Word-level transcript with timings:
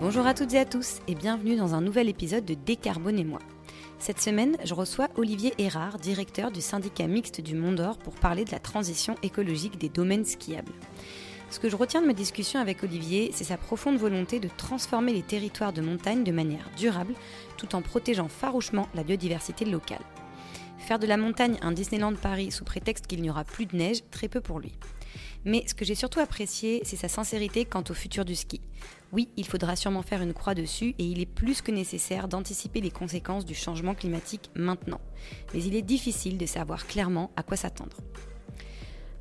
Bonjour 0.00 0.26
à 0.26 0.32
toutes 0.32 0.54
et 0.54 0.58
à 0.58 0.64
tous 0.64 1.00
et 1.08 1.14
bienvenue 1.14 1.56
dans 1.56 1.74
un 1.74 1.82
nouvel 1.82 2.08
épisode 2.08 2.46
de 2.46 2.54
Décarbonez-moi. 2.54 3.38
Cette 3.98 4.18
semaine, 4.18 4.56
je 4.64 4.72
reçois 4.72 5.08
Olivier 5.16 5.52
Erard, 5.58 5.98
directeur 5.98 6.50
du 6.50 6.62
syndicat 6.62 7.06
mixte 7.06 7.42
du 7.42 7.54
Mont 7.54 7.72
d'Or, 7.72 7.98
pour 7.98 8.14
parler 8.14 8.46
de 8.46 8.50
la 8.50 8.60
transition 8.60 9.14
écologique 9.22 9.76
des 9.76 9.90
domaines 9.90 10.24
skiables. 10.24 10.72
Ce 11.50 11.60
que 11.60 11.68
je 11.68 11.76
retiens 11.76 12.00
de 12.00 12.06
ma 12.06 12.14
discussion 12.14 12.60
avec 12.60 12.82
Olivier, 12.82 13.30
c'est 13.34 13.44
sa 13.44 13.58
profonde 13.58 13.98
volonté 13.98 14.40
de 14.40 14.48
transformer 14.48 15.12
les 15.12 15.20
territoires 15.20 15.74
de 15.74 15.82
montagne 15.82 16.24
de 16.24 16.32
manière 16.32 16.70
durable, 16.78 17.12
tout 17.58 17.74
en 17.74 17.82
protégeant 17.82 18.28
farouchement 18.28 18.88
la 18.94 19.04
biodiversité 19.04 19.66
locale. 19.66 20.00
Faire 20.78 20.98
de 20.98 21.06
la 21.06 21.18
montagne 21.18 21.58
un 21.60 21.72
Disneyland 21.72 22.14
Paris 22.14 22.52
sous 22.52 22.64
prétexte 22.64 23.06
qu'il 23.06 23.20
n'y 23.20 23.28
aura 23.28 23.44
plus 23.44 23.66
de 23.66 23.76
neige, 23.76 24.00
très 24.10 24.28
peu 24.28 24.40
pour 24.40 24.60
lui. 24.60 24.72
Mais 25.44 25.64
ce 25.66 25.74
que 25.74 25.84
j'ai 25.84 25.94
surtout 25.94 26.20
apprécié, 26.20 26.82
c'est 26.84 26.96
sa 26.96 27.08
sincérité 27.08 27.64
quant 27.64 27.84
au 27.88 27.94
futur 27.94 28.24
du 28.24 28.34
ski. 28.34 28.60
Oui, 29.12 29.28
il 29.36 29.46
faudra 29.46 29.74
sûrement 29.74 30.02
faire 30.02 30.22
une 30.22 30.34
croix 30.34 30.54
dessus 30.54 30.94
et 30.98 31.04
il 31.04 31.20
est 31.20 31.26
plus 31.26 31.62
que 31.62 31.72
nécessaire 31.72 32.28
d'anticiper 32.28 32.80
les 32.80 32.90
conséquences 32.90 33.44
du 33.44 33.54
changement 33.54 33.94
climatique 33.94 34.50
maintenant. 34.54 35.00
Mais 35.52 35.62
il 35.62 35.74
est 35.74 35.82
difficile 35.82 36.38
de 36.38 36.46
savoir 36.46 36.86
clairement 36.86 37.30
à 37.36 37.42
quoi 37.42 37.56
s'attendre. 37.56 37.96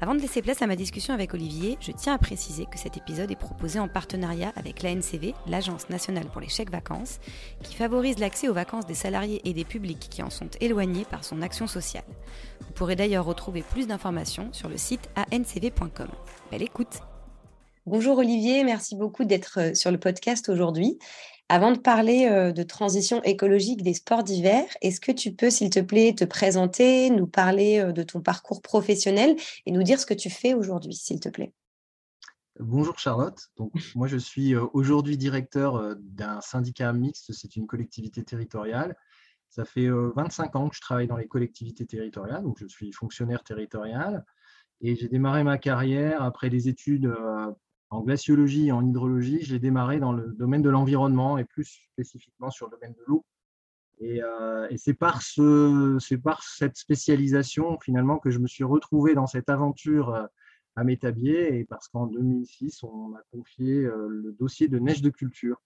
Avant 0.02 0.16
de 0.16 0.21
laisser 0.21 0.41
place 0.41 0.62
à 0.62 0.67
ma 0.67 0.77
discussion 0.77 1.13
avec 1.13 1.34
Olivier, 1.34 1.77
je 1.81 1.91
tiens 1.91 2.13
à 2.13 2.17
préciser 2.17 2.66
que 2.66 2.77
cet 2.77 2.95
épisode 2.95 3.31
est 3.31 3.35
proposé 3.35 3.80
en 3.80 3.90
partenariat 3.90 4.53
avec 4.55 4.81
l'ANCV, 4.81 5.34
l'Agence 5.45 5.90
nationale 5.90 6.27
pour 6.27 6.40
les 6.40 6.48
chèques 6.48 6.71
vacances, 6.71 7.20
qui 7.63 7.76
favorise 7.76 8.17
l'accès 8.17 8.48
aux 8.48 8.54
vacances 8.54 8.85
des 8.85 8.93
salariés 8.93 9.41
et 9.43 9.54
des 9.54 9.66
publics 9.66 10.07
qui 10.09 10.23
en 10.23 10.30
sont 10.30 10.49
éloignés 10.62 11.04
par 11.04 11.26
son 11.26 11.41
action 11.41 11.67
sociale. 11.67 12.05
Vous 12.62 12.71
pourrez 12.71 12.95
d'ailleurs 12.95 13.26
retrouver 13.26 13.62
plus 13.62 13.88
d'informations 13.88 14.54
sur 14.54 14.70
le 14.70 14.77
site 14.77 15.09
ancv.com. 15.34 16.07
Belle 16.49 16.63
écoute 16.63 16.99
Bonjour 17.85 18.20
Olivier, 18.20 18.63
merci 18.63 18.96
beaucoup 18.96 19.26
d'être 19.26 19.59
euh, 19.59 19.74
sur 19.74 19.91
le 19.91 19.98
podcast 19.98 20.48
aujourd'hui. 20.48 20.99
Avant 21.52 21.72
de 21.72 21.80
parler 21.80 22.28
euh, 22.28 22.52
de 22.52 22.62
transition 22.62 23.24
écologique 23.24 23.82
des 23.82 23.96
sports 23.96 24.24
d'hiver, 24.24 24.66
est-ce 24.84 25.02
que 25.02 25.12
tu 25.12 25.34
peux, 25.34 25.50
s'il 25.50 25.72
te 25.72 25.80
plaît, 25.80 26.14
te 26.16 26.24
présenter, 26.24 27.10
nous 27.10 27.26
parler 27.26 27.80
euh, 27.80 27.92
de 27.92 28.04
ton 28.04 28.22
parcours 28.22 28.62
professionnel 28.62 29.36
et 29.66 29.72
nous 29.72 29.82
dire 29.82 30.00
ce 30.00 30.05
que 30.05 30.14
tu 30.14 30.30
fais 30.30 30.54
aujourd'hui, 30.54 30.94
s'il 30.94 31.20
te 31.20 31.27
plaît? 31.27 31.52
Bonjour 32.60 33.00
Charlotte. 33.00 33.50
Donc, 33.58 33.72
moi, 33.96 34.08
je 34.08 34.18
suis 34.18 34.54
euh, 34.54 34.64
aujourd'hui 34.74 35.18
directeur 35.18 35.96
d'un 35.98 36.40
syndicat 36.40 36.94
mixte, 36.94 37.34
c'est 37.34 37.55
une 37.55 37.66
collectivité 37.66 38.24
territoriale. 38.24 38.96
Ça 39.50 39.66
fait 39.66 39.90
25 39.90 40.55
ans 40.55 40.70
que 40.70 40.76
je 40.76 40.82
travaille 40.82 41.08
dans 41.08 41.18
les 41.18 41.27
collectivités 41.27 41.88
territoriales, 41.88 42.44
donc 42.44 42.60
je 42.60 42.68
suis 42.68 42.92
fonctionnaire 42.92 43.44
territorial. 43.44 44.24
Et 44.82 44.96
j'ai 44.96 45.08
démarré 45.08 45.44
ma 45.44 45.58
carrière 45.58 46.22
après 46.22 46.52
des 46.52 46.68
études 46.68 47.12
en 47.90 48.01
glaciologie 48.01 48.68
et 48.68 48.71
en 48.71 48.85
hydrologie, 48.85 49.41
je 49.43 49.54
l'ai 49.54 49.59
démarré 49.59 49.99
dans 49.99 50.13
le 50.13 50.34
domaine 50.34 50.62
de 50.62 50.70
l'environnement 50.70 51.37
et 51.37 51.45
plus 51.45 51.82
spécifiquement 51.91 52.51
sur 52.51 52.68
le 52.68 52.71
domaine 52.77 52.93
de 52.93 53.04
l'eau. 53.07 53.26
Et, 53.99 54.23
euh, 54.23 54.68
c'est 54.77 54.93
par, 54.93 55.21
ce, 55.21 56.15
par 56.15 56.43
cette 56.43 56.77
spécialisation 56.77 57.77
finalement 57.79 58.18
que 58.18 58.29
je 58.29 58.40
me 58.40 58.48
suis 58.48 58.63
retrouvé 58.63 59.13
dans 59.13 59.27
cette 59.27 59.49
aventure 59.49 60.13
euh, 60.13 60.26
à 60.76 60.84
Métabier 60.84 61.59
et 61.59 61.65
parce 61.65 61.87
qu'en 61.90 62.07
2006, 62.07 62.84
on 62.84 63.09
m'a 63.09 63.21
confié 63.31 63.84
euh, 63.84 64.07
le 64.07 64.31
dossier 64.34 64.68
de 64.68 64.79
neige 64.79 65.01
de 65.01 65.09
culture 65.09 65.62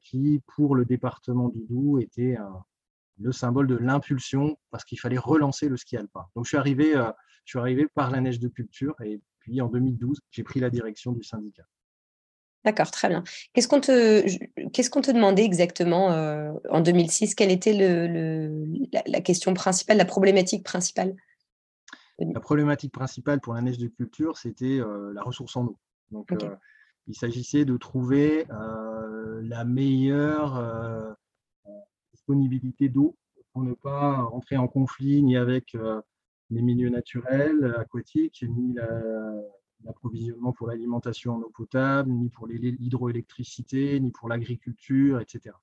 qui, 0.00 0.42
pour 0.54 0.74
le 0.74 0.86
département 0.86 1.50
du 1.50 1.60
Doubs, 1.68 2.00
était 2.00 2.38
le 3.20 3.30
symbole 3.30 3.66
de 3.66 3.76
l'impulsion 3.76 4.56
parce 4.70 4.86
qu'il 4.86 4.98
fallait 4.98 5.18
relancer 5.18 5.68
le 5.68 5.76
ski 5.76 5.98
alpin. 5.98 6.24
Donc 6.34 6.46
je 6.46 6.48
suis 6.48 6.56
arrivé, 6.56 6.94
je 6.94 7.50
suis 7.50 7.58
arrivé 7.58 7.86
par 7.94 8.10
la 8.10 8.22
neige 8.22 8.40
de 8.40 8.48
culture 8.48 8.96
et 9.02 9.20
puis 9.44 9.60
en 9.60 9.68
2012, 9.68 10.20
j'ai 10.30 10.42
pris 10.42 10.58
la 10.58 10.70
direction 10.70 11.12
du 11.12 11.22
syndicat. 11.22 11.64
D'accord, 12.64 12.90
très 12.90 13.10
bien. 13.10 13.22
Qu'est-ce 13.52 13.68
qu'on 13.68 13.80
te, 13.80 14.24
qu'est-ce 14.70 14.88
qu'on 14.88 15.02
te 15.02 15.10
demandait 15.10 15.44
exactement 15.44 16.12
euh, 16.12 16.50
en 16.70 16.80
2006 16.80 17.34
Quelle 17.34 17.50
était 17.50 17.74
le, 17.74 18.64
la, 19.06 19.20
question 19.20 19.52
principale, 19.52 19.98
la 19.98 20.06
problématique 20.06 20.64
principale? 20.64 21.14
La 22.18 22.40
problématique 22.40 22.92
principale 22.92 23.40
pour 23.40 23.52
la 23.52 23.60
neige 23.60 23.76
de 23.76 23.88
culture, 23.88 24.38
c'était 24.38 24.80
euh, 24.80 25.12
la 25.12 25.20
ressource 25.20 25.54
en 25.56 25.66
eau. 25.66 25.78
Donc, 26.10 26.32
euh, 26.32 26.56
il 27.06 27.14
s'agissait 27.14 27.66
de 27.66 27.76
trouver 27.76 28.46
la 28.48 29.64
meilleure 29.66 31.16
disponibilité 32.14 32.88
d'eau 32.88 33.14
pour 33.52 33.62
ne 33.62 33.74
pas 33.74 34.22
entrer 34.32 34.56
en 34.56 34.68
conflit 34.68 35.22
ni 35.22 35.36
avec 35.36 35.76
les 36.50 36.62
milieux 36.62 36.90
naturels, 36.90 37.74
aquatiques, 37.78 38.44
ni 38.48 38.76
l'approvisionnement 39.84 40.52
pour 40.52 40.66
l'alimentation 40.66 41.34
en 41.34 41.40
eau 41.40 41.50
potable, 41.54 42.10
ni 42.10 42.28
pour 42.28 42.46
l'hydroélectricité, 42.46 44.00
ni 44.00 44.10
pour 44.10 44.28
l'agriculture, 44.28 45.20
etc. 45.20 45.54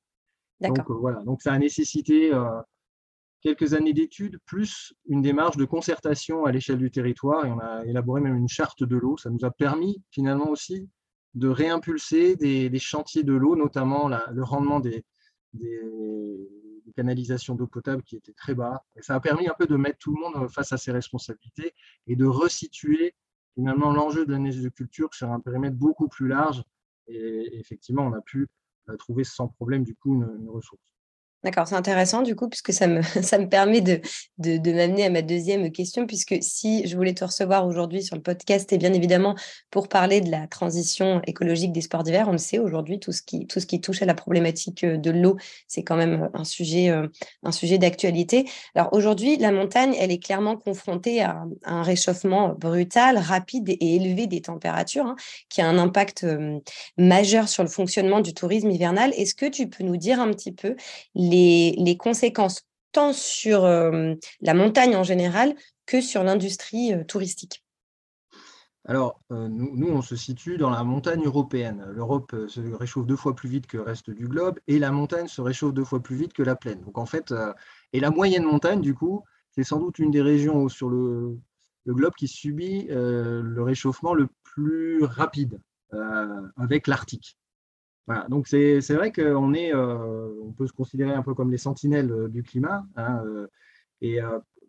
Donc 0.61 0.89
euh, 0.89 0.93
voilà, 0.93 1.23
donc 1.23 1.41
ça 1.41 1.53
a 1.53 1.57
nécessité 1.57 2.33
euh, 2.33 2.61
quelques 3.41 3.73
années 3.73 3.93
d'études, 3.93 4.37
plus 4.45 4.93
une 5.07 5.21
démarche 5.21 5.57
de 5.57 5.65
concertation 5.65 6.45
à 6.45 6.51
l'échelle 6.51 6.77
du 6.77 6.91
territoire, 6.91 7.45
et 7.45 7.51
on 7.51 7.59
a 7.59 7.83
élaboré 7.85 8.21
même 8.21 8.35
une 8.35 8.49
charte 8.49 8.83
de 8.83 8.95
l'eau. 8.95 9.17
Ça 9.17 9.29
nous 9.29 9.43
a 9.43 9.51
permis 9.51 10.01
finalement 10.11 10.49
aussi 10.49 10.87
de 11.33 11.47
réimpulser 11.47 12.35
des, 12.35 12.79
chantiers 12.79 13.23
de 13.23 13.33
l'eau, 13.33 13.55
notamment 13.55 14.09
le 14.09 14.43
rendement 14.43 14.79
des, 14.79 15.03
canalisation 16.91 17.55
d'eau 17.55 17.67
potable 17.67 18.03
qui 18.03 18.15
était 18.15 18.33
très 18.33 18.55
bas. 18.55 18.83
Ça 18.99 19.15
a 19.15 19.19
permis 19.19 19.47
un 19.47 19.55
peu 19.57 19.67
de 19.67 19.75
mettre 19.75 19.97
tout 19.99 20.15
le 20.15 20.21
monde 20.21 20.49
face 20.49 20.71
à 20.71 20.77
ses 20.77 20.91
responsabilités 20.91 21.73
et 22.07 22.15
de 22.15 22.25
resituer 22.25 23.15
finalement 23.55 23.91
l'enjeu 23.91 24.25
de 24.25 24.31
la 24.31 24.39
neige 24.39 24.61
de 24.61 24.69
culture 24.69 25.13
sur 25.13 25.31
un 25.31 25.39
périmètre 25.39 25.75
beaucoup 25.75 26.07
plus 26.07 26.27
large. 26.27 26.63
Et 27.07 27.59
effectivement, 27.59 28.05
on 28.05 28.13
a 28.13 28.21
pu 28.21 28.47
euh, 28.89 28.97
trouver 28.97 29.23
sans 29.23 29.47
problème 29.47 29.83
du 29.83 29.95
coup 29.95 30.15
une 30.15 30.49
ressource. 30.49 30.93
D'accord, 31.43 31.67
c'est 31.67 31.75
intéressant 31.75 32.21
du 32.21 32.35
coup, 32.35 32.47
puisque 32.47 32.71
ça 32.71 32.85
me, 32.85 33.01
ça 33.23 33.39
me 33.39 33.49
permet 33.49 33.81
de, 33.81 33.99
de, 34.37 34.71
m'amener 34.71 35.05
à 35.05 35.09
ma 35.09 35.23
deuxième 35.23 35.71
question, 35.71 36.05
puisque 36.05 36.35
si 36.41 36.87
je 36.87 36.95
voulais 36.95 37.15
te 37.15 37.23
recevoir 37.23 37.65
aujourd'hui 37.65 38.03
sur 38.03 38.15
le 38.15 38.21
podcast, 38.21 38.71
et 38.71 38.77
bien 38.77 38.93
évidemment 38.93 39.35
pour 39.71 39.87
parler 39.87 40.21
de 40.21 40.29
la 40.29 40.45
transition 40.45 41.19
écologique 41.25 41.71
des 41.71 41.81
sports 41.81 42.03
d'hiver, 42.03 42.27
on 42.29 42.33
le 42.33 42.37
sait 42.37 42.59
aujourd'hui, 42.59 42.99
tout, 42.99 43.11
ce 43.11 43.23
qui, 43.23 43.47
tout 43.47 43.59
ce 43.59 43.65
qui 43.65 43.81
touche 43.81 44.03
à 44.03 44.05
la 44.05 44.13
problématique 44.13 44.83
euh, 44.83 44.97
de 44.97 45.09
l'eau, 45.09 45.37
c'est 45.67 45.83
quand 45.83 45.95
même 45.95 46.29
un 46.35 46.43
sujet, 46.43 46.89
euh, 46.89 47.07
un 47.41 47.51
sujet 47.51 47.79
d'actualité. 47.79 48.47
Alors 48.75 48.89
aujourd'hui, 48.91 49.37
la 49.37 49.51
montagne, 49.51 49.95
elle 49.99 50.11
est 50.11 50.23
clairement 50.23 50.57
confrontée 50.57 51.23
à, 51.23 51.43
un 51.63 51.81
réchauffement 51.81 52.49
brutal, 52.49 53.17
rapide 53.17 53.69
et 53.69 53.95
élevé 53.95 54.27
des 54.27 54.41
températures, 54.41 55.05
hein, 55.05 55.15
qui 55.49 55.61
a 55.61 55.67
un 55.67 55.79
impact 55.79 56.23
euh, 56.23 56.59
majeur 56.97 57.49
sur 57.49 57.63
le 57.63 57.69
fonctionnement 57.69 58.21
du 58.21 58.35
tourisme 58.35 58.69
hivernal. 58.69 59.11
Est-ce 59.17 59.33
que 59.33 59.47
tu 59.47 59.67
peux 59.67 59.83
nous 59.83 59.97
dire 59.97 60.19
un 60.19 60.29
petit 60.31 60.51
peu 60.51 60.75
les, 61.31 61.97
conséquences 61.97 62.63
tant 62.91 63.13
sur 63.13 63.65
euh, 63.65 64.13
la 64.41 64.53
montagne 64.53 64.95
en 64.95 65.03
général 65.03 65.55
que 65.85 66.01
sur 66.01 66.23
l'industrie 66.23 66.93
euh, 66.93 67.03
touristique 67.03 67.63
alors, 68.85 69.21
euh, 69.31 69.47
nous, 69.47 69.89
on 69.89 70.01
se 70.01 70.15
situe 70.15 70.57
dans 70.57 70.71
la 70.71 70.83
montagne 70.83 71.23
européenne. 71.23 71.85
L'Europe 71.93 72.35
se 72.47 72.61
réchauffe 72.61 73.05
deux 73.05 73.15
fois 73.15 73.35
plus 73.35 73.47
vite 73.47 73.67
que 73.67 73.77
le 73.77 73.83
reste 73.83 74.09
du 74.09 74.27
globe 74.27 74.59
et 74.65 74.79
la 74.79 74.91
montagne 74.91 75.27
se 75.27 75.39
réchauffe 75.39 75.71
deux 75.71 75.83
fois 75.83 75.99
plus 76.01 76.15
vite 76.15 76.33
que 76.33 76.41
la 76.41 76.55
plaine. 76.55 76.81
Donc, 76.81 76.97
en 76.97 77.05
fait, 77.05 77.31
et 77.93 77.99
la 77.99 78.09
moyenne 78.09 78.43
montagne, 78.43 78.81
du 78.81 78.95
coup, 78.95 79.23
c'est 79.51 79.63
sans 79.63 79.79
doute 79.79 79.99
une 79.99 80.09
des 80.09 80.23
régions 80.23 80.67
sur 80.67 80.89
le, 80.89 81.37
le 81.85 81.93
globe 81.93 82.15
qui 82.17 82.27
subit 82.27 82.87
le 82.89 83.61
réchauffement 83.61 84.15
le 84.15 84.29
plus 84.43 85.03
rapide 85.03 85.61
avec 86.57 86.87
l'Arctique 86.87 87.37
donc 88.29 88.47
c'est 88.47 88.79
vrai 88.93 89.11
qu'on 89.11 89.53
est, 89.53 89.73
euh, 89.73 90.33
on 90.43 90.51
peut 90.51 90.67
se 90.67 90.73
considérer 90.73 91.13
un 91.13 91.23
peu 91.23 91.33
comme 91.33 91.51
les 91.51 91.57
sentinelles 91.57 92.11
euh, 92.11 92.27
du 92.27 92.43
climat. 92.43 92.85
Hein, 92.95 93.23
euh, 93.25 93.47
et 94.01 94.19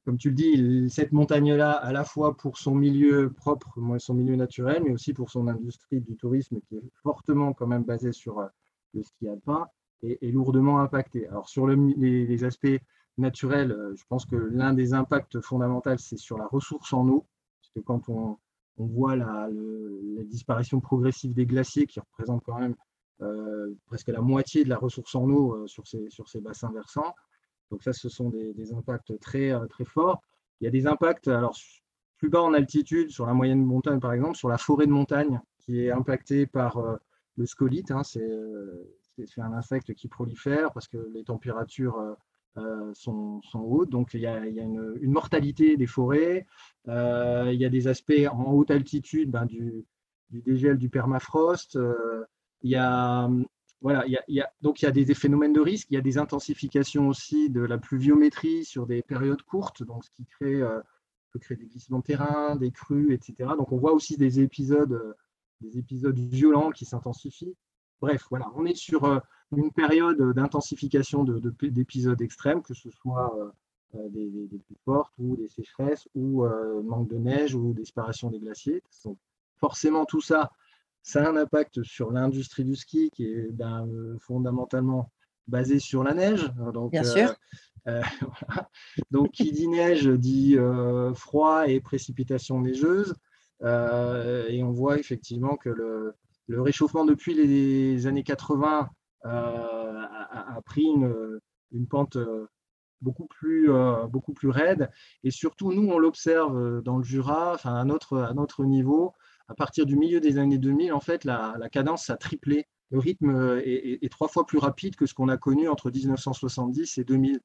comme 0.04 0.18
tu 0.18 0.28
le 0.28 0.34
dis, 0.34 0.90
cette 0.90 1.12
montagne-là, 1.12 1.70
à 1.70 1.90
la 1.90 2.04
fois 2.04 2.36
pour 2.36 2.58
son 2.58 2.74
milieu 2.74 3.32
propre, 3.32 3.78
son 3.98 4.12
milieu 4.12 4.36
naturel, 4.36 4.82
mais 4.84 4.90
aussi 4.90 5.14
pour 5.14 5.30
son 5.30 5.48
industrie 5.48 6.02
du 6.02 6.16
tourisme 6.16 6.60
qui 6.68 6.76
est 6.76 6.90
fortement 7.02 7.54
quand 7.54 7.66
même 7.66 7.84
basée 7.84 8.12
sur 8.12 8.46
le 8.92 9.02
ski 9.02 9.28
alpin, 9.28 9.66
est, 10.02 10.30
lourdement 10.32 10.80
impactée. 10.80 11.26
Alors 11.28 11.48
sur 11.48 11.66
les, 11.66 12.44
aspects 12.44 12.78
naturels, 13.16 13.74
je 13.94 14.04
pense 14.06 14.26
que 14.26 14.36
l'un 14.36 14.74
des 14.74 14.92
impacts 14.92 15.40
fondamentaux, 15.40 15.96
c'est 15.96 16.18
sur 16.18 16.36
la 16.36 16.46
ressource 16.46 16.92
en 16.92 17.08
eau, 17.08 17.26
parce 17.62 17.70
que 17.74 17.80
quand 17.80 18.10
on, 18.10 18.36
voit 18.76 19.16
la, 19.16 19.48
la, 19.50 20.24
disparition 20.24 20.80
progressive 20.80 21.32
des 21.32 21.46
glaciers, 21.46 21.86
qui 21.86 22.00
représentent 22.00 22.42
quand 22.44 22.58
même 22.58 22.74
presque 23.86 24.08
la 24.08 24.20
moitié 24.20 24.64
de 24.64 24.68
la 24.68 24.78
ressource 24.78 25.14
en 25.14 25.28
eau 25.28 25.54
euh, 25.54 25.66
sur 25.66 25.86
ces, 25.86 26.08
sur 26.10 26.28
ces 26.28 26.40
bassins 26.40 26.72
versants. 26.72 27.14
Donc 27.70 27.82
ça, 27.82 27.92
ce 27.92 28.08
sont 28.08 28.30
des, 28.30 28.72
impacts 28.72 29.18
très, 29.20 29.52
euh, 29.52 29.66
très 29.66 29.84
forts. 29.84 30.22
Il 30.60 30.64
y 30.64 30.66
a 30.66 30.70
des 30.70 30.86
impacts, 30.86 31.28
alors 31.28 31.56
plus 32.18 32.28
bas 32.28 32.42
en 32.42 32.54
altitude, 32.54 33.10
sur 33.10 33.26
la 33.26 33.34
moyenne 33.34 33.64
montagne 33.64 34.00
par 34.00 34.12
exemple, 34.12 34.36
sur 34.36 34.48
la 34.48 34.58
forêt 34.58 34.86
de 34.86 34.92
montagne 34.92 35.40
qui 35.58 35.80
est 35.80 35.90
impactée 35.90 36.46
par 36.46 36.80
le 37.36 37.46
scolite. 37.46 37.90
Hein, 37.90 38.02
c'est 38.04 39.40
un 39.40 39.52
insecte 39.52 39.92
qui 39.94 40.06
prolifère 40.06 40.72
parce 40.72 40.86
que 40.86 40.98
les 41.12 41.24
températures 41.24 42.16
sont, 42.92 43.42
sont, 43.42 43.58
hautes. 43.58 43.90
Donc 43.90 44.14
il 44.14 44.20
y 44.20 44.26
a, 44.26 44.46
il 44.46 44.54
y 44.54 44.60
a 44.60 44.62
une, 44.62 44.98
une, 45.00 45.10
mortalité 45.10 45.76
des 45.76 45.88
forêts. 45.88 46.46
il 46.86 47.56
y 47.58 47.64
a 47.64 47.68
des 47.68 47.88
aspects 47.88 48.28
en 48.30 48.52
haute 48.52 48.70
altitude 48.70 49.32
ben, 49.32 49.46
du, 49.46 49.84
du, 50.30 50.42
dégel 50.42 50.78
du 50.78 50.90
permafrost. 50.90 51.76
Il 52.62 52.70
y 52.70 52.76
a 52.76 53.28
voilà, 53.82 54.06
il 54.06 54.16
y, 54.28 54.40
a, 54.40 54.52
donc 54.60 54.80
il 54.80 54.84
y 54.84 54.88
a 54.88 54.92
des, 54.92 55.12
phénomènes 55.12 55.52
de 55.52 55.60
risque, 55.60 55.90
il 55.90 55.94
y 55.94 55.96
a 55.96 56.02
des 56.02 56.16
intensifications 56.16 57.08
aussi 57.08 57.50
de 57.50 57.60
la 57.60 57.78
pluviométrie 57.78 58.64
sur 58.64 58.86
des 58.86 59.02
périodes 59.02 59.42
courtes, 59.42 59.82
donc 59.82 60.04
ce 60.04 60.10
qui 60.12 60.24
crée, 60.24 60.62
euh, 60.62 60.80
peut 61.32 61.40
créer 61.40 61.56
des 61.56 61.66
glissements 61.66 61.98
de 61.98 62.04
terrain, 62.04 62.54
des 62.54 62.70
crues, 62.70 63.12
etc. 63.12 63.50
Donc 63.58 63.72
on 63.72 63.78
voit 63.78 63.92
aussi 63.92 64.16
des 64.16 64.38
épisodes, 64.38 64.92
euh, 64.92 65.14
des 65.60 65.78
épisodes 65.78 66.16
violents 66.16 66.70
qui 66.70 66.84
s'intensifient. 66.84 67.56
Bref, 68.00 68.24
voilà, 68.30 68.46
on 68.54 68.64
est 68.66 68.76
sur 68.76 69.04
euh, 69.04 69.18
une 69.56 69.72
période 69.72 70.32
d'intensification 70.32 71.24
d'épisodes 71.24 72.22
extrêmes, 72.22 72.62
que 72.62 72.74
ce 72.74 72.90
soit 72.90 73.52
des, 73.92 74.30
des, 74.30 74.58
plus 74.58 74.78
fortes 74.84 75.12
ou 75.18 75.36
des 75.36 75.48
sécheresses 75.48 76.08
ou 76.14 76.46
manque 76.82 77.08
de 77.08 77.18
neige 77.18 77.54
ou 77.54 77.74
disparition 77.74 78.30
des 78.30 78.38
glaciers. 78.38 78.82
Donc, 79.04 79.18
forcément, 79.58 80.06
tout 80.06 80.22
ça, 80.22 80.50
ça 81.02 81.24
a 81.24 81.28
un 81.28 81.36
impact 81.36 81.82
sur 81.82 82.12
l'industrie 82.12 82.64
du 82.64 82.76
ski 82.76 83.10
qui 83.10 83.26
est 83.26 83.50
ben, 83.50 83.86
euh, 83.88 84.16
fondamentalement 84.20 85.10
basée 85.48 85.80
sur 85.80 86.04
la 86.04 86.14
neige. 86.14 86.52
Donc, 86.72 86.92
Bien 86.92 87.04
sûr. 87.04 87.34
Euh, 87.88 88.00
euh, 88.00 88.62
Donc, 89.10 89.32
qui 89.32 89.50
dit 89.50 89.66
neige 89.66 90.06
dit 90.06 90.56
froid 91.16 91.66
et 91.66 91.80
précipitation 91.80 92.60
neigeuse. 92.60 93.12
et 93.60 94.62
on 94.62 94.70
voit 94.70 95.00
effectivement 95.00 95.56
que 95.56 95.68
le, 95.68 96.14
réchauffement 96.62 97.04
depuis 97.04 97.34
les 97.34 98.06
années 98.06 98.22
80 98.22 98.88
a, 99.24 100.60
pris 100.64 100.84
une, 100.84 101.88
pente 101.88 102.18
beaucoup 103.00 103.26
plus, 103.26 103.68
beaucoup 104.12 104.32
plus 104.32 104.50
raide. 104.50 104.88
Et 105.24 105.32
surtout, 105.32 105.72
nous, 105.72 105.90
on 105.90 105.98
l'observe 105.98 106.82
dans 106.82 106.98
le 106.98 107.02
Jura, 107.02 107.54
enfin, 107.54 107.74
à, 107.74 107.84
notre, 107.84 108.18
à 108.18 108.32
notre 108.32 108.64
niveau, 108.64 109.12
à 109.48 109.54
partir 109.54 109.86
du 109.86 109.96
milieu 109.96 110.20
des 110.20 110.38
années 110.38 110.58
2000, 110.58 110.92
en 110.92 111.00
fait, 111.00 111.24
la, 111.24 111.56
cadence 111.70 112.10
a 112.10 112.16
triplé. 112.16 112.66
Le 112.90 112.98
rythme 112.98 113.30
euh, 113.30 113.62
est, 113.64 114.10
trois 114.10 114.28
fois 114.28 114.46
plus 114.46 114.58
rapide 114.58 114.96
que 114.96 115.06
ce 115.06 115.14
qu'on 115.14 115.28
a 115.28 115.38
connu 115.38 115.68
entre 115.68 115.90
1970 115.90 116.98
et 116.98 117.04
2000. 117.04 117.40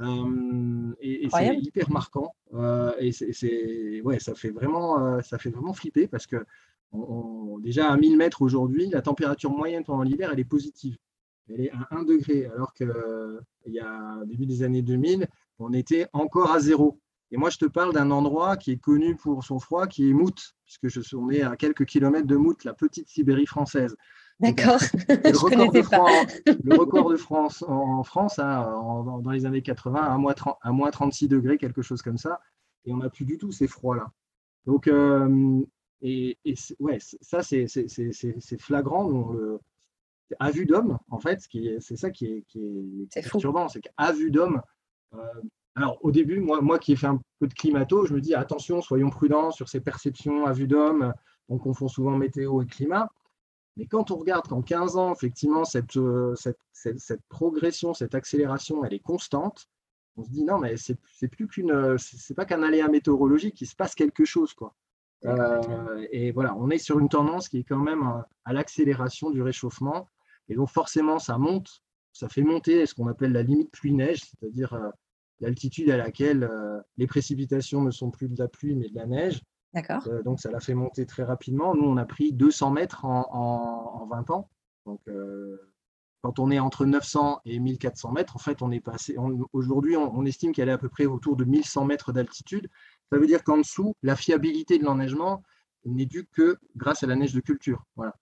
Euh, 0.00 0.92
et, 1.00 1.28
c'est 1.30 1.56
hyper 1.56 1.90
marquant. 1.90 2.34
Euh, 2.54 2.92
et 2.98 3.12
c'est, 3.12 4.00
ouais, 4.02 4.18
ça 4.18 4.34
fait 4.34 4.50
vraiment, 4.50 5.22
ça 5.22 5.38
fait 5.38 5.50
vraiment 5.50 5.72
flipper 5.72 6.08
parce 6.08 6.26
que 6.26 6.44
déjà 7.62 7.90
à 7.90 7.96
1000 7.96 8.18
mètres 8.18 8.42
aujourd'hui, 8.42 8.88
la 8.88 9.00
température 9.00 9.50
moyenne 9.50 9.84
pendant 9.84 10.02
l'hiver, 10.02 10.30
elle 10.32 10.40
est 10.40 10.44
positive. 10.44 10.96
Elle 11.48 11.62
est 11.62 11.70
à 11.70 11.88
1 11.90 12.04
degré, 12.04 12.46
alors 12.46 12.72
qu'il 12.74 12.92
y 13.66 13.80
a 13.80 14.22
début 14.26 14.46
des 14.46 14.62
années 14.62 14.82
2000, 14.82 15.26
on 15.58 15.72
était 15.72 16.06
encore 16.12 16.52
à 16.52 16.60
zéro. 16.60 17.01
Et 17.32 17.38
moi, 17.38 17.48
je 17.48 17.56
te 17.56 17.64
parle 17.64 17.94
d'un 17.94 18.10
endroit 18.10 18.58
qui 18.58 18.72
est 18.72 18.76
connu 18.76 19.16
pour 19.16 19.42
son 19.42 19.58
froid, 19.58 19.86
qui 19.86 20.10
est 20.10 20.12
Mout, 20.12 20.54
puisque 20.66 20.88
je 20.88 21.00
suis 21.00 21.16
né 21.16 21.42
à 21.42 21.56
quelques 21.56 21.86
kilomètres 21.86 22.26
de 22.26 22.36
Mout, 22.36 22.62
la 22.64 22.74
petite 22.74 23.08
Sibérie 23.08 23.46
française. 23.46 23.96
D'accord, 24.38 24.78
je 25.08 25.40
connaissais 25.40 25.88
pas. 25.88 26.04
le 26.62 26.76
record 26.76 27.10
de 27.10 27.16
France 27.16 27.64
en 27.66 28.02
France, 28.02 28.38
hein, 28.38 28.62
dans 29.22 29.30
les 29.30 29.46
années 29.46 29.62
80, 29.62 29.98
à 29.98 30.18
moins, 30.18 30.34
30, 30.34 30.58
à 30.60 30.72
moins 30.72 30.90
36 30.90 31.28
degrés, 31.28 31.56
quelque 31.56 31.80
chose 31.80 32.02
comme 32.02 32.18
ça. 32.18 32.38
Et 32.84 32.92
on 32.92 32.98
n'a 32.98 33.08
plus 33.08 33.24
du 33.24 33.38
tout 33.38 33.50
ces 33.50 33.66
froids-là. 33.66 34.12
Donc, 34.66 34.86
euh, 34.86 35.64
et, 36.02 36.36
ouais, 36.80 36.98
ça, 37.00 37.42
c'est 37.42 37.66
flagrant. 38.60 39.08
le, 39.08 39.58
à 40.38 40.50
vue 40.50 40.66
d'homme, 40.66 40.98
en 41.08 41.18
fait, 41.18 41.40
c'est 41.80 41.96
ça 41.96 42.10
qui 42.10 42.26
est, 42.26 42.44
qui 42.48 42.58
est, 42.58 43.22
perturbant, 43.22 43.68
c'est 43.68 43.80
qu'à 43.80 44.12
vue 44.12 44.30
d'homme, 44.30 44.60
euh, 45.14 45.18
alors, 45.74 45.98
au 46.02 46.12
début, 46.12 46.40
moi, 46.40 46.60
moi 46.60 46.78
qui 46.78 46.92
ai 46.92 46.96
fait 46.96 47.06
un 47.06 47.20
peu 47.38 47.46
de 47.46 47.54
climato, 47.54 48.04
je 48.04 48.12
me 48.12 48.20
dis 48.20 48.34
attention, 48.34 48.82
soyons 48.82 49.10
prudents 49.10 49.50
sur 49.50 49.68
ces 49.68 49.80
perceptions 49.80 50.44
à 50.44 50.52
vue 50.52 50.66
d'homme. 50.66 51.14
On 51.48 51.58
confond 51.58 51.88
souvent 51.88 52.16
météo 52.16 52.60
et 52.62 52.66
climat. 52.66 53.08
Mais 53.76 53.86
quand 53.86 54.10
on 54.10 54.16
regarde 54.16 54.46
qu'en 54.48 54.60
15 54.60 54.96
ans, 54.96 55.14
effectivement, 55.14 55.62
euh, 55.96 56.34
cette, 56.34 56.58
cette, 56.74 57.22
progression, 57.30 57.94
cette 57.94 58.14
accélération, 58.14 58.84
elle 58.84 58.92
est 58.92 59.00
constante, 59.00 59.66
on 60.16 60.24
se 60.24 60.30
dit 60.30 60.44
non, 60.44 60.58
mais 60.58 60.74
c'est 60.76 61.28
plus 61.28 61.48
qu'une, 61.48 61.96
c'est 61.96 62.34
pas 62.34 62.44
qu'un 62.44 62.62
aléa 62.62 62.88
météorologique, 62.88 63.58
il 63.62 63.66
se 63.66 63.74
passe 63.74 63.94
quelque 63.94 64.26
chose, 64.26 64.52
quoi. 64.52 64.74
Euh, 65.24 66.06
et 66.10 66.32
voilà, 66.32 66.54
on 66.56 66.68
est 66.68 66.78
sur 66.78 66.98
une 66.98 67.08
tendance 67.08 67.48
qui 67.48 67.58
est 67.58 67.64
quand 67.64 67.78
même 67.78 68.02
à, 68.02 68.28
à 68.44 68.52
l'accélération 68.52 69.30
du 69.30 69.40
réchauffement. 69.40 70.08
Et 70.48 70.54
donc 70.54 70.68
forcément, 70.68 71.18
ça 71.18 71.38
monte, 71.38 71.82
ça 72.12 72.28
fait 72.28 72.42
monter 72.42 72.84
ce 72.84 72.94
qu'on 72.94 73.06
appelle 73.06 73.32
la 73.32 73.42
limite 73.42 73.70
pluie-neige, 73.70 74.20
c'est-à-dire 74.20 74.74
euh, 74.74 74.90
l'altitude 75.42 75.90
à 75.90 75.96
laquelle 75.96 76.44
euh, 76.44 76.80
les 76.96 77.06
précipitations 77.06 77.82
ne 77.82 77.90
sont 77.90 78.10
plus 78.10 78.28
de 78.28 78.38
la 78.38 78.48
pluie 78.48 78.74
mais 78.74 78.88
de 78.88 78.94
la 78.94 79.06
neige. 79.06 79.42
D'accord. 79.74 80.06
Euh, 80.08 80.22
donc 80.22 80.40
ça 80.40 80.50
l'a 80.50 80.60
fait 80.60 80.74
monter 80.74 81.04
très 81.04 81.24
rapidement. 81.24 81.74
Nous, 81.74 81.84
on 81.84 81.96
a 81.96 82.04
pris 82.04 82.32
200 82.32 82.70
mètres 82.70 83.04
en, 83.04 84.06
20 84.10 84.30
ans. 84.30 84.48
Donc 84.86 85.00
euh, 85.08 85.58
quand 86.22 86.38
on 86.38 86.50
est 86.50 86.58
entre 86.58 86.86
900 86.86 87.40
et 87.44 87.58
1400 87.58 88.12
mètres, 88.12 88.36
en 88.36 88.38
fait, 88.38 88.62
on 88.62 88.70
est 88.70 88.80
passé. 88.80 89.16
Aujourd'hui, 89.52 89.96
on, 89.96 90.24
estime 90.24 90.52
qu'elle 90.52 90.68
est 90.68 90.72
à 90.72 90.78
peu 90.78 90.88
près 90.88 91.06
autour 91.06 91.36
de 91.36 91.44
1100 91.44 91.84
mètres 91.84 92.12
d'altitude. 92.12 92.68
Ça 93.10 93.18
veut 93.18 93.26
dire 93.26 93.42
qu'en 93.42 93.58
dessous, 93.58 93.96
la 94.02 94.14
fiabilité 94.14 94.78
de 94.78 94.84
l'enneigement 94.84 95.42
n'est 95.84 96.06
due 96.06 96.26
que 96.26 96.58
grâce 96.76 97.02
à 97.02 97.08
la 97.08 97.16
neige 97.16 97.34
de 97.34 97.40
culture. 97.40 97.84
Voilà. 97.96 98.14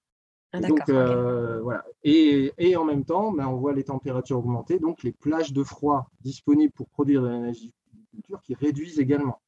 Ah, 0.52 0.60
donc, 0.60 0.88
euh, 0.88 1.60
voilà. 1.60 1.84
Et, 2.02 2.52
et, 2.58 2.76
en 2.76 2.84
même 2.84 3.04
temps, 3.04 3.30
ben, 3.32 3.46
on 3.46 3.56
voit 3.56 3.72
les 3.72 3.84
températures 3.84 4.38
augmenter, 4.38 4.80
donc 4.80 5.02
les 5.04 5.12
plages 5.12 5.52
de 5.52 5.62
froid 5.62 6.10
disponibles 6.22 6.72
pour 6.72 6.88
produire 6.88 7.22
de 7.22 7.28
l'énergie 7.28 7.72
qui 8.42 8.54
réduisent 8.54 8.98
également, 8.98 9.40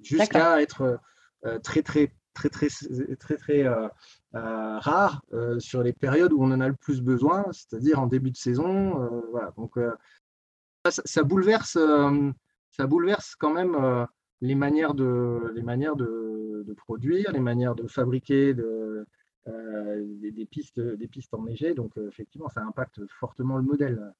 jusqu'à 0.00 0.62
être 0.62 1.00
euh, 1.44 1.58
très, 1.58 1.82
très, 1.82 2.12
très, 2.34 2.48
très, 2.48 2.68
très, 3.16 3.36
très 3.36 3.64
euh, 3.64 3.88
rare 4.32 5.22
sur 5.58 5.82
les 5.82 5.92
périodes 5.92 6.32
où 6.32 6.42
on 6.42 6.52
en 6.52 6.60
a 6.60 6.68
le 6.68 6.76
plus 6.76 7.02
besoin, 7.02 7.44
c'est-à-dire 7.50 8.00
en 8.00 8.06
début 8.06 8.30
de 8.30 8.36
saison. 8.36 9.22
voilà. 9.32 9.52
Donc, 9.56 9.74
ça, 10.84 11.02
ça, 11.04 11.22
bouleverse, 11.24 11.76
ça 12.70 12.86
bouleverse 12.86 13.34
quand 13.34 13.52
même 13.52 14.06
les 14.40 14.54
manières 14.54 14.94
de, 14.94 15.52
les 15.54 15.62
manières 15.62 15.96
de, 15.96 16.62
de 16.64 16.72
produire, 16.74 17.32
les 17.32 17.40
manières 17.40 17.74
de 17.74 17.88
fabriquer, 17.88 18.54
de 18.54 19.06
euh, 19.48 20.02
des, 20.04 20.46
pistes, 20.46 20.80
des 20.80 21.08
pistes 21.08 21.34
enneigées. 21.34 21.74
Donc, 21.74 21.96
euh, 21.96 22.08
effectivement, 22.08 22.48
ça 22.48 22.62
impacte 22.62 23.00
fortement 23.18 23.56
le 23.56 23.62
modèle. 23.62 24.12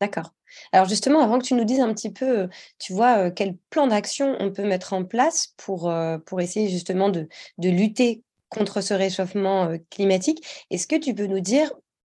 D'accord. 0.00 0.32
Alors 0.72 0.88
justement, 0.88 1.20
avant 1.20 1.38
que 1.38 1.44
tu 1.44 1.52
nous 1.52 1.64
dises 1.64 1.80
un 1.80 1.92
petit 1.92 2.10
peu, 2.10 2.48
tu 2.78 2.94
vois, 2.94 3.30
quel 3.30 3.56
plan 3.68 3.86
d'action 3.86 4.34
on 4.40 4.50
peut 4.50 4.64
mettre 4.64 4.94
en 4.94 5.04
place 5.04 5.52
pour, 5.58 5.92
pour 6.24 6.40
essayer 6.40 6.70
justement 6.70 7.10
de, 7.10 7.28
de 7.58 7.68
lutter 7.68 8.22
contre 8.48 8.80
ce 8.80 8.94
réchauffement 8.94 9.76
climatique, 9.90 10.66
est-ce 10.70 10.86
que 10.86 10.96
tu 10.96 11.14
peux 11.14 11.26
nous 11.26 11.40
dire 11.40 11.70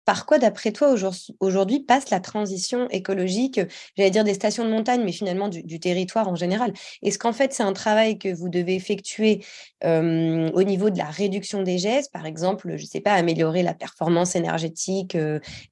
par 0.05 0.27
quoi, 0.27 0.39
d'après 0.39 0.73
toi, 0.73 0.95
aujourd'hui 1.41 1.81
passe 1.81 2.11
la 2.11 2.21
transition 2.21 2.89
écologique, 2.91 3.61
j'allais 3.97 4.11
dire 4.11 4.25
des 4.25 4.35
stations 4.35 4.65
de 4.65 4.71
montagne, 4.71 5.03
mais 5.05 5.13
finalement 5.13 5.49
du, 5.49 5.81
territoire 5.81 6.29
en 6.29 6.37
général? 6.37 6.73
Est-ce 7.03 7.19
qu'en 7.19 7.33
fait, 7.33 7.53
c'est 7.53 7.63
un 7.63 7.73
travail 7.73 8.19
que 8.19 8.33
vous 8.33 8.49
devez 8.49 8.75
effectuer 8.75 9.45
au 9.83 10.63
niveau 10.63 10.91
de 10.91 10.99
la 10.99 11.07
réduction 11.07 11.63
des 11.63 11.79
gestes, 11.79 12.13
par 12.13 12.27
exemple, 12.27 12.77
je 12.77 12.83
ne 12.83 12.87
sais 12.87 13.01
pas, 13.01 13.13
améliorer 13.13 13.63
la 13.63 13.75
performance 13.75 14.37
énergétique 14.37 15.17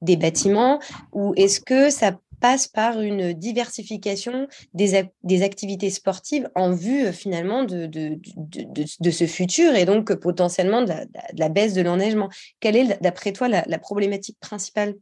des 0.03 0.17
bâtiments, 0.17 0.81
ou 1.13 1.35
est-ce 1.37 1.61
que 1.61 1.91
ça 1.91 2.13
passe 2.43 2.67
par 2.67 3.01
une 3.01 3.33
diversification 3.33 4.49
des, 4.75 5.09
des 5.23 5.43
activités 5.43 5.91
sportives 5.91 6.51
en 6.57 6.73
vue 6.73 7.07
euh, 7.07 7.13
finalement 7.13 7.63
de, 7.63 7.87
de, 7.87 8.19
de, 8.27 9.11
ce 9.11 9.27
futur 9.27 9.75
et 9.77 9.85
donc 9.85 10.13
potentiellement 10.17 10.83
de 10.83 10.93
la, 11.39 11.49
baisse 11.49 11.73
de 11.73 11.83
l'enneigement. 11.83 12.29
Quelle 12.59 12.77
est, 12.77 13.01
d'après 13.01 13.33
toi, 13.33 13.47
la, 13.49 13.79
problématique 13.79 14.39
principale? 14.41 14.97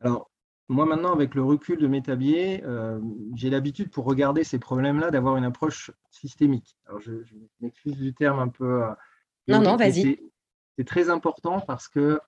Alors, 0.00 0.30
moi 0.68 0.86
maintenant, 0.86 1.12
avec 1.12 1.34
le 1.34 1.42
recul 1.42 1.78
de 1.78 1.88
mes 1.88 2.02
tabliers, 2.02 2.62
euh, 2.64 3.00
j'ai 3.34 3.50
l'habitude 3.50 3.90
pour 3.90 4.04
regarder 4.04 4.44
ces 4.44 4.60
problèmes-là 4.60 5.10
d'avoir 5.10 5.36
une 5.36 5.44
approche 5.44 5.90
systémique. 6.10 6.76
Alors, 6.86 7.00
je, 7.00 7.12
m'excuse 7.60 7.96
du 7.96 8.14
terme 8.14 8.38
un 8.38 8.48
peu. 8.48 8.84
Euh, 8.84 8.90
non, 9.48 9.60
non, 9.60 9.76
vas-y. 9.76 10.20
C'est 10.78 10.84
très 10.84 11.10
important 11.10 11.60
parce 11.60 11.88
que, 11.88 12.20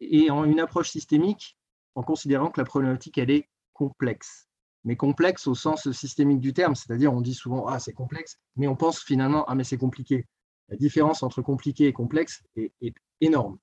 et 0.00 0.30
en 0.30 0.44
une 0.44 0.58
approche 0.58 0.90
systémique, 0.90 1.56
en 1.94 2.02
considérant 2.02 2.50
que 2.50 2.60
la 2.60 2.64
problématique, 2.64 3.18
elle 3.18 3.30
est 3.30 3.48
complexe. 3.72 4.48
Mais 4.84 4.96
complexe 4.96 5.46
au 5.46 5.54
sens 5.54 5.90
systémique 5.92 6.40
du 6.40 6.52
terme, 6.52 6.74
c'est-à-dire 6.74 7.12
on 7.12 7.22
dit 7.22 7.34
souvent 7.34 7.66
ah 7.66 7.78
c'est 7.78 7.94
complexe, 7.94 8.38
mais 8.56 8.68
on 8.68 8.76
pense 8.76 9.00
finalement 9.00 9.44
ah 9.48 9.54
mais 9.54 9.64
c'est 9.64 9.78
compliqué. 9.78 10.26
La 10.68 10.76
différence 10.76 11.22
entre 11.22 11.42
compliqué 11.42 11.86
et 11.86 11.92
complexe 11.92 12.42
est, 12.56 12.72
énorme. 13.20 13.58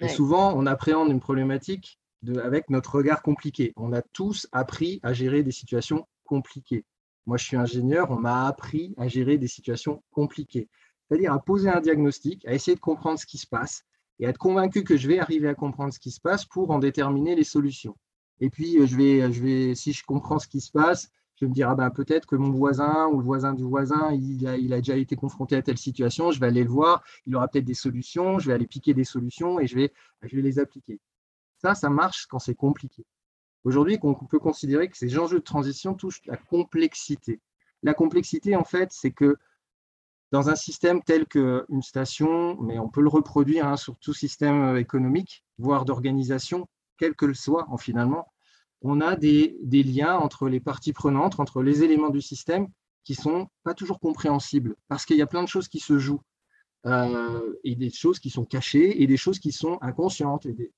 Et 0.00 0.08
souvent 0.08 0.52
on 0.56 0.66
appréhende 0.66 1.10
une 1.10 1.20
problématique 1.20 2.00
de, 2.22 2.40
avec 2.40 2.68
notre 2.68 2.96
regard 2.96 3.22
compliqué. 3.22 3.72
On 3.76 3.92
a 3.92 4.02
tous 4.02 4.48
appris 4.50 4.98
à 5.04 5.12
gérer 5.12 5.42
des 5.44 5.52
situations 5.52 6.06
compliquées. 6.24 6.84
Moi 7.26 7.36
je 7.36 7.44
suis 7.44 7.56
ingénieur, 7.56 8.10
on 8.10 8.16
m'a 8.16 8.46
appris 8.46 8.92
à 8.98 9.06
gérer 9.06 9.38
des 9.38 9.48
situations 9.48 10.02
compliquées, 10.10 10.68
c'est-à-dire 11.08 11.32
à 11.32 11.38
poser 11.38 11.68
un 11.68 11.80
diagnostic, 11.80 12.44
à 12.46 12.52
essayer 12.52 12.74
de 12.74 12.80
comprendre 12.80 13.20
ce 13.20 13.26
qui 13.26 13.38
se 13.38 13.46
passe, 13.46 13.84
et 14.18 14.24
être 14.24 14.38
convaincu 14.38 14.84
que 14.84 14.96
je 14.96 15.08
vais 15.08 15.18
arriver 15.18 15.48
à 15.48 15.54
comprendre 15.54 15.92
ce 15.92 15.98
qui 15.98 16.10
se 16.10 16.20
passe 16.20 16.44
pour 16.44 16.70
en 16.70 16.78
déterminer 16.78 17.34
les 17.34 17.44
solutions. 17.44 17.96
Et 18.40 18.50
puis, 18.50 18.78
euh, 18.78 18.86
je 18.86 18.96
vais, 18.96 19.32
je 19.32 19.42
vais, 19.42 19.74
si 19.74 19.92
je 19.92 20.04
comprends 20.04 20.38
ce 20.38 20.48
qui 20.48 20.60
se 20.60 20.70
passe, 20.70 21.10
je 21.36 21.44
vais 21.44 21.50
me 21.50 21.54
dire, 21.54 21.68
ah 21.68 21.74
ben, 21.74 21.90
peut-être 21.90 22.26
que 22.26 22.36
mon 22.36 22.50
voisin 22.50 23.06
ou 23.08 23.18
le 23.18 23.24
voisin 23.24 23.52
du 23.52 23.62
voisin, 23.62 24.12
il 24.12 24.46
a, 24.46 24.56
il 24.56 24.72
a, 24.72 24.78
déjà 24.78 24.96
été 24.96 25.16
confronté 25.16 25.54
à 25.56 25.62
telle 25.62 25.76
situation, 25.76 26.30
je 26.30 26.40
vais 26.40 26.46
aller 26.46 26.64
le 26.64 26.70
voir, 26.70 27.04
il 27.26 27.36
aura 27.36 27.46
peut-être 27.48 27.64
des 27.64 27.74
solutions, 27.74 28.38
je 28.38 28.48
vais 28.48 28.54
aller 28.54 28.66
piquer 28.66 28.94
des 28.94 29.04
solutions 29.04 29.60
et 29.60 29.66
je 29.66 29.76
vais, 29.76 29.92
je 30.22 30.34
vais 30.34 30.42
les 30.42 30.58
appliquer. 30.58 30.98
Ça, 31.58 31.74
ça 31.74 31.90
marche 31.90 32.26
quand 32.26 32.38
c'est 32.38 32.54
compliqué. 32.54 33.04
Aujourd'hui, 33.64 33.98
on 34.02 34.14
peut 34.14 34.38
considérer 34.38 34.88
que 34.88 34.96
ces 34.96 35.18
enjeux 35.18 35.40
de 35.40 35.44
transition 35.44 35.94
touchent 35.94 36.22
la 36.26 36.36
complexité. 36.36 37.40
La 37.82 37.94
complexité, 37.94 38.56
en 38.56 38.64
fait, 38.64 38.90
c'est 38.92 39.10
que 39.10 39.36
dans 40.32 40.50
un 40.50 40.56
système 40.56 41.02
tel 41.02 41.26
qu'une 41.26 41.82
station, 41.82 42.56
mais 42.60 42.78
on 42.78 42.88
peut 42.88 43.00
le 43.00 43.08
reproduire 43.08 43.66
hein, 43.66 43.76
sur 43.76 43.96
tout 43.98 44.12
système 44.12 44.62
euh, 44.62 44.80
économique, 44.80 45.44
voire 45.58 45.84
d'organisation, 45.84 46.68
quel 46.98 47.14
que 47.14 47.26
le 47.26 47.34
soit 47.34 47.66
en 47.70 47.76
finalement, 47.76 48.32
on 48.82 49.00
a 49.00 49.16
des, 49.16 49.56
liens 49.70 50.16
entre 50.16 50.48
les 50.48 50.60
parties 50.60 50.92
prenantes, 50.92 51.40
entre 51.40 51.62
les 51.62 51.82
éléments 51.82 52.10
du 52.10 52.20
système 52.20 52.68
qui 53.04 53.14
sont 53.14 53.48
pas 53.62 53.74
toujours 53.74 54.00
compréhensibles, 54.00 54.74
parce 54.88 55.04
qu'il 55.04 55.16
y 55.16 55.22
a 55.22 55.26
plein 55.26 55.42
de 55.42 55.48
choses 55.48 55.68
qui 55.68 55.80
se 55.80 55.98
jouent, 55.98 56.22
euh, 56.86 57.54
et 57.64 57.76
des 57.76 57.90
choses 57.90 58.18
qui 58.18 58.30
sont 58.30 58.44
cachées, 58.44 59.02
et 59.02 59.06
des 59.06 59.16
choses 59.16 59.38
qui 59.38 59.52
sont 59.52 59.78
inconscientes. 59.80 60.44
il, 60.44 60.70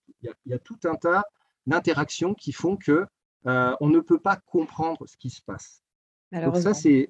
y 0.46 0.52
a, 0.52 0.58
tout 0.58 0.78
un 0.84 0.94
tas 0.94 1.24
d'interactions 1.66 2.34
qui 2.34 2.52
font 2.52 2.76
que 2.76 3.06
euh, 3.46 3.76
on 3.80 3.88
ne 3.88 4.00
peut 4.00 4.18
pas 4.18 4.36
comprendre 4.36 5.06
ce 5.06 5.16
qui 5.16 5.30
se 5.30 5.42
passe. 5.42 5.82
Donc 6.32 6.56
ça, 6.56 6.74
c'est 6.74 7.08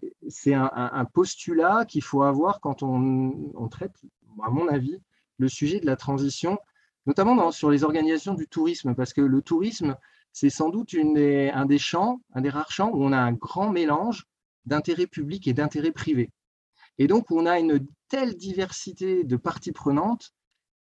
un, 0.55 1.05
postulat 1.13 1.85
qu'il 1.87 2.03
faut 2.03 2.23
avoir 2.23 2.61
quand 2.61 2.83
on, 2.83 3.69
traite, 3.69 3.97
à 4.43 4.51
mon 4.51 4.69
avis, 4.69 5.01
le 5.39 5.49
sujet 5.49 5.81
de 5.81 5.87
la 5.87 5.97
transition, 5.97 6.59
notamment 7.07 7.51
sur 7.51 7.71
les 7.71 7.85
organisations 7.85 8.35
du 8.35 8.47
tourisme, 8.47 8.95
parce 8.95 9.13
que 9.13 9.21
le 9.21 9.43
tourisme, 9.43 9.97
c'est 10.33 10.51
sans 10.51 10.69
doute 10.69 10.95
un 10.95 11.67
des 11.67 11.79
champs, 11.79 12.21
un 12.35 12.41
des 12.41 12.51
rares 12.51 12.71
champs 12.71 12.91
où 12.91 13.03
on 13.03 13.13
a 13.13 13.19
un 13.19 13.33
grand 13.33 13.71
mélange 13.71 14.25
d'intérêts 14.67 15.07
publics 15.07 15.49
et 15.49 15.53
d'intérêts 15.53 15.93
privés. 15.93 16.31
Et 16.99 17.07
donc, 17.07 17.31
on 17.31 17.47
a 17.47 17.59
une 17.59 17.87
telle 18.09 18.37
diversité 18.37 19.25
de 19.25 19.37
parties 19.37 19.73
prenantes 19.73 20.33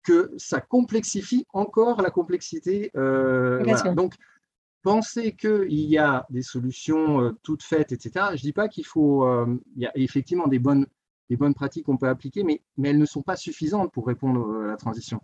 que 0.04 0.32
ça 0.38 0.62
complexifie 0.62 1.46
encore 1.52 2.02
la 2.02 2.12
complexité. 2.12 2.92
Euh, 2.96 3.64
donc, 3.96 4.14
penser 4.86 5.36
qu'il 5.36 5.72
y 5.72 5.98
a 5.98 6.28
des 6.30 6.44
solutions 6.44 7.20
euh, 7.20 7.32
toutes 7.42 7.64
faites, 7.64 7.92
etc., 7.92 8.28
je 8.30 8.34
ne 8.34 8.38
dis 8.38 8.54
pas 8.54 8.68
qu'il 8.68 8.86
faut. 8.86 9.26
Euh, 9.26 9.60
il 9.76 9.82
y 9.82 9.88
a 9.88 9.92
effectivement 9.96 10.48
des 10.48 10.60
bonnes, 10.60 10.86
des 11.32 11.38
bonnes 11.38 11.56
pratiques 11.56 11.88
qu'on 11.88 11.98
peut 11.98 12.08
appliquer, 12.08 12.44
mais, 12.44 12.62
mais 12.78 12.90
elles 12.90 13.00
ne 13.00 13.06
sont 13.08 13.24
pas 13.24 13.36
suffisantes 13.36 13.92
pour 13.92 14.06
répondre 14.06 14.64
à 14.64 14.68
la 14.68 14.78
transition. 14.78 15.20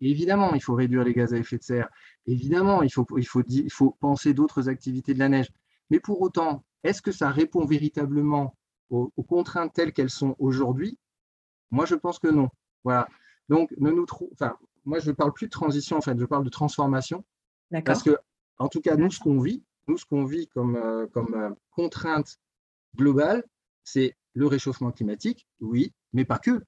évidemment, 0.00 0.52
il 0.54 0.60
faut 0.60 0.74
réduire 0.74 1.04
les 1.04 1.14
gaz 1.14 1.32
à 1.32 1.38
effet 1.38 1.58
de 1.58 1.62
serre. 1.62 1.88
Évidemment, 2.26 2.82
il 2.82 2.90
faut, 2.90 3.06
il 3.16 3.24
faut, 3.24 3.42
il 3.48 3.70
faut 3.70 3.92
penser 4.00 4.34
d'autres 4.34 4.68
activités 4.68 5.14
de 5.14 5.20
la 5.20 5.28
neige. 5.28 5.48
Mais 5.90 6.00
pour 6.00 6.20
autant, 6.20 6.64
est-ce 6.82 7.00
que 7.00 7.12
ça 7.12 7.30
répond 7.30 7.64
véritablement 7.64 8.56
aux, 8.90 9.12
aux 9.16 9.22
contraintes 9.22 9.72
telles 9.74 9.92
qu'elles 9.92 10.10
sont 10.10 10.34
aujourd'hui? 10.40 10.98
Moi, 11.70 11.86
je 11.86 11.94
pense 11.94 12.18
que 12.18 12.26
non. 12.26 12.48
Voilà. 12.82 13.06
Donc, 13.48 13.72
ne 13.78 13.92
nous 13.92 14.06
enfin, 14.32 14.56
moi, 14.84 14.98
je 14.98 15.10
ne 15.10 15.14
parle 15.14 15.32
plus 15.32 15.46
de 15.46 15.52
transition, 15.52 15.98
en 15.98 16.00
fait, 16.00 16.18
je 16.18 16.24
parle 16.24 16.44
de 16.44 16.50
transformation. 16.50 17.24
Parce 17.84 18.02
que, 18.02 18.16
en 18.58 18.68
tout 18.68 18.80
cas, 18.80 18.96
nous, 18.96 19.10
ce 19.10 19.20
qu'on 19.20 19.40
vit, 19.40 19.64
nous, 19.88 19.98
ce 19.98 20.04
qu'on 20.04 20.24
vit 20.24 20.48
comme, 20.48 20.76
euh, 20.76 21.06
comme 21.08 21.34
euh, 21.34 21.50
contrainte 21.70 22.38
globale, 22.96 23.44
c'est 23.82 24.16
le 24.34 24.46
réchauffement 24.46 24.92
climatique, 24.92 25.46
oui, 25.60 25.92
mais 26.12 26.24
pas 26.24 26.38
que. 26.38 26.62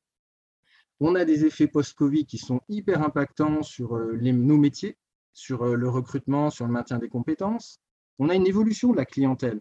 On 1.01 1.15
a 1.15 1.25
des 1.25 1.45
effets 1.45 1.67
post-Covid 1.67 2.27
qui 2.27 2.39
sont 2.39 2.61
hyper 2.69 3.03
impactants 3.03 3.63
sur 3.63 3.97
euh, 3.97 4.13
les, 4.21 4.33
nos 4.33 4.57
métiers, 4.57 4.97
sur 5.33 5.77
le 5.77 5.89
recrutement, 5.89 6.51
sur 6.51 6.67
le 6.67 6.73
maintien 6.73 6.99
des 6.99 7.09
compétences. 7.09 7.81
On 8.19 8.31
a 8.31 8.35
une 8.35 8.47
évolution 8.47 8.93
de 8.93 8.97
la 8.97 9.05
clientèle, 9.05 9.61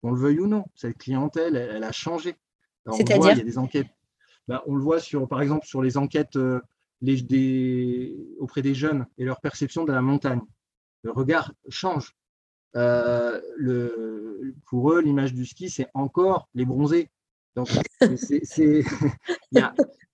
qu'on 0.00 0.12
le 0.12 0.20
veuille 0.20 0.38
ou 0.38 0.46
non. 0.46 0.64
Cette 0.76 0.96
clientèle, 0.96 1.56
elle, 1.56 1.82
a 1.82 1.90
changé. 1.90 2.36
C'est-à-dire 2.92 3.32
Il 3.32 3.38
y 3.38 3.40
a 3.40 3.44
des 3.44 3.58
enquêtes 3.58 3.88
bah, 4.46 4.62
on 4.66 4.76
le 4.76 4.82
voit 4.82 5.00
sur, 5.00 5.28
par 5.28 5.42
exemple 5.42 5.66
sur 5.66 5.82
les 5.82 5.98
enquêtes 5.98 6.38
auprès 8.38 8.62
des 8.62 8.74
jeunes 8.74 9.06
et 9.18 9.24
leur 9.24 9.40
perception 9.40 9.84
de 9.84 9.92
la 9.92 10.00
montagne. 10.00 10.40
Le 11.02 11.12
regard 11.12 11.52
change. 11.68 12.14
Euh, 12.76 13.40
pour 14.66 14.92
eux, 14.92 15.00
l'image 15.00 15.32
du 15.32 15.46
ski, 15.46 15.70
c'est 15.70 15.88
encore 15.94 16.48
les 16.54 16.64
bronzés. 16.64 17.10
Donc, 17.56 17.68
il, 18.00 18.84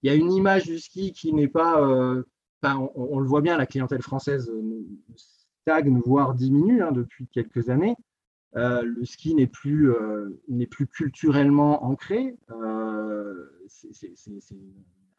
y 0.02 0.08
a, 0.08 0.14
une 0.14 0.32
image 0.32 0.64
du 0.64 0.78
ski 0.78 1.12
qui 1.12 1.32
n'est 1.32 1.48
pas. 1.48 1.80
Euh, 1.80 2.22
on, 2.62 3.18
le 3.18 3.26
voit 3.26 3.42
bien, 3.42 3.58
la 3.58 3.66
clientèle 3.66 4.00
française 4.00 4.50
stagne, 5.16 6.00
voire 6.06 6.34
diminue 6.34 6.82
hein, 6.82 6.92
depuis 6.92 7.26
quelques 7.28 7.68
années. 7.68 7.96
le 8.54 9.04
ski 9.04 9.34
n'est 9.34 9.46
plus, 9.46 9.92
n'est 10.48 10.66
plus 10.66 10.86
culturellement 10.86 11.84
ancré. 11.84 12.38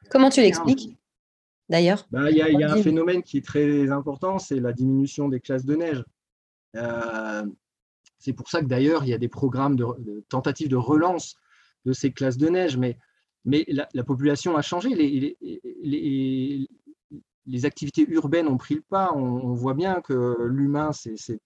Comment 0.09 0.29
tu 0.29 0.41
l'expliques? 0.41 0.97
D'ailleurs 1.69 2.07
bah, 2.11 2.29
Il 2.31 2.37
y 2.37 2.63
a, 2.63 2.71
un 2.71 2.81
phénomène 2.81 3.23
qui 3.23 3.37
est 3.37 3.45
très 3.45 3.89
important, 3.91 4.39
c'est 4.39 4.59
la 4.59 4.73
diminution 4.73 5.29
des 5.29 5.39
classes 5.39 5.65
de 5.65 5.75
neige. 5.75 6.03
Euh, 6.75 7.45
c'est 8.19 8.33
pour 8.33 8.49
ça 8.49 8.61
que 8.61 8.67
d'ailleurs, 8.67 9.03
il 9.03 9.09
y 9.09 9.13
a 9.13 9.17
des 9.17 9.27
programmes 9.27 9.75
de, 9.75 9.85
tentatives 10.29 10.69
de 10.69 10.75
relance 10.75 11.35
de 11.85 11.93
ces 11.93 12.11
classes 12.11 12.37
de 12.37 12.49
neige, 12.49 12.77
mais, 12.77 12.97
mais 13.45 13.65
la, 13.67 14.03
population 14.03 14.57
a 14.57 14.61
changé. 14.61 14.89
Les, 14.89 15.37
les, 15.83 16.67
les, 17.45 17.65
activités 17.65 18.05
urbaines 18.09 18.47
ont 18.47 18.57
pris 18.57 18.75
le 18.75 18.81
pas. 18.81 19.13
On, 19.13 19.53
voit 19.53 19.75
bien 19.75 20.01
que 20.01 20.35
l'humain, 20.47 20.91
c'est 20.91 21.39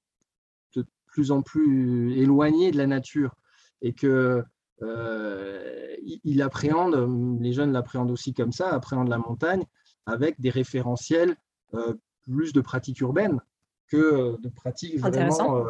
de 0.75 0.85
plus 1.07 1.31
en 1.31 1.41
plus 1.41 2.17
éloigné 2.17 2.71
de 2.71 2.77
la 2.77 2.87
nature 2.87 3.35
et 3.81 3.93
que 3.93 4.43
euh, 4.81 5.95
il, 6.23 6.41
appréhende, 6.41 6.95
les 7.41 7.51
jeunes 7.51 7.73
l'appréhendent 7.73 8.11
aussi 8.11 8.33
comme 8.33 8.53
ça, 8.53 8.69
appréhendent 8.69 9.09
la 9.09 9.17
montagne 9.17 9.65
avec 10.05 10.39
des 10.39 10.49
référentiels 10.49 11.35
euh, 11.73 11.95
plus 12.23 12.53
de 12.53 12.61
pratiques 12.61 12.99
urbaines 13.01 13.39
que 13.87 13.97
euh, 13.97 14.37
de 14.39 14.49
pratiques 14.49 14.99
vraiment 14.99 15.65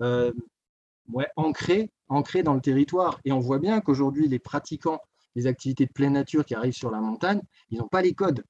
ouais, 0.00 1.28
ancrées, 1.36 1.90
ancrées 2.08 2.42
dans 2.42 2.54
le 2.54 2.60
territoire. 2.60 3.20
Et 3.24 3.32
on 3.32 3.40
voit 3.40 3.58
bien 3.58 3.80
qu'aujourd'hui, 3.80 4.28
les 4.28 4.38
pratiquants 4.38 5.00
des 5.34 5.46
activités 5.46 5.86
de 5.86 5.92
pleine 5.92 6.14
nature 6.14 6.44
qui 6.44 6.54
arrivent 6.54 6.72
sur 6.72 6.90
la 6.90 7.00
montagne, 7.00 7.40
ils 7.70 7.78
n'ont 7.78 7.88
pas 7.88 8.02
les 8.02 8.14
codes. 8.14 8.44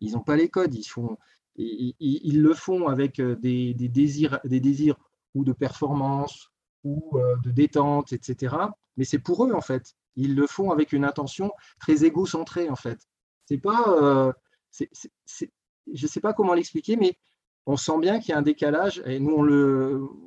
Ils 0.00 0.12
n'ont 0.12 0.20
pas 0.20 0.36
les 0.36 0.48
codes. 0.48 0.74
Ils, 0.74 0.84
font, 0.84 1.16
ils, 1.56 2.42
le 2.42 2.54
font 2.54 2.88
avec 2.88 3.20
des, 3.20 3.74
des, 3.74 3.88
désirs, 3.88 4.40
des 4.44 4.60
désirs 4.60 4.96
ou 5.34 5.44
de 5.44 5.52
performance 5.52 6.50
ou 6.84 7.18
de 7.44 7.50
détente, 7.50 8.12
etc 8.12 8.56
mais 8.96 9.04
c'est 9.04 9.18
pour 9.18 9.44
eux 9.44 9.52
en 9.52 9.60
fait. 9.60 9.94
Ils 10.16 10.34
le 10.34 10.46
font 10.46 10.70
avec 10.70 10.92
une 10.92 11.04
intention 11.04 11.52
très 11.80 12.04
égocentrée 12.04 12.68
en 12.68 12.76
fait. 12.76 12.98
C'est 13.46 13.58
pas, 13.58 13.84
euh, 13.88 14.32
je 14.72 15.46
ne 15.86 16.08
sais 16.08 16.20
pas 16.20 16.32
comment 16.32 16.54
l'expliquer, 16.54 16.96
mais 16.96 17.16
on 17.66 17.76
sent 17.76 17.98
bien 18.00 18.18
qu'il 18.18 18.30
y 18.30 18.32
a 18.32 18.38
un 18.38 18.42
décalage. 18.42 19.02
Et 19.06 19.20
nous, 19.20 19.34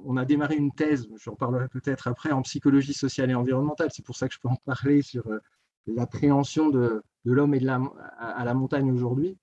on, 0.05 0.17
a 0.17 0.25
démarré 0.25 0.55
une 0.55 0.71
thèse, 0.71 1.07
j'en 1.21 1.35
parlerai 1.35 1.67
peut-être 1.67 2.07
après, 2.07 2.31
en 2.31 2.41
psychologie 2.41 2.93
sociale 2.93 3.31
et 3.31 3.35
environnementale. 3.35 3.89
C'est 3.91 4.05
pour 4.05 4.15
ça 4.15 4.27
que 4.27 4.33
je 4.33 4.39
peux 4.39 4.47
en 4.47 4.57
parler 4.65 5.01
sur 5.01 5.27
euh, 5.27 5.39
l'appréhension 5.87 6.69
de, 6.69 7.03
l'homme 7.25 7.53
et 7.53 7.59
de 7.59 7.65
la, 7.65 7.81
à, 8.17 8.45
la 8.45 8.53
montagne 8.53 8.91
aujourd'hui. 8.91 9.37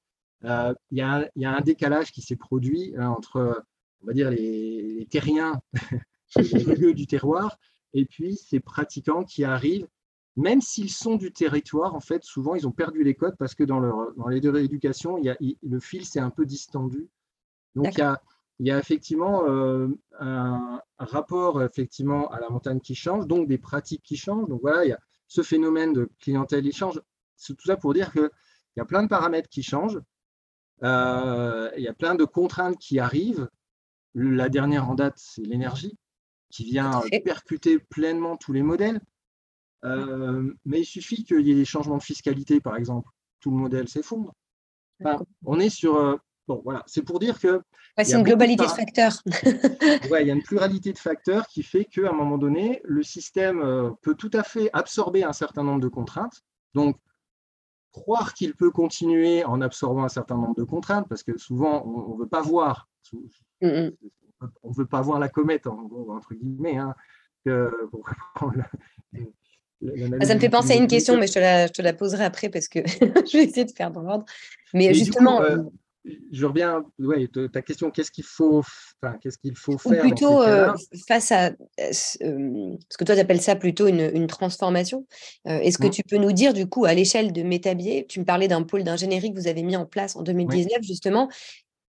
Euh, 0.44 0.74
il, 0.90 0.98
y 0.98 1.02
a, 1.02 1.28
un 1.36 1.60
décalage 1.60 2.12
qui 2.12 2.22
s'est 2.22 2.36
produit 2.36 2.94
hein, 2.96 3.10
entre, 3.10 3.64
on 4.02 4.06
va 4.06 4.12
dire, 4.12 4.30
les, 4.30 5.06
terriens, 5.10 5.60
les 6.36 6.62
rugueux 6.62 6.94
du 6.94 7.06
terroir, 7.06 7.58
et 7.92 8.06
puis 8.06 8.36
ces 8.36 8.58
pratiquants 8.58 9.24
qui 9.24 9.44
arrivent, 9.44 9.86
même 10.36 10.60
s'ils 10.60 10.90
sont 10.90 11.16
du 11.16 11.32
territoire, 11.32 11.94
en 11.94 12.00
fait, 12.00 12.24
souvent 12.24 12.54
ils 12.54 12.66
ont 12.66 12.72
perdu 12.72 13.04
les 13.04 13.14
codes 13.14 13.36
parce 13.38 13.54
que 13.54 13.64
dans, 13.64 13.80
leur, 13.80 14.14
dans 14.14 14.28
les 14.28 14.40
deux 14.40 14.50
rééducations, 14.50 15.18
il 15.18 15.24
y 15.24 15.30
a, 15.30 15.36
le 15.62 15.80
fil 15.80 16.04
s'est 16.06 16.20
un 16.20 16.30
peu 16.30 16.46
distendu. 16.46 17.08
Donc 17.74 17.94
il 17.94 17.98
y, 17.98 18.02
a, 18.02 18.22
il 18.58 18.66
y 18.66 18.70
a, 18.70 18.78
effectivement 18.78 19.44
euh, 19.46 19.88
un, 20.18 20.80
rapport 20.98 21.62
effectivement 21.62 22.28
à 22.30 22.40
la 22.40 22.48
montagne 22.48 22.80
qui 22.80 22.94
change, 22.94 23.26
donc 23.26 23.48
des 23.48 23.58
pratiques 23.58 24.02
qui 24.02 24.16
changent. 24.16 24.48
Donc 24.48 24.62
voilà, 24.62 24.84
il 24.84 24.88
y 24.88 24.92
a 24.92 25.00
ce 25.26 25.42
phénomène 25.42 25.92
de 25.92 26.10
clientèle 26.20 26.62
qui 26.62 26.72
change. 26.72 27.00
C'est 27.36 27.54
tout 27.56 27.66
ça 27.66 27.76
pour 27.76 27.92
dire 27.92 28.12
qu'il 28.12 28.30
y 28.76 28.80
a 28.80 28.84
plein 28.84 29.02
de 29.02 29.08
paramètres 29.08 29.48
qui 29.48 29.62
changent. 29.62 30.00
Euh, 30.82 31.70
il 31.76 31.82
y 31.82 31.88
a 31.88 31.94
plein 31.94 32.14
de 32.14 32.24
contraintes 32.24 32.78
qui 32.78 32.98
arrivent. 32.98 33.48
La 34.14 34.48
dernière 34.48 34.90
en 34.90 34.94
date, 34.94 35.14
c'est 35.16 35.42
l'énergie 35.42 35.96
qui 36.50 36.64
vient 36.64 37.00
percuter 37.24 37.78
pleinement 37.78 38.36
tous 38.36 38.52
les 38.52 38.62
modèles. 38.62 39.00
Euh, 39.84 40.52
mais 40.64 40.80
il 40.80 40.84
suffit 40.84 41.24
qu'il 41.24 41.46
y 41.46 41.50
ait 41.50 41.56
des 41.56 41.64
changements 41.64 41.96
de 41.98 42.02
fiscalité, 42.02 42.60
par 42.60 42.76
exemple, 42.76 43.08
tout 43.40 43.50
le 43.50 43.56
modèle 43.56 43.88
s'effondre. 43.88 44.32
on 45.44 45.58
est 45.58 45.70
sur. 45.70 45.96
Euh, 45.96 46.16
bon, 46.46 46.60
voilà, 46.64 46.82
c'est 46.86 47.02
pour 47.02 47.18
dire 47.18 47.40
que. 47.40 47.60
c'est 47.96 48.14
une 48.14 48.22
globalité 48.22 48.64
de, 48.64 48.70
facteurs. 48.70 49.22
ouais, 50.10 50.22
il 50.22 50.28
y 50.28 50.30
a 50.30 50.34
une 50.34 50.42
pluralité 50.42 50.92
de 50.92 50.98
facteurs 50.98 51.46
qui 51.46 51.62
fait 51.62 51.84
qu'à 51.84 52.10
un 52.10 52.12
moment 52.12 52.38
donné, 52.38 52.80
le 52.84 53.02
système 53.02 53.60
euh, 53.60 53.90
peut 54.02 54.14
tout 54.14 54.30
à 54.32 54.42
fait 54.42 54.70
absorber 54.72 55.24
un 55.24 55.32
certain 55.32 55.64
nombre 55.64 55.80
de 55.80 55.88
contraintes. 55.88 56.42
Donc, 56.74 56.96
croire 57.90 58.34
qu'il 58.34 58.54
peut 58.54 58.70
continuer 58.70 59.44
en 59.44 59.60
absorbant 59.60 60.04
un 60.04 60.08
certain 60.08 60.36
nombre 60.36 60.54
de 60.54 60.64
contraintes, 60.64 61.08
parce 61.08 61.22
que 61.22 61.36
souvent, 61.36 61.84
on 61.84 62.14
ne 62.14 62.22
veut 62.22 62.28
pas 62.28 62.40
voir. 62.40 62.88
Mm, 63.60 63.66
mm 63.66 63.90
on 64.64 64.70
ne 64.70 64.74
veut 64.74 64.86
pas 64.86 65.00
voir 65.00 65.20
la 65.20 65.28
comète, 65.28 65.68
entre 65.68 66.34
guillemets. 66.34 66.76
Hein. 66.76 66.96
Ah, 70.20 70.24
ça 70.24 70.34
me 70.34 70.40
fait 70.40 70.48
penser 70.48 70.72
à 70.72 70.76
une 70.76 70.86
question, 70.86 71.16
mais 71.18 71.26
je 71.26 71.34
te, 71.34 71.38
la, 71.38 71.66
je 71.66 71.72
te 71.72 71.82
la 71.82 71.92
poserai 71.92 72.24
après 72.24 72.48
parce 72.48 72.68
que 72.68 72.80
je 72.86 73.36
vais 73.36 73.44
essayer 73.44 73.64
de 73.64 73.72
faire 73.72 73.90
dans 73.90 74.02
l'ordre. 74.02 74.24
Mais 74.74 74.94
justement. 74.94 75.42
Euh, 75.42 75.58
je 76.32 76.46
reviens, 76.46 76.84
ouais, 76.98 77.28
ta 77.52 77.62
question, 77.62 77.92
qu'est-ce 77.92 78.10
qu'il 78.10 78.24
faut, 78.24 78.64
qu'est-ce 79.20 79.38
qu'il 79.38 79.54
faut 79.54 79.78
faire 79.78 80.04
Ou 80.04 80.08
plutôt 80.08 80.42
euh, 80.42 80.72
face 81.06 81.30
à, 81.30 81.50
euh, 81.50 81.92
ce 81.92 82.18
que 82.18 83.04
toi 83.04 83.14
tu 83.14 83.20
appelles 83.20 83.40
ça 83.40 83.54
plutôt 83.54 83.86
une, 83.86 84.10
une 84.12 84.26
transformation. 84.26 85.06
Est-ce 85.44 85.78
que 85.78 85.86
mmh. 85.86 85.90
tu 85.90 86.02
peux 86.02 86.16
nous 86.16 86.32
dire 86.32 86.54
du 86.54 86.66
coup 86.66 86.86
à 86.86 86.94
l'échelle 86.94 87.32
de 87.32 87.44
Métabier, 87.44 88.04
tu 88.08 88.18
me 88.18 88.24
parlais 88.24 88.48
d'un 88.48 88.64
pôle 88.64 88.82
d'ingénierie 88.82 89.32
que 89.32 89.38
vous 89.38 89.46
avez 89.46 89.62
mis 89.62 89.76
en 89.76 89.86
place 89.86 90.16
en 90.16 90.22
2019 90.22 90.82
justement. 90.82 91.28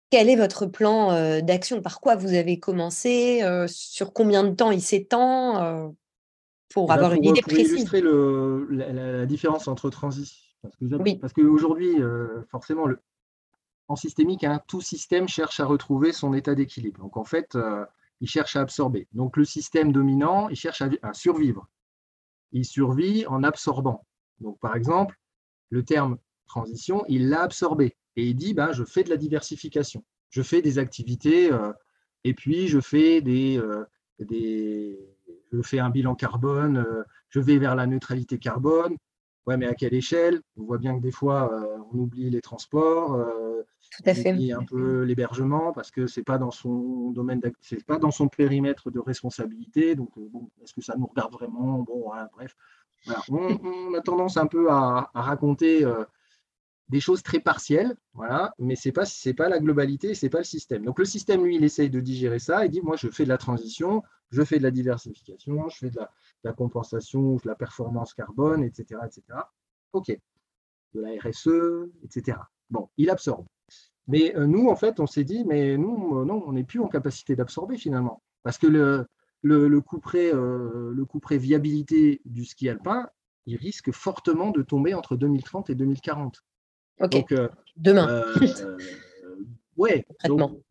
Quel 0.10 0.29
est 0.29 0.36
votre 0.36 0.65
plan 0.65 1.39
d'action? 1.39 1.81
Par 1.81 2.01
quoi 2.01 2.17
vous 2.17 2.33
avez 2.33 2.60
commencé? 2.60 3.41
Sur 3.67 4.12
combien 4.12 4.43
de 4.43 4.53
temps 4.53 4.71
il 4.71 4.81
s'étend? 4.81 5.93
Pour 6.74 6.88
bah, 6.88 6.96
avoir 6.96 7.13
une 7.13 7.24
idée 7.24 7.42
pour 7.42 7.54
illustrer 7.54 8.01
le, 8.01 8.68
la, 8.70 9.25
différence 9.25 9.68
entre 9.68 9.90
transition. 9.90 10.38
Parce 10.62 10.75
oui. 10.80 11.16
Parce 11.16 11.34
qu'aujourd'hui, 11.34 11.98
forcément, 12.50 12.86
le, 12.86 13.00
en 13.92 13.96
systémique, 13.96 14.44
hein, 14.44 14.62
tout 14.68 14.82
système 14.82 15.28
cherche 15.28 15.60
à 15.60 15.66
retrouver 15.66 16.13
son 16.13 16.34
état 16.34 16.56
d'équilibre. 16.56 17.01
Donc 17.01 17.18
en 17.18 17.25
fait, 17.25 17.56
euh, 17.56 17.86
il 18.22 18.30
cherche 18.30 18.56
à 18.56 18.62
absorber. 18.62 19.08
Donc 19.12 19.38
le 19.38 19.46
système 19.46 19.92
dominant, 19.92 20.50
il 20.50 20.56
cherche 20.56 20.82
à, 20.82 21.13
survivre. 21.13 21.68
Il 22.51 22.66
survit 22.66 23.25
en 23.28 23.44
absorbant. 23.44 24.06
Donc 24.40 24.60
par 24.60 24.75
exemple, 24.75 25.20
le 25.70 25.84
terme 25.84 26.18
transition, 26.48 27.04
il 27.08 27.30
l'a 27.30 27.44
absorbé 27.44 27.98
et 28.16 28.28
il 28.28 28.36
dit 28.36 28.54
ben, 28.54 28.72
je 28.72 28.84
fais 28.84 29.04
de 29.04 29.10
la 29.10 29.18
diversification. 29.18 30.04
Je 30.30 30.42
fais 30.42 30.62
des 30.62 30.80
activités 30.80 31.51
euh, 31.51 31.74
et 32.24 32.34
puis 32.34 32.68
je 32.68 32.80
fais 32.80 33.22
des, 33.22 33.58
euh, 33.58 33.84
des, 34.20 34.98
je 35.51 35.62
fais 35.62 35.79
un 35.79 35.89
bilan 35.89 36.15
carbone, 36.15 36.86
je 37.29 37.39
vais 37.39 37.58
vers 37.58 37.75
la 37.75 37.88
neutralité 37.88 38.38
carbone. 38.38 38.96
Ouais, 39.48 39.58
mais 39.58 39.65
à 39.65 39.74
quelle 39.74 39.93
échelle? 39.93 40.41
On 40.58 40.63
voit 40.63 40.77
bien 40.77 40.96
que 40.96 41.01
des 41.01 41.12
fois, 41.12 41.51
on 41.91 41.98
oublie 41.98 42.29
les 42.29 42.41
transports, 42.41 43.17
tout 43.91 44.03
à 44.05 44.13
fait. 44.13 44.51
un 44.51 44.63
peu 44.63 45.03
l'hébergement 45.03 45.74
parce 45.74 45.91
que 45.91 46.08
c'est 46.08 46.24
pas 46.24 46.38
dans 46.38 46.51
son 46.51 47.12
domaine, 47.12 47.41
c'est 47.60 47.86
pas 47.86 47.98
dans 47.98 48.12
son 48.12 48.29
périmètre 48.29 48.89
de 48.89 49.00
responsabilité. 49.00 49.96
Donc, 49.96 50.10
euh, 50.17 50.27
bon, 50.31 50.50
est-ce 50.63 50.74
que 50.74 50.81
ça 50.81 50.96
nous 50.98 51.08
regarde 51.08 51.34
vraiment? 51.34 51.79
Bon, 51.79 52.10
bref. 52.34 52.55
On, 53.29 53.93
a 53.96 54.01
tendance 54.01 54.38
un 54.38 54.46
peu 54.46 54.72
à, 54.72 55.10
raconter 55.13 55.84
euh, 55.84 56.05
des 56.91 57.00
choses 57.00 57.24
très 57.24 57.39
partielles, 57.39 57.95
voilà, 58.13 58.53
mais 58.60 58.75
c'est 58.75 58.91
pas 58.91 59.05
c'est 59.05 59.33
pas 59.33 59.48
la 59.48 59.60
globalité, 59.60 60.13
c'est 60.13 60.29
pas 60.29 60.39
le 60.39 60.43
système. 60.43 60.83
Donc 60.83 61.00
le 61.00 61.05
système, 61.05 61.45
lui, 61.45 61.55
il 61.55 61.63
essaye 61.63 61.89
de 61.89 62.01
digérer 62.01 62.38
ça. 62.39 62.65
Il 62.65 62.71
dit, 62.71 62.81
moi, 62.81 62.98
je 62.98 63.07
fais 63.07 63.24
de 63.24 63.29
la 63.29 63.38
transition, 63.38 64.03
je 64.29 64.43
fais 64.43 64.57
de 64.57 64.63
la 64.63 64.71
diversification, 64.71 65.69
je 65.69 65.77
fais 65.77 65.89
de 65.89 66.00
la, 66.43 66.51
compensation, 66.51 67.36
de 67.36 67.48
la 67.48 67.55
performance 67.55 68.13
carbone, 68.13 68.62
etc., 68.62 69.00
etc. 69.05 69.24
Ok, 69.93 70.10
de 70.93 71.00
la 71.00 71.12
RSE, 71.21 71.89
etc. 72.03 72.38
Bon, 72.69 72.89
il 72.98 73.10
absorbe. 73.10 73.45
Mais 74.07 74.36
euh, 74.36 74.45
nous, 74.45 74.67
en 74.67 74.75
fait, 74.75 75.00
on 75.00 75.07
s'est 75.07 75.24
dit, 75.24 75.45
mais 75.45 75.77
nous, 75.77 76.19
euh, 76.19 76.25
non, 76.25 76.43
on 76.45 76.51
n'est 76.51 76.65
plus 76.65 76.81
en 76.81 76.89
capacité 76.89 77.38
d'absorber 77.38 77.77
finalement. 77.77 78.21
Parce 78.43 78.57
que 78.57 78.67
le, 78.67 79.07
le, 79.43 79.79
coup 79.79 80.00
près, 80.00 80.33
euh, 80.33 80.91
le 80.93 81.05
coup 81.05 81.21
près 81.21 81.38
viabilité 81.38 82.21
du 82.25 82.43
ski 82.43 82.67
alpin, 82.67 83.07
il 83.45 83.55
risque 83.55 83.91
fortement 83.93 84.51
de 84.51 84.62
tomber 84.62 84.93
entre 84.93 85.15
2030 85.15 85.69
et 85.69 85.75
2040. 85.75 86.43
Ok. 87.01 87.12
Donc, 87.12 87.34
Demain. 87.77 88.24
ouais. 89.77 90.05
Donc, 90.25 90.62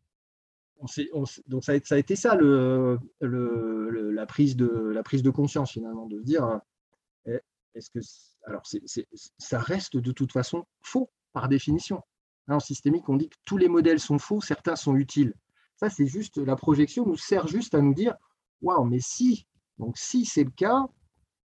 donc 1.46 1.64
ça, 1.64 1.72
a, 1.72 1.80
ça, 1.84 1.94
a, 1.94 1.98
été 1.98 2.16
ça 2.16 2.34
le, 2.36 2.98
le, 3.20 4.10
la, 4.10 4.26
prise 4.26 4.56
de, 4.56 4.66
la 4.66 5.02
prise 5.02 5.22
de 5.22 5.30
conscience 5.30 5.72
finalement, 5.72 6.06
de 6.06 6.18
se 6.18 6.24
dire, 6.24 6.60
eh, 7.26 7.40
est-ce 7.74 7.90
que 7.90 7.98
alors 8.46 8.62
ça 9.38 9.58
reste 9.58 9.96
de 9.96 10.12
toute 10.12 10.32
façon 10.32 10.64
faux 10.80 11.10
par 11.32 11.48
définition 11.48 12.02
en 12.48 12.60
systémique, 12.60 13.08
on 13.08 13.16
dit 13.16 13.28
que 13.28 13.36
tous 13.44 13.56
les 13.56 13.68
modèles 13.68 14.00
sont 14.00 14.18
faux, 14.18 14.40
certains 14.40 14.76
sont 14.76 14.96
utiles. 14.96 15.34
Ça, 15.76 15.88
c'est 15.88 16.06
juste 16.06 16.38
la 16.38 16.56
projection 16.56 17.06
nous 17.06 17.16
sert 17.16 17.46
juste 17.46 17.74
à 17.74 17.80
nous 17.80 17.94
dire 17.94 18.14
waouh, 18.62 18.84
mais 18.84 19.00
si, 19.00 19.46
donc 19.78 19.96
si 19.96 20.24
c'est 20.24 20.44
le 20.44 20.50
cas, 20.50 20.86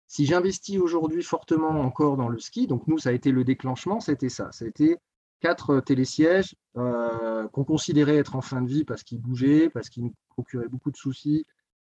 si 0.09 0.25
j'investis 0.25 0.79
aujourd'hui 0.79 1.23
fortement 1.23 1.69
encore 1.83 2.17
dans 2.17 2.29
le 2.29 2.39
ski, 2.39 2.67
donc 2.67 2.87
nous, 2.89 2.99
ça 2.99 3.11
a 3.11 3.13
été 3.13 3.31
le 3.31 3.45
déclenchement, 3.45 4.01
c'était 4.01 4.31
ça. 4.31 4.51
Été 4.63 4.97
quatre 5.41 5.81
télésièges 5.81 6.57
euh, 6.77 7.47
qu'on 7.49 7.63
considérait 7.63 8.17
être 8.17 8.35
en 8.35 8.41
fin 8.41 8.63
de 8.63 8.69
vie 8.69 8.85
parce 8.85 9.03
qu'ils 9.03 9.21
bougeaient, 9.21 9.69
parce 9.69 9.91
qu'ils 9.91 10.05
nous 10.05 10.15
procuraient 10.31 10.69
beaucoup 10.69 10.91
de 10.91 10.97
soucis, 10.97 11.45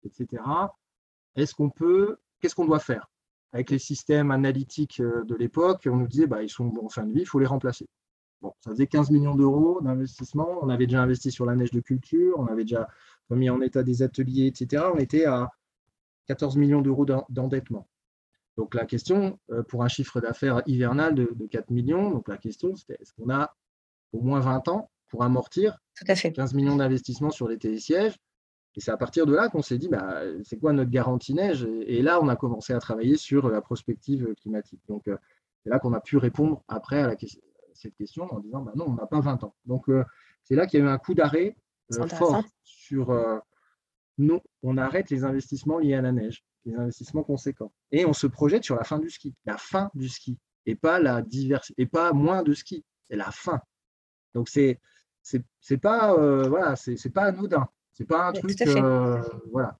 etc. 0.02 0.42
Est-ce 1.36 1.54
qu'on 1.54 1.68
peut, 1.68 2.16
qu'est-ce 2.40 2.54
qu'on 2.54 2.64
doit 2.64 2.80
faire? 2.80 3.10
Avec 3.52 3.70
les 3.70 3.78
systèmes 3.78 4.30
analytiques 4.30 5.00
euh, 5.00 5.22
de 5.24 5.34
l'époque, 5.34 5.86
on 5.90 5.96
nous 5.96 6.08
disait 6.08 6.26
bah, 6.26 6.42
ils 6.42 6.48
sont 6.48 6.72
en 6.82 6.88
fin 6.88 7.04
de 7.04 7.12
vie, 7.12 7.20
il 7.20 7.26
faut 7.26 7.38
les 7.38 7.46
remplacer. 7.46 7.86
Bon, 8.40 8.54
ça 8.60 8.70
faisait 8.70 8.86
15 8.86 9.10
millions 9.10 9.34
d'euros 9.34 9.80
d'investissement. 9.82 10.58
On 10.62 10.70
avait 10.70 10.86
déjà 10.86 11.02
investi 11.02 11.30
sur 11.30 11.44
la 11.44 11.54
neige 11.54 11.70
de 11.70 11.80
culture, 11.80 12.38
on 12.38 12.46
avait 12.46 12.64
déjà 12.64 12.88
mis 13.28 13.50
en 13.50 13.60
état 13.60 13.82
des 13.82 14.02
ateliers, 14.02 14.46
etc. 14.46 14.84
On 14.94 14.98
était 14.98 15.26
à 15.26 15.50
14 16.28 16.56
millions 16.56 16.80
d'euros 16.80 17.06
d'endettement. 17.28 17.86
Donc 18.56 18.74
la 18.74 18.86
question, 18.86 19.38
euh, 19.50 19.62
pour 19.62 19.82
un 19.82 19.88
chiffre 19.88 20.20
d'affaires 20.20 20.62
hivernal 20.66 21.14
de, 21.14 21.28
4 21.50 21.70
millions, 21.70 22.10
donc 22.10 22.28
la 22.28 22.38
question 22.38 22.74
c'était 22.74 22.96
est-ce 23.00 23.12
qu'on 23.12 23.30
a 23.30 23.54
au 24.12 24.20
moins 24.20 24.40
20 24.40 24.68
ans 24.68 24.90
pour 25.08 25.22
amortir 25.22 25.78
15 26.04 26.54
millions 26.54 26.76
d'investissements 26.76 27.30
sur 27.30 27.48
les 27.48 27.58
télésièges? 27.58 28.16
Et 28.74 28.80
c'est 28.80 28.90
à 28.90 28.96
partir 28.96 29.24
de 29.24 29.34
là 29.34 29.48
qu'on 29.48 29.62
s'est 29.62 29.78
dit, 29.78 29.88
bah, 29.88 30.20
c'est 30.42 30.58
quoi 30.58 30.74
notre 30.74 30.90
garantie 30.90 31.32
neige? 31.32 31.66
Et, 31.86 32.02
là, 32.02 32.20
on 32.20 32.28
a 32.28 32.36
commencé 32.36 32.74
à 32.74 32.78
travailler 32.78 33.16
sur 33.16 33.48
la 33.48 33.62
prospective 33.62 34.34
climatique. 34.34 34.82
Donc 34.86 35.08
euh, 35.08 35.16
c'est 35.62 35.70
là 35.70 35.78
qu'on 35.78 35.94
a 35.94 36.00
pu 36.00 36.18
répondre 36.18 36.62
après 36.68 37.00
à 37.00 37.06
la 37.06 37.16
question, 37.16 37.40
cette 37.76 37.96
question 37.96 38.32
en 38.32 38.40
disant 38.40 38.62
bah 38.62 38.72
non, 38.74 38.86
on 38.88 38.94
n'a 38.94 39.06
pas 39.06 39.20
20 39.20 39.44
ans. 39.44 39.54
Donc, 39.64 39.88
euh, 39.88 40.04
c'est 40.44 40.54
là 40.54 40.66
qu'il 40.66 40.80
y 40.80 40.82
a 40.82 40.86
eu 40.86 40.88
un 40.88 40.98
coup 40.98 41.14
d'arrêt 41.14 41.56
euh, 41.92 42.06
fort 42.08 42.42
sur 42.64 43.10
euh, 43.10 43.38
non, 44.18 44.40
on 44.62 44.76
arrête 44.78 45.10
les 45.10 45.24
investissements 45.24 45.78
liés 45.78 45.94
à 45.94 46.02
la 46.02 46.12
neige, 46.12 46.44
les 46.64 46.74
investissements 46.74 47.22
conséquents. 47.22 47.72
Et 47.92 48.06
on 48.06 48.12
se 48.12 48.26
projette 48.26 48.64
sur 48.64 48.76
la 48.76 48.84
fin 48.84 48.98
du 48.98 49.10
ski, 49.10 49.34
la 49.44 49.56
fin 49.56 49.90
du 49.94 50.08
ski, 50.08 50.38
et 50.64 50.74
pas 50.74 50.98
la 50.98 51.22
diversité, 51.22 51.82
et 51.82 51.86
pas 51.86 52.12
moins 52.12 52.42
de 52.42 52.54
ski, 52.54 52.84
c'est 53.08 53.16
la 53.16 53.30
fin. 53.30 53.60
Donc, 54.34 54.48
c'est 54.48 54.80
c'est 55.60 55.78
pas 55.78 56.14
voilà, 56.46 56.76
c'est 56.76 57.10
pas 57.10 57.24
anodin. 57.24 57.68
C'est 57.92 58.04
pas 58.04 58.28
un 58.28 58.32
truc 58.32 58.56
voilà. 59.50 59.78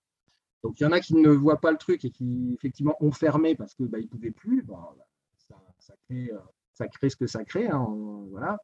Donc 0.62 0.80
il 0.80 0.82
y 0.82 0.86
en 0.86 0.92
a 0.92 1.00
qui 1.00 1.14
ne 1.14 1.30
voient 1.30 1.60
pas 1.60 1.70
le 1.70 1.76
truc 1.76 2.04
et 2.04 2.10
qui 2.10 2.52
effectivement 2.54 2.96
ont 3.00 3.12
fermé 3.12 3.54
parce 3.54 3.74
que 3.74 3.84
bah, 3.84 3.98
ils 4.00 4.08
pouvaient 4.08 4.32
plus. 4.32 4.62
Bah, 4.62 4.96
ça, 5.36 5.54
ça, 5.78 5.94
crée 6.06 6.30
ça 6.72 6.88
crée 6.88 7.10
ce 7.10 7.16
que 7.16 7.26
ça 7.26 7.44
crée. 7.44 7.68
Hein, 7.68 7.86
voilà. 8.30 8.58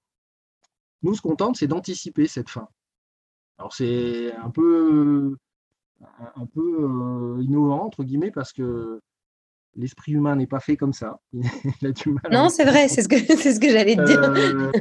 Nous, 1.02 1.14
ce 1.14 1.22
qu'on 1.22 1.36
tente, 1.36 1.56
c'est 1.56 1.66
d'anticiper 1.66 2.26
cette 2.26 2.48
fin. 2.48 2.68
Alors, 3.58 3.74
c'est 3.74 4.32
un 4.34 4.50
peu, 4.50 5.36
un 6.36 6.46
peu 6.46 6.84
euh, 6.84 7.42
innovant, 7.42 7.84
entre 7.84 8.04
guillemets, 8.04 8.30
parce 8.30 8.52
que 8.52 9.00
l'esprit 9.74 10.12
humain 10.12 10.36
n'est 10.36 10.46
pas 10.46 10.60
fait 10.60 10.76
comme 10.76 10.92
ça. 10.92 11.20
non, 12.30 12.48
c'est 12.48 12.64
vrai, 12.64 12.88
c'est 12.88 13.02
ce 13.02 13.08
que, 13.08 13.16
ce 13.36 13.60
que 13.60 13.70
j'allais 13.70 13.96
te 13.96 14.02
dire. 14.02 14.22
Euh, 14.22 14.72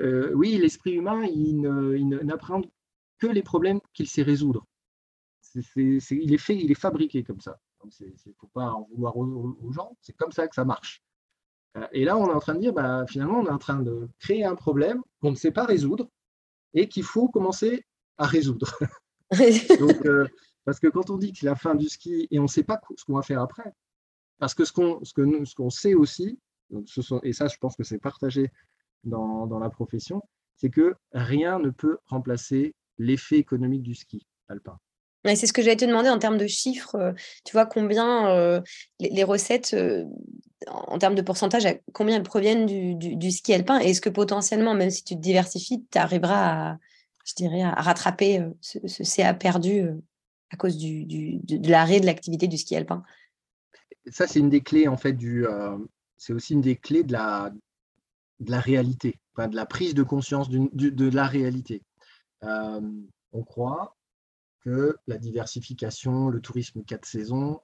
euh, 0.00 0.32
oui, 0.34 0.58
l'esprit 0.58 0.92
humain, 0.92 1.24
il, 1.24 1.60
n'apprend 2.24 2.62
que 3.18 3.26
les 3.26 3.42
problèmes 3.42 3.80
qu'il 3.94 4.08
sait 4.08 4.22
résoudre. 4.22 4.66
il 5.76 6.34
est 6.34 6.38
fait, 6.38 6.56
il 6.56 6.70
est 6.70 6.80
fabriqué 6.80 7.22
comme 7.22 7.40
ça. 7.40 7.58
Il 8.00 8.06
ne 8.08 8.32
faut 8.38 8.48
pas 8.48 8.70
en 8.70 8.88
vouloir 8.92 9.16
aux 9.16 9.72
gens, 9.72 9.96
c'est 10.00 10.16
comme 10.16 10.32
ça 10.32 10.48
que 10.48 10.54
ça 10.54 10.64
marche. 10.64 11.02
Et 11.92 12.04
là, 12.04 12.16
on 12.16 12.28
est 12.28 12.34
en 12.34 12.40
train 12.40 12.54
de 12.54 12.60
dire, 12.60 12.72
bah, 12.72 13.04
finalement, 13.06 13.40
on 13.40 13.46
est 13.46 13.50
en 13.50 13.58
train 13.58 13.80
de 13.80 14.08
créer 14.18 14.44
un 14.44 14.54
problème 14.54 15.02
qu'on 15.20 15.30
ne 15.30 15.36
sait 15.36 15.50
pas 15.50 15.64
résoudre 15.64 16.08
et 16.72 16.88
qu'il 16.88 17.02
faut 17.02 17.28
commencer 17.28 17.84
à 18.18 18.26
résoudre. 18.26 18.78
Euh, 20.06 20.28
parce 20.66 20.78
que 20.78 20.88
quand 20.88 21.08
on 21.08 21.16
dit 21.16 21.32
que 21.32 21.38
c'est 21.38 21.46
la 21.46 21.56
fin 21.56 21.74
du 21.74 21.88
ski 21.88 22.28
et 22.30 22.38
on 22.38 22.42
ne 22.42 22.48
sait 22.48 22.64
pas 22.64 22.78
ce 22.96 23.04
qu'on 23.04 23.14
va 23.14 23.22
faire 23.22 23.40
après, 23.40 23.72
parce 24.38 24.52
que 24.52 24.66
ce 24.66 24.72
qu'on 24.72 25.02
ce 25.02 25.54
qu'on 25.54 25.70
sait 25.70 25.94
aussi, 25.94 26.38
et 27.22 27.32
ça, 27.32 27.46
je 27.46 27.56
pense 27.56 27.76
que 27.76 27.84
c'est 27.84 27.98
partagé 27.98 28.50
dans, 29.04 29.46
dans 29.46 29.58
la 29.58 29.70
profession, 29.70 30.20
c'est 30.56 30.68
que 30.68 30.94
rien 31.12 31.58
ne 31.58 31.70
peut 31.70 31.98
remplacer 32.06 32.74
l'effet 32.98 33.38
économique 33.38 33.82
du 33.82 33.94
ski 33.94 34.26
alpin. 34.48 34.78
C'est 35.34 35.46
ce 35.46 35.52
que 35.52 35.62
j'allais 35.62 35.76
te 35.76 35.84
demander 35.84 36.08
en 36.08 36.18
termes 36.18 36.38
de 36.38 36.46
chiffres. 36.46 36.94
Euh, 36.94 37.12
tu 37.44 37.52
vois 37.52 37.66
combien 37.66 38.28
euh, 38.30 38.60
les, 39.00 39.24
recettes, 39.24 39.74
euh, 39.74 40.04
en 40.68 40.98
termes 40.98 41.16
de 41.16 41.22
pourcentage, 41.22 41.66
combien 41.92 42.16
elles 42.16 42.22
proviennent 42.22 42.66
du, 42.66 43.30
ski 43.32 43.54
alpin? 43.54 43.78
Est-ce 43.78 44.00
que 44.00 44.08
potentiellement, 44.08 44.74
même 44.74 44.90
si 44.90 45.02
tu 45.02 45.14
te 45.16 45.20
diversifies, 45.20 45.84
tu 45.90 45.98
arriveras 45.98 46.70
à, 46.70 46.78
je 47.24 47.34
dirais, 47.34 47.62
à 47.62 47.72
rattraper 47.72 48.44
ce, 48.60 48.78
CA 49.02 49.34
perdu 49.34 49.90
à 50.50 50.56
cause 50.56 50.76
du, 50.76 51.04
de, 51.04 51.68
l'arrêt 51.68 52.00
de 52.00 52.06
l'activité 52.06 52.46
du 52.46 52.56
ski 52.56 52.76
alpin 52.76 53.02
Ça, 54.06 54.26
c'est 54.26 54.38
une 54.38 54.50
des 54.50 54.60
clés, 54.60 54.88
en 54.88 54.96
fait, 54.96 55.12
du, 55.12 55.44
c'est 56.16 56.32
aussi 56.32 56.54
une 56.54 56.60
des 56.60 56.76
clés 56.76 57.02
de 57.02 57.12
la, 57.12 57.52
de 58.40 58.50
la 58.50 58.60
réalité, 58.60 59.18
de 59.38 59.56
la 59.56 59.66
prise 59.66 59.94
de 59.94 60.02
conscience 60.02 60.48
de 60.50 61.10
la 61.10 61.26
réalité. 61.26 61.82
on 62.42 63.42
croit 63.44 63.96
que 64.60 64.96
la 65.06 65.16
diversification, 65.16 66.28
le 66.28 66.40
tourisme 66.40 66.82
quatre 66.82 67.06
saisons, 67.06 67.60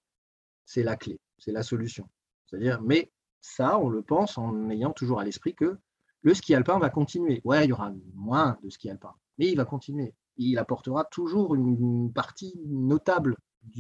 c'est 0.65 0.83
la 0.85 0.97
clé, 0.97 1.19
c'est 1.39 1.51
la 1.51 1.63
solution. 1.63 2.09
C'est-à-dire, 2.47 2.81
mais 2.81 3.11
ça, 3.41 3.79
on 3.79 3.89
le 3.89 4.03
pense 4.03 4.39
en 4.39 4.71
ayant 4.71 4.93
toujours 4.93 5.19
à 5.19 5.25
l'esprit 5.25 5.55
que 5.55 5.79
le 6.23 6.35
ski 6.35 6.55
alpin 6.55 6.79
va 6.79 6.91
continuer. 6.91 7.41
Ouais, 7.45 7.65
il 7.65 7.71
y 7.71 7.73
aura 7.73 7.93
moins 8.15 8.57
de 8.63 8.71
ski 8.71 8.89
alpin, 8.89 9.13
mais 9.39 9.49
il 9.49 9.57
va 9.57 9.65
continuer. 9.65 10.15
Il 10.37 10.59
apportera 10.59 11.05
toujours 11.05 11.55
une 11.55 12.13
partie 12.13 12.55
notable 12.67 13.37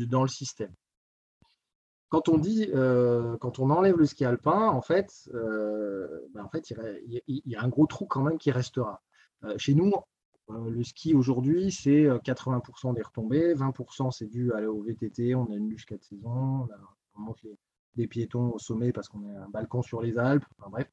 dans 0.08 0.22
le 0.22 0.28
système. 0.28 0.74
Quand 2.12 2.28
on 2.28 2.36
dit, 2.36 2.68
euh, 2.74 3.38
quand 3.38 3.58
on 3.58 3.70
enlève 3.70 3.96
le 3.96 4.04
ski 4.04 4.26
alpin, 4.26 4.68
en 4.68 4.82
fait, 4.82 5.30
euh, 5.32 6.28
ben, 6.34 6.46
il 7.06 7.22
y, 7.26 7.56
a 7.56 7.62
un 7.62 7.68
gros 7.68 7.86
trou 7.86 8.04
quand 8.04 8.22
même 8.22 8.36
qui 8.36 8.50
restera. 8.50 9.00
Euh, 9.44 9.54
chez 9.56 9.72
nous, 9.72 9.90
le 10.50 10.84
ski 10.84 11.14
aujourd'hui, 11.14 11.72
c'est 11.72 12.04
80% 12.22 12.92
des 12.92 13.00
retombées, 13.00 13.54
20% 13.54 14.10
c'est 14.10 14.26
dû 14.26 14.52
au 14.52 14.82
VTT, 14.82 15.34
on 15.34 15.50
a 15.50 15.54
une 15.54 15.70
luge 15.70 15.86
4 15.86 16.04
saisons, 16.04 16.68
on, 17.14 17.20
monte 17.22 17.46
des 17.94 18.06
piétons 18.06 18.50
au 18.50 18.58
sommet 18.58 18.92
parce 18.92 19.08
qu'on 19.08 19.26
a 19.30 19.44
un 19.44 19.48
balcon 19.48 19.80
sur 19.80 20.02
les 20.02 20.18
Alpes, 20.18 20.44
bref. 20.58 20.92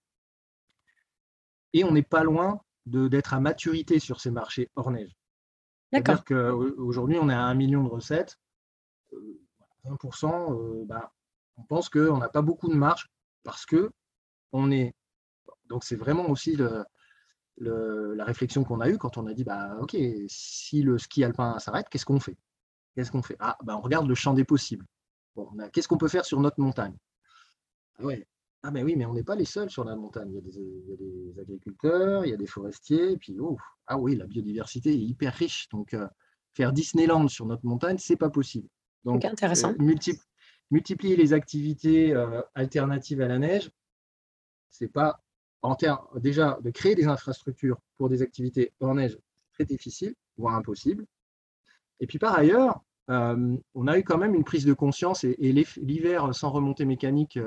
Et 1.74 1.84
on 1.84 1.92
n'est 1.92 2.02
pas 2.02 2.24
loin 2.24 2.62
d'être 2.86 3.34
à 3.34 3.42
maturité 3.42 4.00
sur 4.00 4.22
ces 4.22 4.32
marchés 4.32 4.70
hors 4.78 4.90
neige. 4.90 5.19
C'est-à-dire 5.92 6.24
qu'aujourd'hui, 6.24 7.18
on 7.20 7.30
est 7.30 7.34
à 7.34 7.44
1 7.44 7.54
million 7.56 7.84
de 7.84 7.90
recettes. 7.90 8.38
20%, 9.86 10.54
euh, 10.54 10.84
bah, 10.86 11.12
on 11.58 11.64
pense 11.64 11.90
qu'on 11.90 12.18
n'a 12.18 12.30
pas 12.30 12.42
beaucoup 12.42 12.70
de 12.70 12.76
marge 12.76 13.10
parce 13.44 13.66
que 13.66 13.92
on 14.52 14.72
est. 14.72 14.94
Donc, 15.66 15.84
c'est 15.84 15.96
vraiment 15.96 16.30
aussi 16.30 16.58
la 17.58 18.26
réflexion 18.26 18.64
qu'on 18.64 18.82
a 18.82 18.90
eue 18.90 18.98
quand 18.98 19.18
on 19.18 19.28
a 19.28 19.34
dit 19.34 19.44
bah, 19.44 19.78
OK, 19.82 19.96
si 20.28 20.82
le 20.82 20.98
ski 20.98 21.24
alpin 21.24 21.58
s'arrête, 21.60 21.90
qu'est-ce 21.90 22.06
qu'on 22.06 22.20
fait? 22.20 22.38
Qu'est-ce 22.96 23.12
qu'on 23.12 23.22
fait? 23.22 23.38
Ah, 23.40 23.58
bah, 23.64 23.78
on 23.78 23.82
regarde 23.82 24.08
le 24.08 24.16
champ 24.16 24.34
des 24.34 24.44
possibles. 24.46 24.86
Bon, 25.36 25.50
qu'est-ce 25.72 25.88
qu'on 25.88 25.98
peut 25.98 26.08
faire 26.08 26.26
sur 26.26 26.40
notre 26.40 26.60
montagne? 26.60 26.96
Ah, 27.98 28.04
ouais. 28.04 28.28
Ah, 28.64 28.72
mais 28.72 28.84
oui, 28.84 28.96
mais 28.98 29.06
on 29.06 29.14
n'est 29.14 29.24
pas 29.24 29.36
les 29.36 29.46
seuls 29.46 29.70
sur 29.70 29.86
la 29.86 29.96
montagne. 29.96 30.30
Il 30.32 30.36
y, 30.36 30.38
a 30.38 30.96
des, 30.98 31.40
agriculteurs, 31.40 32.26
il 32.26 32.32
y 32.32 32.34
a 32.34 32.38
des 32.38 32.46
forestiers, 32.46 33.14
et 33.14 33.18
puis, 33.18 33.38
oh, 33.40 33.58
ah 33.88 33.98
oui, 33.98 34.16
la 34.16 34.26
biodiversité 34.26 34.92
est 34.92 34.98
hyper 34.98 35.34
riche. 35.34 35.70
Donc, 35.70 35.94
euh, 35.94 36.08
faire 36.54 36.74
Disneyland 36.74 37.30
sur 37.30 37.46
notre 37.46 37.66
montagne, 37.66 37.98
c'est 37.98 38.18
pas 38.18 38.30
possible. 38.30 38.68
Donc, 39.06 39.24
intéressant. 39.24 39.72
Euh, 39.80 39.96
multiplier 40.72 41.16
les 41.16 41.32
activités 41.32 42.14
euh, 42.14 42.42
alternatives 42.54 43.22
à 43.22 43.30
la 43.30 43.40
neige, 43.40 43.72
c'est 44.70 44.92
pas 44.92 45.22
en 45.62 45.76
termes 45.76 46.06
déjà 46.20 46.60
de 46.62 46.70
créer 46.70 46.96
des 46.96 47.08
infrastructures 47.08 47.80
pour 47.98 48.10
des 48.10 48.22
activités 48.22 48.74
en 48.82 48.96
neige 48.96 49.18
très 49.54 49.66
difficile, 49.66 50.16
voire 50.38 50.56
impossible. 50.56 51.06
Et 52.02 52.08
puis 52.08 52.20
par 52.20 52.38
ailleurs, 52.38 52.82
on 53.08 53.88
a 53.88 53.98
eu 53.98 54.04
quand 54.04 54.20
même 54.20 54.36
une 54.36 54.44
prise 54.44 54.66
de 54.66 54.74
conscience 54.74 55.24
et, 55.24 55.36
l'hiver 55.82 56.34
sans 56.34 56.52
remontée 56.52 56.86
mécanique, 56.86 57.40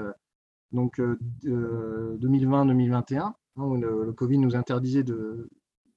donc 0.72 1.00
2020-2021, 1.44 3.18
hein, 3.20 3.34
où 3.56 3.76
le, 3.76 4.12
Covid 4.12 4.38
nous 4.38 4.56
interdisait 4.56 5.04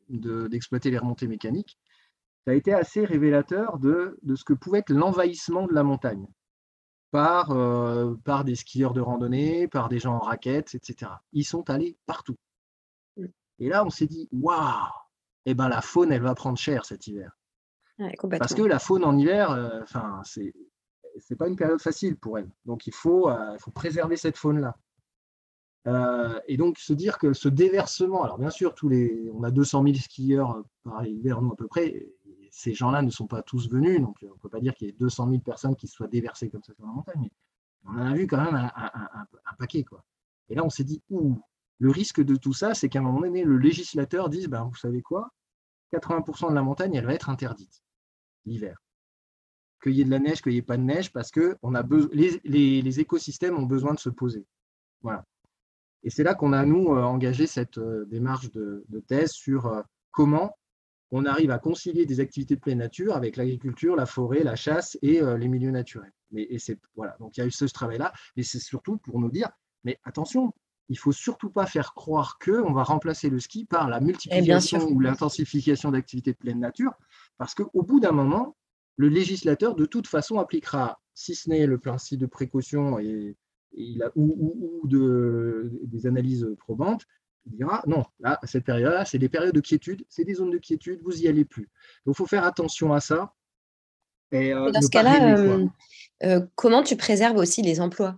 d'exploiter 0.09 0.91
les 0.91 0.97
remontées 0.97 1.27
mécaniques 1.27 1.77
ça 2.45 2.51
a 2.51 2.53
été 2.53 2.73
assez 2.73 3.03
révélateur 3.03 3.79
de, 3.79 4.19
ce 4.35 4.43
que 4.43 4.53
pouvait 4.53 4.79
être 4.79 4.91
l'envahissement 4.91 5.65
de 5.65 5.73
la 5.73 5.83
montagne 5.83 6.27
par, 7.09 7.51
euh, 7.51 8.13
par 8.23 8.43
des 8.43 8.55
skieurs 8.55 8.93
de 8.93 9.01
randonnée, 9.01 9.67
par 9.67 9.89
des 9.89 9.97
gens 9.97 10.15
en 10.15 10.19
raquettes, 10.19 10.75
etc. 10.75 11.11
Ils 11.33 11.43
sont 11.43 11.69
allés 11.69 11.97
partout. 12.05 12.35
Et 13.57 13.69
là, 13.69 13.83
on 13.83 13.89
s'est 13.89 14.05
dit, 14.05 14.29
waouh, 14.31 14.91
eh 15.45 15.55
ben, 15.55 15.69
la 15.69 15.81
faune, 15.81 16.11
elle 16.11 16.21
va 16.21 16.35
prendre 16.35 16.57
cher 16.57 16.85
cet 16.85 17.07
hiver. 17.07 17.35
Parce 18.37 18.53
que 18.53 18.61
la 18.61 18.79
faune 18.79 19.05
en 19.05 19.17
hiver, 19.17 19.51
euh, 19.51 19.81
enfin, 19.81 20.21
c'est 20.23 20.53
pas 21.37 21.47
une 21.47 21.55
période 21.55 21.81
facile 21.81 22.15
pour 22.17 22.37
elle. 22.37 22.49
Donc 22.65 22.87
il 22.87 22.93
faut, 22.93 23.29
euh, 23.29 23.57
préserver 23.73 24.17
cette 24.17 24.37
faune-là. 24.37 24.75
et 26.47 26.57
donc 26.57 26.77
se 26.79 26.93
dire 26.93 27.17
que 27.17 27.33
ce 27.33 27.49
déversement, 27.49 28.23
alors 28.23 28.37
bien 28.37 28.49
sûr, 28.49 28.73
tous 28.73 28.89
les, 28.89 29.29
on 29.33 29.43
a 29.43 29.51
200 29.51 29.83
000 29.83 29.95
skieurs 29.95 30.63
par 30.83 31.05
hiver, 31.05 31.37
à 31.39 31.55
peu 31.55 31.67
près, 31.67 32.07
ces 32.51 32.73
gens-là 32.73 33.01
ne 33.01 33.09
sont 33.09 33.27
pas 33.27 33.41
tous 33.43 33.69
venus, 33.69 33.99
donc 33.99 34.17
on 34.23 34.33
ne 34.33 34.39
peut 34.39 34.49
pas 34.49 34.61
dire 34.61 34.73
qu'il 34.73 34.87
y 34.87 34.89
ait 34.89 34.93
200 34.93 35.29
000 35.29 35.41
personnes 35.41 35.75
qui 35.75 35.87
soient 35.87 36.07
déversées 36.07 36.49
comme 36.49 36.63
ça 36.63 36.73
sur 36.73 36.85
la 36.85 36.91
montagne, 36.91 37.19
mais 37.21 37.31
on 37.85 37.91
en 37.91 38.11
a 38.11 38.13
vu 38.13 38.27
quand 38.27 38.43
même 38.43 38.55
un, 38.55 39.55
paquet. 39.59 39.83
Quoi. 39.83 40.03
Et 40.49 40.55
là, 40.55 40.63
on 40.63 40.69
s'est 40.69 40.83
dit, 40.83 41.03
ouh, 41.09 41.39
le 41.79 41.91
risque 41.91 42.21
de 42.21 42.35
tout 42.35 42.53
ça, 42.53 42.73
c'est 42.73 42.89
qu'à 42.89 42.99
un 42.99 43.01
moment 43.01 43.21
donné, 43.21 43.43
le 43.43 43.57
législateur 43.57 44.29
dise, 44.29 44.47
ben, 44.47 44.63
vous 44.63 44.75
savez 44.75 45.01
quoi, 45.01 45.31
80% 45.93 46.49
de 46.49 46.55
la 46.55 46.63
montagne, 46.63 46.95
elle 46.95 47.05
va 47.05 47.13
être 47.13 47.29
interdite 47.29 47.83
l'hiver. 48.45 48.84
Qu'il 49.85 49.93
y 49.93 50.01
ait 50.01 50.05
de 50.05 50.09
la 50.09 50.17
neige, 50.17 50.41
qu'il 50.41 50.53
n'y 50.53 50.57
ait 50.57 50.63
pas 50.63 50.77
de 50.77 50.81
neige, 50.81 51.13
parce 51.13 51.29
que 51.29 51.57
on 51.61 51.75
a 51.75 51.83
les, 52.11 52.41
les, 52.43 52.99
écosystèmes 52.99 53.55
ont 53.55 53.67
besoin 53.67 53.93
de 53.93 53.99
se 53.99 54.09
poser. 54.09 54.43
Voilà. 55.03 55.23
Et 56.01 56.09
c'est 56.09 56.23
là 56.23 56.33
qu'on 56.33 56.53
a, 56.53 56.65
nous, 56.65 56.87
euh, 56.87 57.03
engagé 57.03 57.45
cette 57.45 57.77
euh, 57.77 58.03
démarche 58.05 58.49
de, 58.49 58.83
thèse 59.07 59.29
sur 59.29 59.67
euh, 59.67 59.83
comment 60.09 60.57
on 61.11 61.25
arrive 61.25 61.51
à 61.51 61.59
concilier 61.59 62.07
des 62.07 62.19
activités 62.19 62.55
de 62.55 62.61
pleine 62.61 62.79
nature 62.79 63.15
avec 63.15 63.37
l'agriculture, 63.37 63.95
la 63.95 64.07
forêt, 64.07 64.43
la 64.43 64.55
chasse 64.55 64.97
et 65.03 65.21
euh, 65.21 65.37
les 65.37 65.47
milieux 65.47 65.69
naturels. 65.69 66.13
Mais, 66.31 66.47
et 66.49 66.57
c'est, 66.57 66.79
voilà, 66.95 67.15
donc 67.19 67.37
il 67.37 67.41
y 67.41 67.43
a 67.43 67.45
eu 67.45 67.51
ce, 67.51 67.65
travail-là, 67.65 68.11
mais 68.35 68.41
c'est 68.41 68.59
surtout 68.59 68.97
pour 68.97 69.19
nous 69.19 69.29
dire, 69.29 69.51
mais 69.83 69.99
attention, 70.03 70.51
il 70.89 70.97
faut 70.97 71.11
surtout 71.11 71.51
pas 71.51 71.67
faire 71.67 71.93
croire 71.93 72.39
que 72.39 72.51
on 72.63 72.73
va 72.73 72.81
remplacer 72.81 73.29
le 73.29 73.39
ski 73.39 73.65
par 73.65 73.87
la 73.87 73.99
multiplication 73.99 74.87
ou 74.89 74.99
l'intensification 74.99 75.91
d'activités 75.91 76.31
de 76.31 76.37
pleine 76.37 76.59
nature, 76.59 76.93
parce 77.37 77.53
qu'au 77.53 77.83
bout 77.83 77.99
d'un 77.99 78.11
moment, 78.11 78.55
le 78.97 79.09
législateur 79.09 79.75
de 79.75 79.85
toute 79.85 80.07
façon 80.07 80.39
appliquera, 80.39 80.99
si 81.13 81.35
ce 81.35 81.49
n'est 81.49 81.65
le 81.65 81.77
principe 81.77 82.19
de 82.19 82.25
précaution 82.25 82.99
et, 82.99 83.35
ou, 84.15 84.81
de, 84.85 85.71
des 85.83 86.07
analyses 86.07 86.47
probantes, 86.59 87.05
il 87.45 87.57
dira 87.57 87.83
non, 87.87 88.03
là, 88.19 88.39
cette 88.43 88.63
période-là, 88.63 89.05
c'est 89.05 89.19
des 89.19 89.29
périodes 89.29 89.53
de 89.53 89.59
quiétude, 89.59 90.03
c'est 90.09 90.23
des 90.23 90.35
zones 90.35 90.51
de 90.51 90.57
quiétude, 90.57 91.01
vous 91.03 91.13
n'y 91.13 91.27
allez 91.27 91.45
plus. 91.45 91.69
Donc, 92.05 92.15
il 92.15 92.17
faut 92.17 92.25
faire 92.25 92.43
attention 92.43 92.93
à 92.93 92.99
ça. 92.99 93.33
Et, 94.31 94.53
euh, 94.53 94.71
dans 94.71 94.81
ce 94.81 94.89
cas-là, 94.89 95.37
euh, 95.37 95.67
euh, 96.23 96.41
comment 96.55 96.83
tu 96.83 96.95
préserves 96.95 97.37
aussi 97.37 97.61
les 97.61 97.79
emplois? 97.79 98.17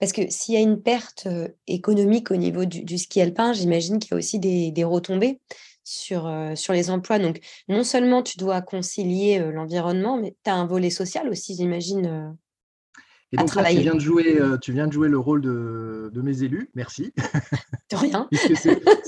Parce 0.00 0.12
que 0.12 0.30
s'il 0.30 0.54
y 0.54 0.56
a 0.56 0.60
une 0.60 0.80
perte 0.80 1.26
économique 1.66 2.30
au 2.30 2.36
niveau 2.36 2.64
du, 2.64 2.98
ski 2.98 3.20
alpin, 3.20 3.52
j'imagine 3.52 3.98
qu'il 3.98 4.12
y 4.12 4.14
a 4.14 4.18
aussi 4.18 4.38
des, 4.38 4.70
des 4.70 4.84
retombées 4.84 5.40
sur, 5.88 6.30
sur 6.54 6.72
les 6.72 6.90
emplois. 6.90 7.18
Donc, 7.18 7.40
non 7.68 7.84
seulement 7.84 8.22
tu 8.22 8.38
dois 8.38 8.60
concilier 8.60 9.38
l'environnement, 9.52 10.18
mais 10.18 10.36
tu 10.44 10.50
as 10.50 10.54
un 10.54 10.66
volet 10.66 10.90
social 10.90 11.28
aussi, 11.28 11.56
j'imagine. 11.56 12.36
Et 13.32 13.36
donc 13.36 13.54
là, 13.54 13.64
tu 13.64 13.80
viens, 13.80 13.94
de 13.94 13.98
jouer, 13.98 14.40
euh, 14.40 14.56
tu 14.56 14.72
viens 14.72 14.86
de 14.86 14.92
jouer 14.92 15.08
le 15.08 15.18
rôle 15.18 15.42
de, 15.42 16.10
mes 16.22 16.42
élus, 16.42 16.70
merci. 16.74 17.12
De 17.90 17.96
rien. 17.96 18.28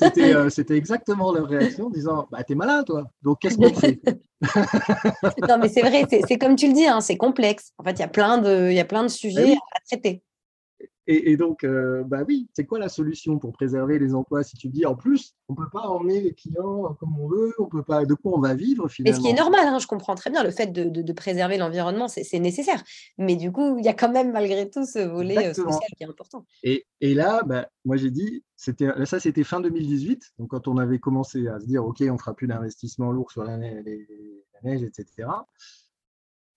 Euh, 0.02 0.48
c'était 0.48 0.76
exactement 0.76 1.32
leur 1.32 1.46
réaction 1.46 1.86
en 1.86 1.90
disant 1.90 2.26
bah, 2.30 2.42
T'es 2.42 2.54
malin, 2.54 2.82
toi, 2.84 3.04
donc 3.22 3.38
qu'est-ce 3.40 3.56
qu'on 3.56 3.72
fait? 3.72 4.00
Non, 5.48 5.58
mais 5.60 5.68
c'est 5.68 5.82
vrai, 5.82 6.06
c'est 6.08 6.38
comme 6.38 6.56
tu 6.56 6.68
le 6.68 6.72
dis, 6.72 6.86
hein, 6.86 7.00
c'est 7.00 7.16
complexe. 7.16 7.72
En 7.78 7.84
fait, 7.84 7.92
il 7.92 8.00
y, 8.00 8.02
a 8.02 8.08
plein 8.08 8.38
de, 8.38 8.72
de 8.72 9.08
sujets 9.08 9.54
bah 9.54 9.60
à 9.74 9.80
traiter. 9.86 10.22
Et, 11.12 11.36
donc, 11.36 11.64
euh, 11.64 12.04
bah 12.04 12.20
oui, 12.26 12.48
c'est 12.54 12.64
quoi 12.64 12.78
la 12.78 12.88
solution 12.88 13.40
pour 13.40 13.52
préserver 13.52 13.98
les 13.98 14.14
emplois 14.14 14.44
Si 14.44 14.56
tu 14.56 14.68
dis 14.68 14.86
en 14.86 14.94
plus, 14.94 15.34
on 15.48 15.54
ne 15.54 15.58
peut 15.58 15.68
pas 15.72 15.80
emmener 15.88 16.20
les 16.20 16.34
clients 16.34 16.94
comme 17.00 17.18
on 17.18 17.26
veut, 17.26 17.52
on 17.58 17.66
peut 17.66 17.82
pas, 17.82 18.04
de 18.04 18.14
quoi 18.14 18.32
on 18.36 18.40
va 18.40 18.54
vivre 18.54 18.86
finalement. 18.88 19.18
Mais 19.18 19.20
ce 19.20 19.28
qui 19.28 19.34
est 19.34 19.38
normal, 19.38 19.66
hein, 19.66 19.80
je 19.80 19.88
comprends 19.88 20.14
très 20.14 20.30
bien, 20.30 20.44
le 20.44 20.52
fait 20.52 20.68
de, 20.68 21.12
préserver 21.12 21.58
l'environnement, 21.58 22.06
c'est 22.06 22.38
nécessaire. 22.38 22.80
Mais 23.18 23.34
du 23.34 23.50
coup, 23.50 23.76
il 23.78 23.84
y 23.84 23.88
a 23.88 23.92
quand 23.92 24.12
même 24.12 24.30
malgré 24.30 24.70
tout 24.70 24.86
ce 24.86 25.00
volet 25.00 25.48
euh, 25.48 25.52
social 25.52 25.80
qui 25.96 26.04
est 26.04 26.06
important. 26.06 26.46
Et, 26.62 26.84
là, 27.00 27.42
bah, 27.44 27.68
moi 27.84 27.96
j'ai 27.96 28.12
dit, 28.12 28.44
ça 28.56 29.18
c'était 29.18 29.42
fin 29.42 29.60
2018, 29.60 30.34
donc 30.38 30.50
quand 30.50 30.68
on 30.68 30.76
avait 30.78 31.00
commencé 31.00 31.48
à 31.48 31.58
se 31.58 31.66
dire, 31.66 31.84
OK, 31.84 32.02
on 32.02 32.12
ne 32.12 32.18
fera 32.18 32.34
plus 32.34 32.46
d'investissement 32.46 33.10
lourd 33.10 33.32
sur 33.32 33.42
la 33.42 33.56
neige 33.56 34.82
etc. 34.84 35.26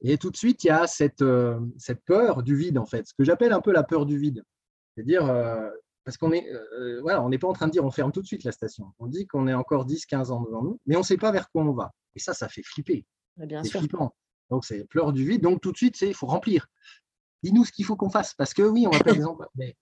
Et 0.04 0.18
tout 0.18 0.30
de 0.30 0.36
suite, 0.36 0.64
il 0.66 0.68
y 0.68 0.70
a 0.70 0.86
cette, 0.86 1.22
euh, 1.22 1.60
cette 1.78 2.04
peur 2.04 2.44
du 2.44 2.56
vide, 2.56 2.78
en 2.78 2.86
fait, 2.86 3.08
ce 3.08 3.14
que 3.14 3.24
j'appelle 3.24 3.54
un 3.54 3.62
peu 3.62 3.72
la 3.72 3.84
peur 3.84 4.06
du 4.06 4.18
vide. 4.18 4.44
C'est-à-dire, 4.94 5.26
euh, 5.26 5.70
parce 6.04 6.18
qu'on 6.18 6.34
est, 6.34 6.46
euh, 6.52 7.00
voilà, 7.02 7.24
on 7.24 7.30
n'est 7.30 7.38
pas 7.38 7.48
en 7.48 7.54
train 7.54 7.68
de 7.68 7.72
dire 7.72 7.86
on 7.86 7.92
ferme 7.92 8.12
tout 8.12 8.22
de 8.22 8.28
suite 8.28 8.44
la 8.44 8.52
station. 8.52 8.94
On 9.00 9.08
dit 9.08 9.26
qu'on 9.26 9.48
est 9.48 9.54
encore 9.54 9.86
10, 9.86 10.06
15 10.06 10.32
ans 10.32 10.42
devant 10.42 10.62
nous, 10.62 10.80
mais 10.86 10.98
on 10.98 11.00
ne 11.00 11.06
sait 11.06 11.18
pas 11.18 11.32
vers 11.32 11.50
quoi 11.50 11.64
on 11.64 11.72
va. 11.72 11.94
Et 12.16 12.20
ça, 12.20 12.34
ça 12.34 12.50
fait 12.50 12.64
flipper. 12.64 13.06
Bien 13.38 13.64
sûr. 13.64 13.80
Flippant. 13.80 14.14
Donc, 14.50 14.66
c'est 14.66 14.86
peur 14.90 15.14
du 15.14 15.26
vide. 15.26 15.42
Donc, 15.42 15.62
tout 15.62 15.72
de 15.72 15.78
suite, 15.78 15.96
c'est 15.96 16.10
il 16.10 16.14
faut 16.14 16.28
remplir. 16.28 16.68
Dis-nous 17.42 17.64
ce 17.64 17.72
qu'il 17.72 17.86
faut 17.86 17.96
qu'on 17.96 18.10
fasse. 18.10 18.34
Parce 18.34 18.54
que 18.54 18.62
oui, 18.62 18.86
on 18.86 18.92
va 18.92 19.00
faire 19.00 19.16
des 19.16 19.26
emplois. 19.26 19.50
Mais, 19.56 19.78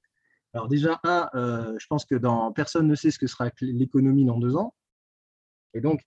alors, 0.54 0.68
déjà, 0.68 1.00
un, 1.04 1.30
je 1.34 1.86
pense 1.88 2.06
que 2.06 2.16
dans, 2.16 2.52
personne 2.52 2.88
ne 2.88 2.96
sait 2.96 3.10
ce 3.10 3.18
que 3.18 3.28
sera 3.28 3.50
l'économie 3.60 4.26
dans 4.26 4.38
deux 4.38 4.56
ans. 4.56 4.76
Et 5.74 5.82
donc, 5.82 6.04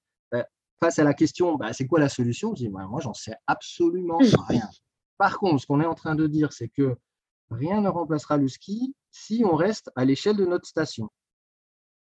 face 0.85 0.99
à 0.99 1.05
la 1.05 1.15
question, 1.15 1.57
bah, 1.57 1.73
c'est 1.73 1.87
quoi 1.87 1.99
la 1.99 2.11
solution? 2.11 2.55
Je 2.55 2.65
dis, 2.65 2.69
bah, 2.69 2.87
moi, 2.87 3.01
j'en 3.01 3.15
sais 3.15 3.35
absolument 3.47 4.19
rien. 4.49 4.69
Par 5.17 5.39
contre, 5.39 5.63
ce 5.63 5.67
qu'on 5.67 5.81
est 5.81 5.87
en 5.87 5.95
train 5.95 6.15
de 6.15 6.27
dire, 6.27 6.53
c'est 6.53 6.69
que 6.69 6.97
rien 7.51 7.81
ne 7.81 7.89
remplacera 7.89 8.37
le 8.37 8.49
ski 8.49 8.95
si 9.11 9.45
on 9.47 9.55
reste 9.55 9.91
à 9.97 10.05
l'échelle 10.05 10.37
de 10.37 10.45
notre 10.45 10.67
station, 10.67 11.09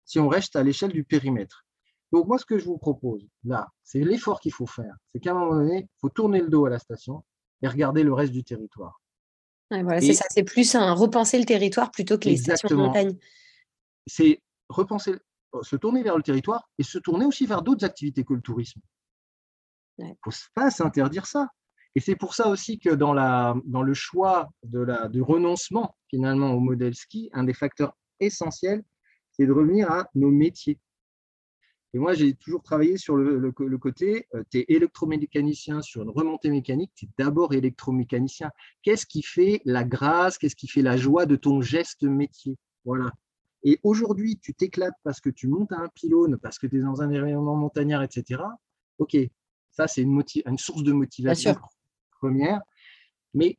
si 0.06 0.18
on 0.18 0.28
reste 0.28 0.56
à 0.56 0.62
l'échelle 0.62 0.92
du 0.92 1.04
périmètre. 1.04 1.66
Donc 2.12 2.26
moi, 2.28 2.38
ce 2.38 2.46
que 2.46 2.58
je 2.58 2.64
vous 2.64 2.78
propose, 2.78 3.26
là, 3.44 3.68
c'est 3.82 4.00
l'effort 4.00 4.40
qu'il 4.40 4.52
faut 4.52 4.66
faire. 4.66 4.94
C'est 5.12 5.20
qu'à 5.20 5.32
un 5.32 5.34
moment 5.34 5.56
donné, 5.56 5.80
il 5.82 5.98
faut 6.00 6.08
tourner 6.08 6.40
le 6.40 6.48
dos 6.48 6.64
à 6.64 6.70
la 6.70 6.78
station 6.78 7.24
et 7.60 7.68
regarder 7.68 8.02
le 8.04 8.14
reste 8.14 8.32
du 8.32 8.42
territoire. 8.42 9.02
voilà, 9.70 10.00
c'est 10.00 10.14
ça, 10.14 10.24
c'est 10.30 10.44
plus 10.44 10.74
un 10.74 10.94
repenser 10.94 11.38
le 11.38 11.44
territoire 11.44 11.90
plutôt 11.90 12.18
que 12.18 12.28
les 12.28 12.38
stations 12.38 12.68
de 12.70 12.74
montagne. 12.76 13.16
C'est 14.06 14.40
repenser, 14.70 15.16
se 15.60 15.76
tourner 15.76 16.02
vers 16.02 16.16
le 16.16 16.22
territoire 16.22 16.68
et 16.78 16.82
se 16.82 16.98
tourner 16.98 17.26
aussi 17.26 17.46
vers 17.46 17.62
d'autres 17.62 17.84
activités 17.84 18.24
que 18.24 18.34
le 18.34 18.40
tourisme. 18.40 18.80
Il 19.98 20.06
ne 20.06 20.14
faut 20.24 20.30
pas 20.54 20.70
s'interdire 20.70 21.26
ça. 21.26 21.48
Et 21.94 22.00
c'est 22.00 22.16
pour 22.16 22.34
ça 22.34 22.48
aussi 22.48 22.78
que 22.78 22.90
dans, 22.90 23.12
la, 23.12 23.54
dans 23.66 23.82
le 23.82 23.92
choix 23.92 24.48
de 24.62 24.80
la, 24.80 25.08
du 25.08 25.20
renoncement 25.20 25.94
finalement 26.08 26.52
au 26.52 26.60
modèle 26.60 26.94
ski, 26.94 27.28
un 27.32 27.44
des 27.44 27.52
facteurs 27.52 27.96
essentiels, 28.18 28.82
c'est 29.32 29.46
de 29.46 29.52
revenir 29.52 29.90
à 29.90 30.08
nos 30.14 30.30
métiers. 30.30 30.78
Et 31.94 31.98
moi, 31.98 32.14
j'ai 32.14 32.34
toujours 32.34 32.62
travaillé 32.62 32.96
sur 32.96 33.16
le, 33.16 33.52
côté, 33.78 34.26
euh, 34.34 34.42
tu 34.50 34.60
es 34.60 34.64
électromécanicien 34.68 35.82
sur 35.82 36.02
une 36.02 36.08
remontée 36.08 36.48
mécanique, 36.48 36.90
tu 36.94 37.04
es 37.04 37.08
d'abord 37.18 37.52
électromécanicien. 37.52 38.50
Qu'est-ce 38.82 39.04
qui 39.04 39.22
fait 39.22 39.60
la 39.66 39.84
grâce, 39.84 40.38
qu'est-ce 40.38 40.56
qui 40.56 40.68
fait 40.68 40.80
la 40.80 40.96
joie 40.96 41.26
de 41.26 41.36
ton 41.36 41.60
geste 41.60 42.04
métier? 42.04 42.56
Voilà. 42.86 43.12
Et 43.64 43.78
aujourd'hui, 43.82 44.38
tu 44.38 44.54
t'éclates 44.54 44.96
parce 45.04 45.20
que 45.20 45.30
tu 45.30 45.46
montes 45.46 45.72
à 45.72 45.78
un 45.78 45.88
pylône, 45.88 46.36
parce 46.38 46.58
que 46.58 46.66
tu 46.66 46.78
es 46.78 46.82
dans 46.82 47.00
un 47.02 47.08
environnement 47.08 47.56
montagnard, 47.56 48.02
etc. 48.02 48.42
OK, 48.98 49.16
ça, 49.70 49.86
c'est 49.86 50.02
une, 50.02 50.22
une, 50.46 50.58
source 50.58 50.82
de 50.82 50.92
motivation 50.92 51.54
première. 52.20 52.60
Mais 53.34 53.58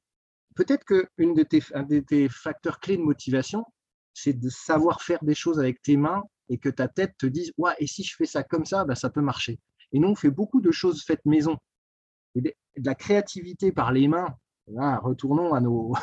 peut-être 0.56 0.86
qu'un 0.86 1.34
de 1.34 1.44
tes, 1.44 1.60
de 1.60 2.00
tes 2.00 2.30
facteurs 2.30 2.80
clés 2.80 2.98
de 2.98 3.02
motivation, 3.02 3.66
c'est 4.13 4.34
de 4.34 4.50
savoir 4.50 5.02
faire 5.02 5.24
des 5.24 5.36
choses 5.36 5.60
avec 5.60 5.82
tes 5.82 5.98
mains 5.98 6.24
et 6.50 6.58
que 6.58 6.70
ta 6.70 6.88
tête 6.88 7.16
te 7.18 7.26
dise 7.26 7.52
ouais, 7.58 7.74
et 7.80 7.88
si 7.88 8.04
je 8.04 8.16
fais 8.16 8.26
ça 8.26 8.44
comme 8.44 8.66
ça, 8.66 8.86
bah, 8.86 8.96
ça 8.96 9.10
peut 9.10 9.22
marcher. 9.22 9.60
Et 9.92 10.00
nous, 10.00 10.10
on 10.10 10.16
fait 10.16 10.30
beaucoup 10.30 10.62
de 10.62 10.72
choses 10.72 11.04
faites 11.04 11.26
maison. 11.26 11.58
Et 12.36 12.42
de, 12.42 12.54
la 12.76 12.96
créativité 12.96 13.72
par 13.72 13.92
les 13.92 14.08
mains, 14.08 14.36
retournons 14.67 15.54
à 15.54 15.62
nos 15.62 15.93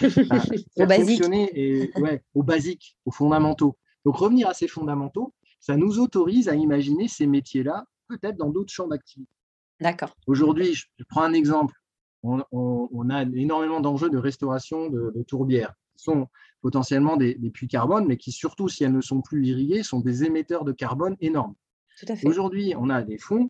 au 0.76 0.86
basique. 0.86 1.22
Et, 1.54 1.90
ouais, 1.96 2.22
aux 2.34 2.42
basiques, 2.42 2.96
aux 3.04 3.10
fondamentaux. 3.10 3.76
Donc 4.04 4.16
revenir 4.16 4.48
à 4.48 4.54
ces 4.54 4.68
fondamentaux, 4.68 5.34
ça 5.60 5.76
nous 5.76 5.98
autorise 5.98 6.48
à 6.48 6.54
imaginer 6.54 7.08
ces 7.08 7.26
métiers-là 7.26 7.86
peut-être 8.08 8.36
dans 8.36 8.50
d'autres 8.50 8.72
champs 8.72 8.88
d'activité. 8.88 9.32
D'accord. 9.80 10.14
Aujourd'hui, 10.26 10.74
je 10.74 11.04
prends 11.08 11.22
un 11.22 11.32
exemple. 11.32 11.74
On, 12.22 13.10
a 13.10 13.22
énormément 13.22 13.80
d'enjeux 13.80 14.10
de 14.10 14.18
restauration 14.18 14.88
de, 14.90 15.22
tourbières, 15.26 15.74
qui 15.96 16.04
sont 16.04 16.28
potentiellement 16.60 17.16
des, 17.16 17.34
puits 17.52 17.66
carbone, 17.66 18.06
mais 18.06 18.16
qui 18.16 18.30
surtout, 18.30 18.68
si 18.68 18.84
elles 18.84 18.92
ne 18.92 19.00
sont 19.00 19.22
plus 19.22 19.44
irriguées, 19.46 19.82
sont 19.82 20.00
des 20.00 20.22
émetteurs 20.22 20.64
de 20.64 20.72
carbone 20.72 21.16
énormes. 21.20 21.54
Aujourd'hui, 22.24 22.74
on 22.78 22.90
a 22.90 23.02
des 23.02 23.18
fonds 23.18 23.48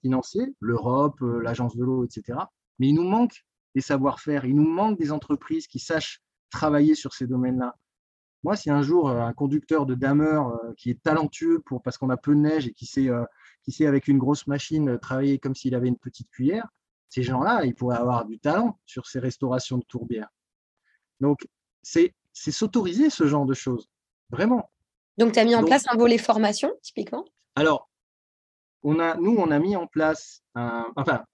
financiers, 0.00 0.54
l'Europe, 0.60 1.20
euh, 1.22 1.40
l'Agence 1.40 1.76
de 1.76 1.84
l'eau, 1.84 2.04
etc. 2.04 2.38
Mais 2.78 2.88
il 2.88 2.94
nous 2.94 3.08
manque 3.08 3.44
des 3.74 3.80
savoir-faire, 3.80 4.44
il 4.44 4.56
nous 4.56 4.68
manque 4.68 4.98
des 4.98 5.12
entreprises 5.12 5.66
qui 5.66 5.78
sachent 5.78 6.22
travailler 6.50 6.94
sur 6.94 7.14
ces 7.14 7.26
domaines-là. 7.26 7.76
Moi, 8.42 8.56
si 8.56 8.70
un 8.70 8.82
jour 8.82 9.08
euh, 9.08 9.20
un 9.20 9.32
conducteur 9.32 9.86
de 9.86 9.94
dameur 9.94 10.48
euh, 10.48 10.72
qui 10.76 10.90
est 10.90 11.02
talentueux 11.02 11.60
pour, 11.60 11.82
parce 11.82 11.98
qu'on 11.98 12.10
a 12.10 12.16
peu 12.16 12.34
de 12.34 12.40
neige 12.40 12.68
et 12.68 12.72
qui 12.72 12.86
sait, 12.86 13.08
qui 13.62 13.72
sait 13.72 13.86
avec 13.86 14.08
une 14.08 14.18
grosse 14.18 14.46
machine 14.46 14.98
travailler 14.98 15.38
comme 15.38 15.54
s'il 15.54 15.74
avait 15.74 15.88
une 15.88 15.98
petite 15.98 16.28
cuillère, 16.28 16.68
ces 17.08 17.22
gens-là, 17.22 17.64
ils 17.64 17.74
pourraient 17.74 17.96
avoir 17.96 18.24
du 18.24 18.38
talent 18.40 18.78
sur 18.86 19.06
ces 19.06 19.20
restaurations 19.20 19.78
de 19.78 19.84
tourbières. 19.84 20.30
Donc, 21.20 21.46
c'est 21.82 22.12
s'autoriser 22.32 23.08
ce 23.08 23.26
genre 23.26 23.46
de 23.46 23.54
choses, 23.54 23.88
vraiment. 24.30 24.70
Donc, 25.16 25.32
tu 25.32 25.38
as 25.38 25.44
mis 25.44 25.54
en 25.54 25.64
place 25.64 25.84
un 25.88 25.96
volet 25.96 26.18
formation, 26.18 26.72
typiquement? 26.82 27.24
Alors, 27.54 27.88
on 28.82 28.98
a, 28.98 29.16
nous, 29.16 29.36
on 29.38 29.50
a 29.52 29.58
mis 29.60 29.76
en 29.76 29.86
place, 29.86 30.42
un, 30.56 30.86
enfin, 30.96 31.24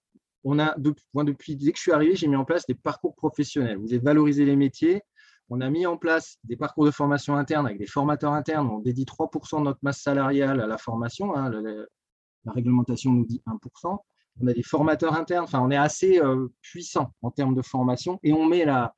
on 0.43 0.59
a, 0.59 0.75
depuis, 0.77 1.55
dès 1.55 1.71
que 1.71 1.77
je 1.77 1.81
suis 1.83 1.91
arrivé, 1.91 2.15
j'ai 2.15 2.27
mis 2.27 2.35
en 2.35 2.45
place 2.45 2.65
des 2.65 2.75
parcours 2.75 3.15
professionnels. 3.15 3.77
Vous 3.77 3.93
avez 3.93 3.99
valorisé 4.01 4.45
les 4.45 4.55
métiers. 4.55 5.01
On 5.49 5.61
a 5.61 5.69
mis 5.69 5.85
en 5.85 5.97
place 5.97 6.37
des 6.43 6.55
parcours 6.55 6.85
de 6.85 6.91
formation 6.91 7.35
interne 7.35 7.65
avec 7.65 7.77
des 7.77 7.85
formateurs 7.85 8.33
internes. 8.33 8.69
On 8.69 8.79
dédie 8.79 9.05
3% 9.05 9.59
de 9.59 9.65
notre 9.65 9.79
masse 9.81 10.01
salariale 10.01 10.61
à 10.61 10.67
la 10.67 10.77
formation. 10.77 11.35
Hein. 11.35 11.51
la, 11.51 12.51
réglementation 12.53 13.11
nous 13.11 13.25
dit 13.25 13.41
1% 13.45 13.99
on 14.39 14.47
a 14.47 14.53
des 14.53 14.63
formateurs 14.63 15.13
internes, 15.13 15.43
enfin, 15.43 15.59
on 15.59 15.71
est 15.71 15.77
assez 15.77 16.19
euh, 16.19 16.47
puissant 16.61 17.11
en 17.21 17.31
termes 17.31 17.53
de 17.55 17.61
formation 17.61 18.19
et 18.23 18.33
on 18.33 18.45
met 18.45 18.65
la, 18.65 18.93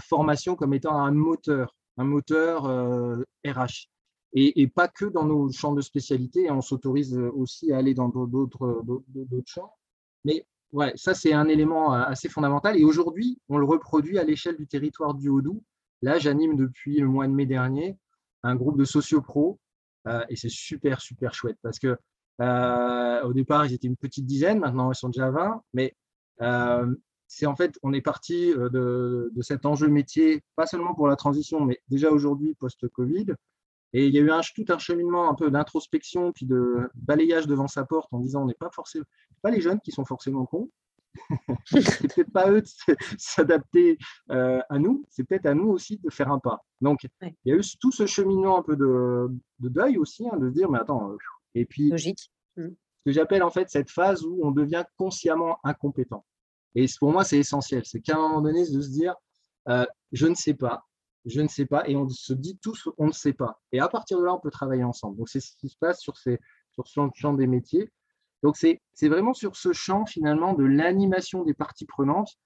formation 0.00 0.54
comme 0.54 0.74
étant 0.74 0.96
un 0.98 1.12
moteur, 1.12 1.74
un 1.96 2.04
moteur 2.04 2.64
RH. 2.64 2.68
Euh, 3.46 3.72
et, 4.34 4.66
pas 4.68 4.88
que 4.88 5.06
dans 5.06 5.24
nos 5.24 5.50
champs 5.52 5.72
de 5.72 5.80
spécialité, 5.80 6.50
on 6.50 6.60
s'autorise 6.60 7.16
aussi 7.16 7.72
à 7.72 7.78
aller 7.78 7.94
dans 7.94 8.08
d'autres 8.08 8.84
champs. 9.46 9.72
Mais 10.24 10.46
ouais, 10.72 10.92
ça, 10.96 11.14
c'est 11.14 11.32
un 11.32 11.48
élément 11.48 11.94
euh, 11.94 12.02
assez 12.02 12.28
fondamental. 12.28 12.78
Et 12.78 12.84
aujourd'hui, 12.84 13.38
on 13.48 13.58
le 13.58 13.64
reproduit 13.64 14.18
à 14.18 14.24
l'échelle 14.24 14.56
du 14.56 14.66
territoire 14.66 15.14
du 15.14 15.28
Haut-Doubs. 15.28 15.62
Là, 16.02 16.18
j'anime 16.18 16.56
depuis 16.56 16.98
le 16.98 17.06
mois 17.06 17.26
de 17.26 17.32
mai 17.32 17.46
dernier 17.46 17.96
un 18.42 18.54
groupe 18.54 18.78
de 18.78 18.84
sociopros 18.84 19.58
et 20.30 20.36
c'est 20.36 20.48
super, 20.48 21.02
super 21.02 21.34
chouette 21.34 21.58
parce 21.60 21.78
que 21.78 21.98
euh, 22.40 23.22
au 23.22 23.32
départ, 23.32 23.66
ils 23.66 23.74
étaient 23.74 23.88
une 23.88 23.96
petite 23.96 24.26
dizaine, 24.26 24.60
maintenant 24.60 24.92
ils 24.92 24.96
sont 24.96 25.08
déjà 25.08 25.30
20, 25.30 25.62
mais 25.72 25.94
euh, 26.40 26.94
c'est 27.26 27.46
en 27.46 27.56
fait, 27.56 27.78
on 27.82 27.92
est 27.92 28.00
parti 28.00 28.52
euh, 28.52 28.68
de, 28.68 29.42
cet 29.42 29.66
enjeu 29.66 29.88
métier, 29.88 30.42
pas 30.54 30.66
seulement 30.66 30.94
pour 30.94 31.08
la 31.08 31.16
transition, 31.16 31.64
mais 31.64 31.80
déjà 31.88 32.10
aujourd'hui 32.10 32.54
post-Covid. 32.54 33.34
Et 33.92 34.06
il 34.06 34.14
y 34.14 34.18
a 34.18 34.20
eu 34.20 34.30
un, 34.30 34.40
tout 34.54 34.64
un 34.68 34.78
cheminement 34.78 35.30
un 35.30 35.34
peu 35.34 35.50
d'introspection, 35.50 36.32
puis 36.32 36.46
de 36.46 36.90
balayage 36.94 37.46
devant 37.46 37.68
sa 37.68 37.84
porte 37.84 38.12
en 38.12 38.20
disant 38.20 38.42
on 38.42 38.46
n'est 38.46 38.54
pas 38.54 38.70
forcément, 38.70 39.06
pas 39.42 39.50
les 39.50 39.60
jeunes 39.60 39.80
qui 39.80 39.92
sont 39.92 40.04
forcément 40.04 40.44
cons. 40.46 40.70
c'est 41.64 42.14
peut-être 42.14 42.32
pas 42.32 42.50
eux 42.50 42.60
de 42.60 42.96
s'adapter 43.18 43.98
à 44.28 44.78
nous, 44.78 45.04
c'est 45.08 45.24
peut-être 45.24 45.46
à 45.46 45.54
nous 45.54 45.68
aussi 45.68 45.98
de 45.98 46.10
faire 46.10 46.30
un 46.30 46.38
pas. 46.38 46.62
Donc, 46.80 47.04
il 47.22 47.32
y 47.46 47.52
a 47.52 47.56
eu 47.56 47.62
tout 47.80 47.90
ce 47.90 48.06
cheminement 48.06 48.58
un 48.58 48.62
peu 48.62 48.76
de, 48.76 49.28
deuil 49.58 49.96
aussi, 49.96 50.28
hein, 50.28 50.36
de 50.36 50.48
se 50.48 50.54
dire 50.54 50.70
mais 50.70 50.78
attends, 50.78 51.16
et 51.54 51.64
puis, 51.64 51.88
Logique. 51.88 52.30
Mmh. 52.56 52.68
ce 52.68 53.04
que 53.06 53.12
j'appelle 53.12 53.42
en 53.42 53.50
fait 53.50 53.68
cette 53.70 53.90
phase 53.90 54.24
où 54.24 54.38
on 54.42 54.50
devient 54.50 54.84
consciemment 54.96 55.58
incompétent. 55.64 56.24
Et 56.74 56.86
pour 56.98 57.10
moi, 57.10 57.24
c'est 57.24 57.38
essentiel. 57.38 57.82
C'est 57.84 58.00
qu'à 58.00 58.16
un 58.16 58.20
moment 58.20 58.42
donné, 58.42 58.60
de 58.60 58.80
se 58.80 58.90
dire, 58.90 59.14
euh, 59.68 59.86
je 60.12 60.26
ne 60.26 60.34
sais 60.34 60.54
pas, 60.54 60.86
je 61.28 61.40
ne 61.40 61.48
sais 61.48 61.66
pas, 61.66 61.88
et 61.88 61.96
on 61.96 62.08
se 62.08 62.32
dit 62.32 62.58
tous, 62.62 62.88
on 62.98 63.06
ne 63.06 63.12
sait 63.12 63.32
pas. 63.32 63.60
Et 63.72 63.80
à 63.80 63.88
partir 63.88 64.18
de 64.18 64.24
là, 64.24 64.34
on 64.34 64.40
peut 64.40 64.50
travailler 64.50 64.84
ensemble. 64.84 65.16
Donc, 65.16 65.28
c'est 65.28 65.40
ce 65.40 65.56
qui 65.58 65.68
se 65.68 65.76
passe 65.78 66.00
sur, 66.00 66.16
ces, 66.16 66.38
sur 66.72 66.86
ce 66.86 67.00
champ 67.14 67.34
des 67.34 67.46
métiers. 67.46 67.90
Donc, 68.42 68.56
c'est 68.56 68.80
vraiment 69.02 69.34
sur 69.34 69.56
ce 69.56 69.72
champ, 69.72 70.06
finalement, 70.06 70.54
de 70.54 70.64
l'animation 70.64 71.44
des 71.44 71.54
parties 71.54 71.86
prenantes 71.86 72.38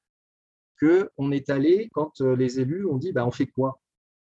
qu'on 0.81 1.31
est 1.31 1.51
allé 1.51 1.91
quand 1.93 2.21
euh, 2.21 2.35
les 2.35 2.59
élus 2.59 2.87
ont 2.87 2.97
dit, 2.97 3.13
bah, 3.13 3.27
on 3.27 3.31
fait 3.31 3.47
quoi? 3.47 3.81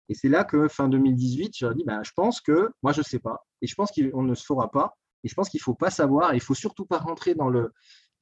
Et 0.08 0.14
c'est 0.14 0.28
là 0.28 0.44
que 0.44 0.68
fin 0.68 0.88
2018, 0.88 1.56
je 1.56 1.66
leur 1.66 1.74
dit, 1.74 1.84
ben, 1.84 2.02
je 2.02 2.12
pense 2.16 2.40
que 2.40 2.70
moi, 2.82 2.92
je 2.92 3.00
ne 3.00 3.04
sais 3.04 3.18
pas. 3.18 3.46
Et 3.60 3.66
je 3.66 3.74
pense 3.74 3.90
qu'on 3.92 4.22
ne 4.22 4.34
se 4.34 4.44
fera 4.44 4.70
pas. 4.70 4.96
Et 5.24 5.28
je 5.28 5.34
pense 5.34 5.50
qu'il 5.50 5.58
ne 5.58 5.64
faut 5.64 5.74
pas 5.74 5.90
savoir. 5.90 6.30
Et 6.30 6.36
il 6.36 6.38
ne 6.38 6.42
faut 6.42 6.54
surtout 6.54 6.86
pas 6.86 6.98
rentrer 6.98 7.34
dans, 7.34 7.48
le, 7.48 7.72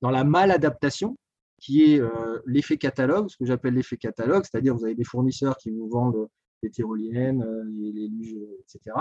dans 0.01 0.11
la 0.11 0.25
maladaptation, 0.25 1.17
qui 1.59 1.95
est 1.95 2.01
euh, 2.01 2.41
l'effet 2.47 2.77
catalogue, 2.77 3.31
ce 3.31 3.37
que 3.37 3.47
j'appelle 3.47 3.75
l'effet 3.75 3.97
catalogue, 3.97 4.45
c'est-à-dire 4.45 4.75
vous 4.75 4.85
avez 4.85 4.95
des 4.95 5.05
fournisseurs 5.05 5.57
qui 5.57 5.71
vous 5.71 5.89
vendent 5.89 6.29
des 6.63 6.71
tyroliennes, 6.71 7.43
euh, 7.43 7.65
les, 7.67 8.09
luges, 8.09 8.37
etc. 8.61 8.97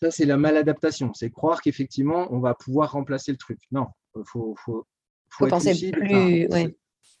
Ça, 0.00 0.10
c'est 0.10 0.24
la 0.24 0.36
maladaptation. 0.36 1.12
C'est 1.14 1.30
croire 1.30 1.60
qu'effectivement, 1.60 2.26
on 2.32 2.40
va 2.40 2.54
pouvoir 2.54 2.92
remplacer 2.92 3.30
le 3.30 3.38
truc. 3.38 3.60
Non, 3.70 3.86
il 4.16 4.22
faut, 4.26 4.54
faut, 4.56 4.86
faut, 5.30 5.46
penser 5.46 5.92
plus, 5.92 6.48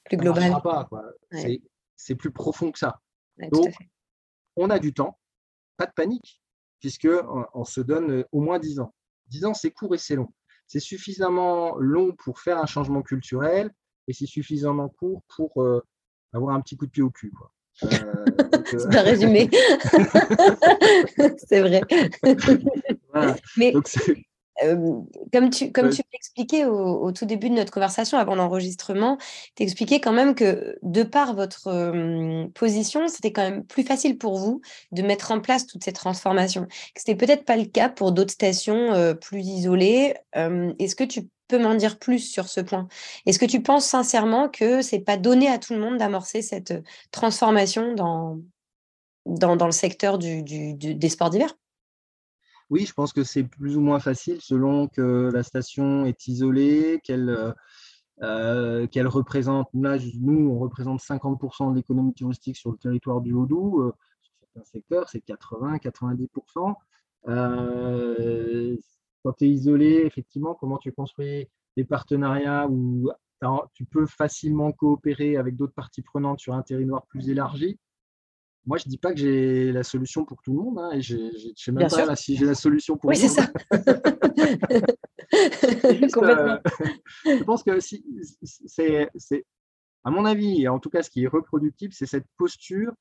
plus 0.04 0.16
global. 0.16 0.54
C'est 1.96 2.16
plus 2.16 2.32
profond 2.32 2.72
que 2.72 2.78
ça. 2.78 3.00
Donc, 3.50 3.72
on 4.56 4.70
a 4.70 4.78
du 4.78 4.92
temps, 4.92 5.18
pas 5.76 5.86
de 5.86 5.92
panique, 5.92 6.42
puisqu'on 6.80 7.46
on 7.54 7.64
se 7.64 7.80
donne 7.80 8.10
euh, 8.10 8.28
au 8.32 8.40
moins 8.40 8.58
10 8.58 8.80
ans. 8.80 8.94
10 9.28 9.44
ans, 9.46 9.54
c'est 9.54 9.70
court 9.70 9.94
et 9.94 9.98
c'est 9.98 10.16
long. 10.16 10.32
C'est 10.66 10.80
suffisamment 10.80 11.76
long 11.76 12.12
pour 12.12 12.40
faire 12.40 12.58
un 12.58 12.66
changement 12.66 13.02
culturel 13.02 13.72
et 14.08 14.12
c'est 14.12 14.26
suffisamment 14.26 14.88
court 14.88 15.22
pour 15.34 15.62
euh, 15.62 15.84
avoir 16.32 16.54
un 16.54 16.60
petit 16.60 16.76
coup 16.76 16.86
de 16.86 16.90
pied 16.90 17.02
au 17.02 17.10
cul. 17.10 17.32
Euh, 17.84 17.88
c'est 18.66 18.88
bien 18.88 19.02
résumé. 19.02 19.48
c'est 21.38 21.60
vrai. 21.60 21.80
Mais 23.56 23.72
comme 25.32 25.50
tu, 25.50 25.72
comme 25.72 25.90
tu 25.90 26.02
l'expliquais 26.12 26.66
au, 26.66 27.10
tout 27.10 27.24
début 27.24 27.48
de 27.48 27.54
notre 27.54 27.72
conversation, 27.72 28.18
avant 28.18 28.34
l'enregistrement, 28.34 29.16
tu 29.56 29.62
expliquais 29.62 29.98
quand 29.98 30.12
même 30.12 30.34
que 30.34 30.76
de 30.82 31.02
par 31.02 31.34
votre 31.34 32.50
position, 32.50 33.08
c'était 33.08 33.32
quand 33.32 33.42
même 33.42 33.64
plus 33.64 33.82
facile 33.82 34.18
pour 34.18 34.36
vous 34.36 34.60
de 34.92 35.02
mettre 35.02 35.32
en 35.32 35.40
place 35.40 35.66
toutes 35.66 35.82
ces 35.82 35.92
transformations. 35.92 36.66
C'était 36.96 37.16
peut-être 37.16 37.44
pas 37.44 37.56
le 37.56 37.64
cas 37.64 37.88
pour 37.88 38.12
d'autres 38.12 38.32
stations 38.32 39.16
plus 39.20 39.40
isolées. 39.40 40.14
Est-ce 40.34 40.94
que 40.94 41.04
tu 41.04 41.22
peux 41.56 41.62
m'en 41.62 41.74
dire 41.74 41.98
plus 41.98 42.18
sur 42.18 42.48
ce 42.48 42.60
point? 42.60 42.88
Est-ce 43.26 43.38
que 43.38 43.46
tu 43.46 43.62
penses 43.62 43.86
sincèrement 43.86 44.48
que 44.48 44.82
c'est 44.82 45.00
pas 45.00 45.16
donné 45.16 45.48
à 45.48 45.58
tout 45.58 45.74
le 45.74 45.80
monde 45.80 45.98
d'amorcer 45.98 46.42
cette 46.42 46.74
transformation 47.10 47.94
dans, 47.94 48.40
dans, 49.26 49.56
dans 49.56 49.66
le 49.66 49.72
secteur 49.72 50.18
du, 50.18 50.42
des 50.42 51.08
sports 51.08 51.30
d'hiver? 51.30 51.54
Oui, 52.70 52.86
je 52.86 52.92
pense 52.94 53.12
que 53.12 53.22
c'est 53.22 53.42
plus 53.44 53.76
ou 53.76 53.80
moins 53.80 54.00
facile 54.00 54.40
selon 54.40 54.88
que 54.88 55.30
la 55.32 55.42
station 55.42 56.06
est 56.06 56.26
isolée, 56.26 57.00
qu'elle 57.04 57.54
euh, 58.22 58.86
qu'elle 58.86 59.08
représente, 59.08 59.68
là, 59.74 59.98
nous, 60.20 60.50
on 60.50 60.58
représente 60.58 61.00
50% 61.00 61.70
de 61.70 61.76
l'économie 61.76 62.14
touristique 62.14 62.56
sur 62.56 62.70
le 62.70 62.76
territoire 62.76 63.20
du 63.20 63.32
Haut-Doubs. 63.32 63.80
Euh, 63.80 63.92
sur 64.20 64.34
certains 64.40 64.64
secteurs, 64.64 65.08
c'est 65.08 65.24
80-90%. 65.26 66.74
Euh, 67.28 68.76
quand 69.22 69.32
tu 69.34 69.44
es 69.44 69.48
isolé, 69.48 70.02
effectivement, 70.04 70.54
comment 70.54 70.78
tu 70.78 70.92
construis 70.92 71.48
des 71.76 71.84
partenariats 71.84 72.66
où 72.68 73.10
tu 73.74 73.84
peux 73.84 74.06
facilement 74.06 74.72
coopérer 74.72 75.36
avec 75.36 75.56
d'autres 75.56 75.74
parties 75.74 76.02
prenantes 76.02 76.40
sur 76.40 76.54
un 76.54 76.62
territoire 76.62 77.06
plus 77.06 77.28
élargi? 77.28 77.78
Moi, 78.64 78.78
je 78.78 78.84
ne 78.86 78.90
dis 78.90 78.98
pas 78.98 79.12
que 79.12 79.18
j'ai 79.18 79.72
la 79.72 79.82
solution 79.82 80.24
pour 80.24 80.40
tout 80.42 80.52
le 80.52 80.58
monde. 80.58 80.78
Hein, 80.78 80.92
et 80.92 81.02
je 81.02 81.16
ne 81.16 81.54
sais 81.56 81.72
même 81.72 81.88
pas 81.88 82.16
si 82.16 82.36
j'ai 82.36 82.46
la 82.46 82.54
solution 82.54 82.96
pour 82.96 83.10
oui, 83.10 83.16
c'est 83.16 83.28
ça. 83.28 83.48
Euh, 85.34 86.58
je 87.24 87.42
pense 87.44 87.62
que 87.62 87.80
si, 87.80 88.04
c'est, 88.42 89.08
à 90.04 90.10
mon 90.10 90.26
avis, 90.26 90.62
et 90.62 90.68
en 90.68 90.78
tout 90.78 90.90
cas, 90.90 91.02
ce 91.02 91.08
qui 91.08 91.24
est 91.24 91.28
reproductible, 91.28 91.94
c'est 91.94 92.06
cette 92.06 92.26
posture 92.36 92.92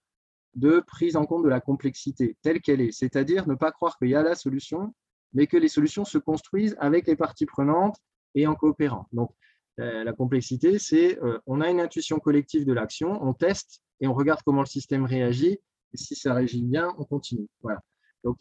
de 0.56 0.82
prise 0.86 1.16
en 1.16 1.26
compte 1.26 1.44
de 1.44 1.50
la 1.50 1.60
complexité 1.60 2.38
telle 2.42 2.62
qu'elle 2.62 2.80
est. 2.80 2.92
C'est-à-dire 2.92 3.48
ne 3.48 3.56
pas 3.56 3.72
croire 3.72 3.98
qu'il 3.98 4.10
y 4.10 4.16
a 4.16 4.24
la 4.24 4.36
solution, 4.36 4.94
mais 5.34 5.48
que 5.48 5.58
les 5.58 5.68
solutions 5.68 6.06
se 6.06 6.18
construisent 6.18 6.76
avec 6.80 7.08
les 7.08 7.16
parties 7.16 7.46
prenantes 7.46 7.98
et 8.36 8.48
en 8.48 8.56
coopérant. 8.56 9.08
Donc, 9.12 9.32
la 9.78 10.14
complexité, 10.14 10.78
c'est 10.78 11.20
euh, 11.24 11.40
on 11.48 11.60
a 11.62 11.70
une 11.70 11.80
intuition 11.80 12.20
collective 12.20 12.66
de 12.66 12.74
l'action, 12.74 13.18
on 13.24 13.34
teste 13.34 13.82
et 14.00 14.08
on 14.08 14.14
regarde 14.14 14.42
comment 14.46 14.62
le 14.62 14.68
système 14.68 15.06
réagit. 15.06 15.60
Et 15.94 15.98
si 15.98 16.16
ça 16.16 16.34
réagit 16.34 16.62
bien, 16.62 16.94
on 16.98 17.04
continue. 17.04 17.48
Voilà. 17.62 17.82
Donc, 18.24 18.38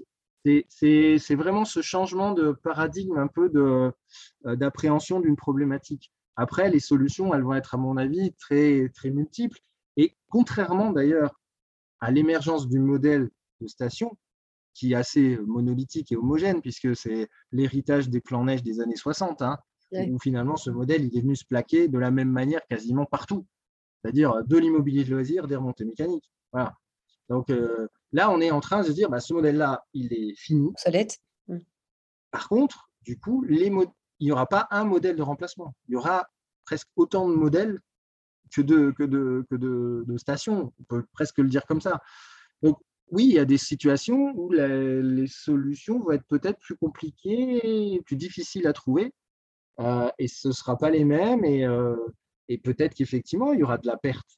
c'est 0.68 1.34
vraiment 1.34 1.64
ce 1.64 1.82
changement 1.82 2.32
de 2.32 2.52
paradigme 2.52 3.18
un 3.18 3.26
peu 3.26 3.50
euh, 3.54 3.90
d'appréhension 4.56 5.20
d'une 5.20 5.36
problématique. 5.36 6.12
Après, 6.36 6.70
les 6.70 6.80
solutions, 6.80 7.34
elles 7.34 7.42
vont 7.42 7.54
être, 7.54 7.74
à 7.74 7.78
mon 7.78 7.96
avis, 7.96 8.32
très, 8.34 8.88
très 8.94 9.10
multiples. 9.10 9.58
Et 9.96 10.16
contrairement 10.28 10.92
d'ailleurs 10.92 11.38
à 12.00 12.10
l'émergence 12.10 12.68
du 12.68 12.78
modèle 12.78 13.28
de 13.60 13.66
station, 13.66 14.16
qui 14.74 14.92
est 14.92 14.96
assez 14.96 15.38
monolithique 15.46 16.12
et 16.12 16.16
homogène, 16.16 16.60
puisque 16.60 16.94
c'est 16.96 17.28
l'héritage 17.52 18.08
des 18.08 18.20
plans 18.20 18.44
neige 18.44 18.62
des 18.62 18.80
années 18.80 18.96
60, 18.96 19.42
hein, 19.42 19.58
où 19.92 20.18
finalement 20.18 20.56
ce 20.56 20.70
modèle 20.70 21.04
il 21.04 21.16
est 21.16 21.22
venu 21.22 21.36
se 21.36 21.44
plaquer 21.44 21.88
de 21.88 21.98
la 21.98 22.10
même 22.10 22.30
manière 22.30 22.60
quasiment 22.68 23.04
partout 23.04 23.46
c'est-à-dire 24.02 24.44
de 24.44 24.56
l'immobilier 24.56 25.04
de 25.04 25.10
loisirs, 25.10 25.46
des 25.46 25.56
remontées 25.56 25.84
mécaniques. 25.84 26.30
Voilà. 26.52 26.74
Donc 27.28 27.50
euh, 27.50 27.88
là, 28.12 28.30
on 28.30 28.40
est 28.40 28.50
en 28.50 28.60
train 28.60 28.82
de 28.82 28.86
se 28.86 28.92
dire, 28.92 29.08
bah, 29.08 29.20
ce 29.20 29.32
modèle-là, 29.34 29.84
il 29.92 30.12
est 30.12 30.34
fini. 30.36 30.72
Mmh. 31.48 31.58
Par 32.30 32.48
contre, 32.48 32.90
du 33.02 33.18
coup, 33.18 33.42
les 33.44 33.66
il 34.18 34.26
n'y 34.26 34.32
aura 34.32 34.46
pas 34.46 34.68
un 34.70 34.84
modèle 34.84 35.16
de 35.16 35.22
remplacement. 35.22 35.74
Il 35.88 35.92
y 35.92 35.96
aura 35.96 36.26
presque 36.64 36.88
autant 36.96 37.28
de 37.28 37.34
modèles 37.34 37.80
que 38.54 38.60
de, 38.60 38.90
que 38.90 39.04
de, 39.04 39.46
que 39.48 39.54
de, 39.54 40.16
stations. 40.18 40.72
On 40.78 40.84
peut 40.84 41.04
presque 41.12 41.38
le 41.38 41.48
dire 41.48 41.64
comme 41.66 41.80
ça. 41.80 42.02
Oui, 43.10 43.24
il 43.24 43.34
y 43.34 43.38
a 43.38 43.44
des 43.44 43.58
situations 43.58 44.32
où 44.36 44.52
les 44.52 45.26
solutions 45.26 45.98
vont 45.98 46.12
être 46.12 46.26
peut-être 46.26 46.58
plus 46.60 46.76
compliquées, 46.76 48.00
plus 48.04 48.16
difficiles 48.16 48.66
à 48.66 48.72
trouver, 48.72 49.12
euh, 49.80 50.10
et 50.18 50.28
ce 50.28 50.48
ne 50.48 50.52
sera 50.52 50.76
pas 50.76 50.90
les 50.90 51.04
mêmes. 51.04 51.44
Et, 51.44 51.64
euh, 51.64 51.96
et 52.48 52.58
peut-être 52.58 52.94
qu'effectivement, 52.94 53.52
il 53.52 53.60
y 53.60 53.62
aura 53.62 53.78
de 53.78 53.86
la 53.86 53.96
perte. 53.96 54.28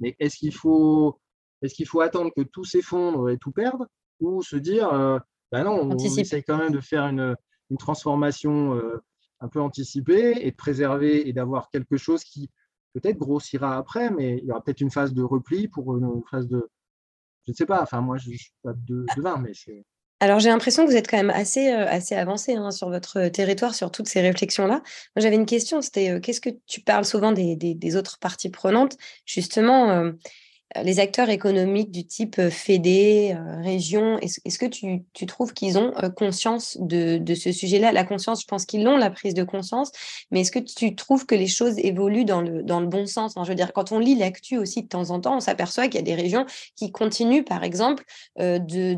Mais 0.00 0.16
est-ce 0.20 0.36
qu'il 0.36 0.54
faut, 0.54 1.20
est 1.62 1.68
qu'il 1.68 1.86
faut 1.86 2.00
attendre 2.00 2.30
que 2.34 2.42
tout 2.42 2.64
s'effondre 2.64 3.30
et 3.30 3.38
tout 3.38 3.52
perdre 3.52 3.86
ou 4.20 4.42
se 4.42 4.56
dire, 4.56 4.92
euh, 4.92 5.18
bah 5.52 5.64
non, 5.64 5.72
on, 5.72 5.96
essaie 5.96 6.42
quand 6.42 6.58
même 6.58 6.72
de 6.72 6.80
faire 6.80 7.04
une, 7.04 7.36
transformation 7.78 8.74
euh, 8.74 9.02
un 9.40 9.48
peu 9.48 9.60
anticipée 9.60 10.34
et 10.40 10.52
de 10.52 10.56
préserver 10.56 11.28
et 11.28 11.32
d'avoir 11.32 11.68
quelque 11.70 11.96
chose 11.96 12.24
qui 12.24 12.48
peut-être 12.94 13.18
grossira 13.18 13.76
après, 13.76 14.10
mais 14.10 14.38
il 14.38 14.44
y 14.44 14.50
aura 14.50 14.62
peut-être 14.62 14.80
une 14.80 14.90
phase 14.90 15.12
de 15.12 15.22
repli 15.22 15.68
pour 15.68 15.96
une 15.96 16.22
phase 16.30 16.48
de, 16.48 16.68
je 17.48 17.52
ne 17.52 17.56
sais 17.56 17.66
pas, 17.66 17.80
enfin 17.80 18.02
moi 18.02 18.18
je 18.18 18.28
ne 18.28 18.36
suis 18.36 18.52
pas 18.62 18.74
de, 18.74 19.06
de 19.16 19.22
vin, 19.22 19.38
mais 19.38 19.52
c'est... 19.54 19.82
Alors 20.20 20.38
j'ai 20.38 20.50
l'impression 20.50 20.84
que 20.84 20.90
vous 20.90 20.96
êtes 20.96 21.08
quand 21.08 21.16
même 21.16 21.30
assez, 21.30 21.72
euh, 21.72 21.86
assez 21.88 22.14
avancé 22.14 22.54
hein, 22.54 22.70
sur 22.70 22.90
votre 22.90 23.28
territoire, 23.28 23.74
sur 23.74 23.90
toutes 23.90 24.06
ces 24.06 24.20
réflexions-là. 24.20 24.74
Moi 24.74 24.82
j'avais 25.22 25.36
une 25.36 25.46
question, 25.46 25.80
c'était 25.80 26.10
euh, 26.10 26.20
qu'est-ce 26.20 26.42
que 26.42 26.50
tu 26.66 26.82
parles 26.82 27.06
souvent 27.06 27.32
des, 27.32 27.96
autres 27.96 28.18
parties 28.18 28.50
prenantes? 28.50 28.98
Justement, 29.24 29.90
euh, 29.90 30.04
euh, 30.04 30.12
les 30.76 31.00
acteurs 31.00 31.30
économiques 31.30 31.90
du 31.90 32.04
type 32.04 32.38
euh, 32.38 32.50
Fédé, 32.50 33.34
euh, 33.34 33.62
région, 33.62 34.18
est-ce 34.18 34.58
que 34.58 34.66
tu, 34.66 35.26
trouves 35.26 35.54
qu'ils 35.54 35.78
ont 35.78 35.92
conscience 36.14 36.76
de, 36.80 37.34
ce 37.34 37.52
sujet-là? 37.52 37.92
La 37.92 38.04
conscience, 38.04 38.42
je 38.42 38.46
pense 38.46 38.66
qu'ils 38.66 38.84
l'ont, 38.84 38.96
la 38.96 39.10
prise 39.10 39.34
de 39.34 39.44
conscience, 39.44 39.90
mais 40.30 40.40
est-ce 40.40 40.52
que 40.52 40.58
tu 40.58 40.94
trouves 40.94 41.26
que 41.26 41.34
les 41.34 41.46
choses 41.46 41.78
évoluent 41.78 42.24
dans 42.24 42.42
le, 42.42 42.86
bon 42.86 43.06
sens? 43.06 43.34
Je 43.36 43.48
veux 43.48 43.54
dire, 43.54 43.72
quand 43.72 43.92
on 43.92 43.98
lit 43.98 44.14
l'actu 44.14 44.58
aussi 44.58 44.82
de 44.82 44.88
temps 44.88 45.10
en 45.10 45.20
temps, 45.20 45.36
on 45.36 45.40
s'aperçoit 45.40 45.88
qu'il 45.88 45.96
y 45.96 45.98
a 45.98 46.02
des 46.02 46.14
régions 46.14 46.44
qui 46.76 46.92
continuent, 46.92 47.44
par 47.44 47.64
exemple, 47.64 48.04
de, 48.38 48.94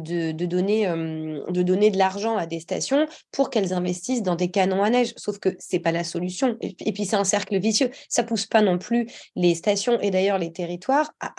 donner, 0.46 1.90
de 1.90 1.98
l'argent 1.98 2.37
à 2.37 2.46
des 2.46 2.61
stations 2.61 3.06
pour 3.30 3.50
qu'elles 3.50 3.72
investissent 3.72 4.22
dans 4.22 4.37
des 4.37 4.50
canons 4.50 4.83
à 4.83 4.90
neige, 4.90 5.12
sauf 5.16 5.38
que 5.38 5.50
c'est 5.59 5.78
pas 5.78 5.92
la 5.92 6.04
solution. 6.04 6.56
Et, 6.61 6.92
puis 6.92 7.04
c'est 7.04 7.16
un 7.16 7.24
cercle 7.24 7.59
vicieux. 7.59 7.90
Ça 8.09 8.22
pousse 8.22 8.46
pas 8.46 8.62
non 8.62 8.78
plus 8.78 9.06
les 9.37 9.54
stations 9.54 10.00
et 10.00 10.11
d'ailleurs 10.11 10.38
les 10.38 10.52
territoires 10.52 11.12
à 11.20 11.33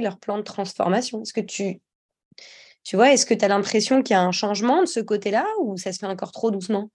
leur 0.00 0.18
plan 0.18 0.36
de 0.38 0.42
transformation 0.42 1.22
Est-ce 1.22 1.32
que 1.32 1.40
tu, 1.40 1.80
tu 2.84 2.96
vois, 2.96 3.12
est-ce 3.12 3.26
que 3.26 3.34
tu 3.34 3.44
as 3.44 3.48
l'impression 3.48 4.02
qu'il 4.02 4.14
y 4.14 4.16
a 4.16 4.22
un 4.22 4.32
changement 4.32 4.80
de 4.80 4.86
ce 4.86 5.00
côté-là 5.00 5.46
ou 5.60 5.76
ça 5.76 5.92
se 5.92 5.98
fait 5.98 6.06
encore 6.06 6.32
trop 6.32 6.50
doucement? 6.50 6.90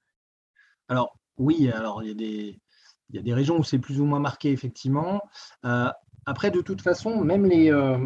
Alors, 0.88 1.18
oui, 1.38 1.70
alors 1.72 2.04
il 2.04 2.10
y 2.10 2.12
a 2.12 2.16
des, 2.16 2.60
il 3.10 3.16
y 3.16 3.20
a 3.20 3.22
des 3.22 3.34
régions 3.34 3.58
où 3.58 3.64
c'est 3.64 3.80
plus 3.80 4.00
ou 4.02 4.06
moins 4.06 4.20
marqué, 4.20 4.52
effectivement. 4.52 5.22
Euh, 5.66 5.90
après, 6.26 6.52
de 6.52 6.62
toute 6.62 6.82
façon, 6.82 7.24
même 7.24 7.46
les, 7.46 7.72
euh, 7.72 7.98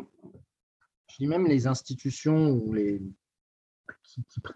je 1.09 1.15
dis 1.19 1.27
même 1.27 1.47
les 1.47 1.67
institutions 1.67 2.61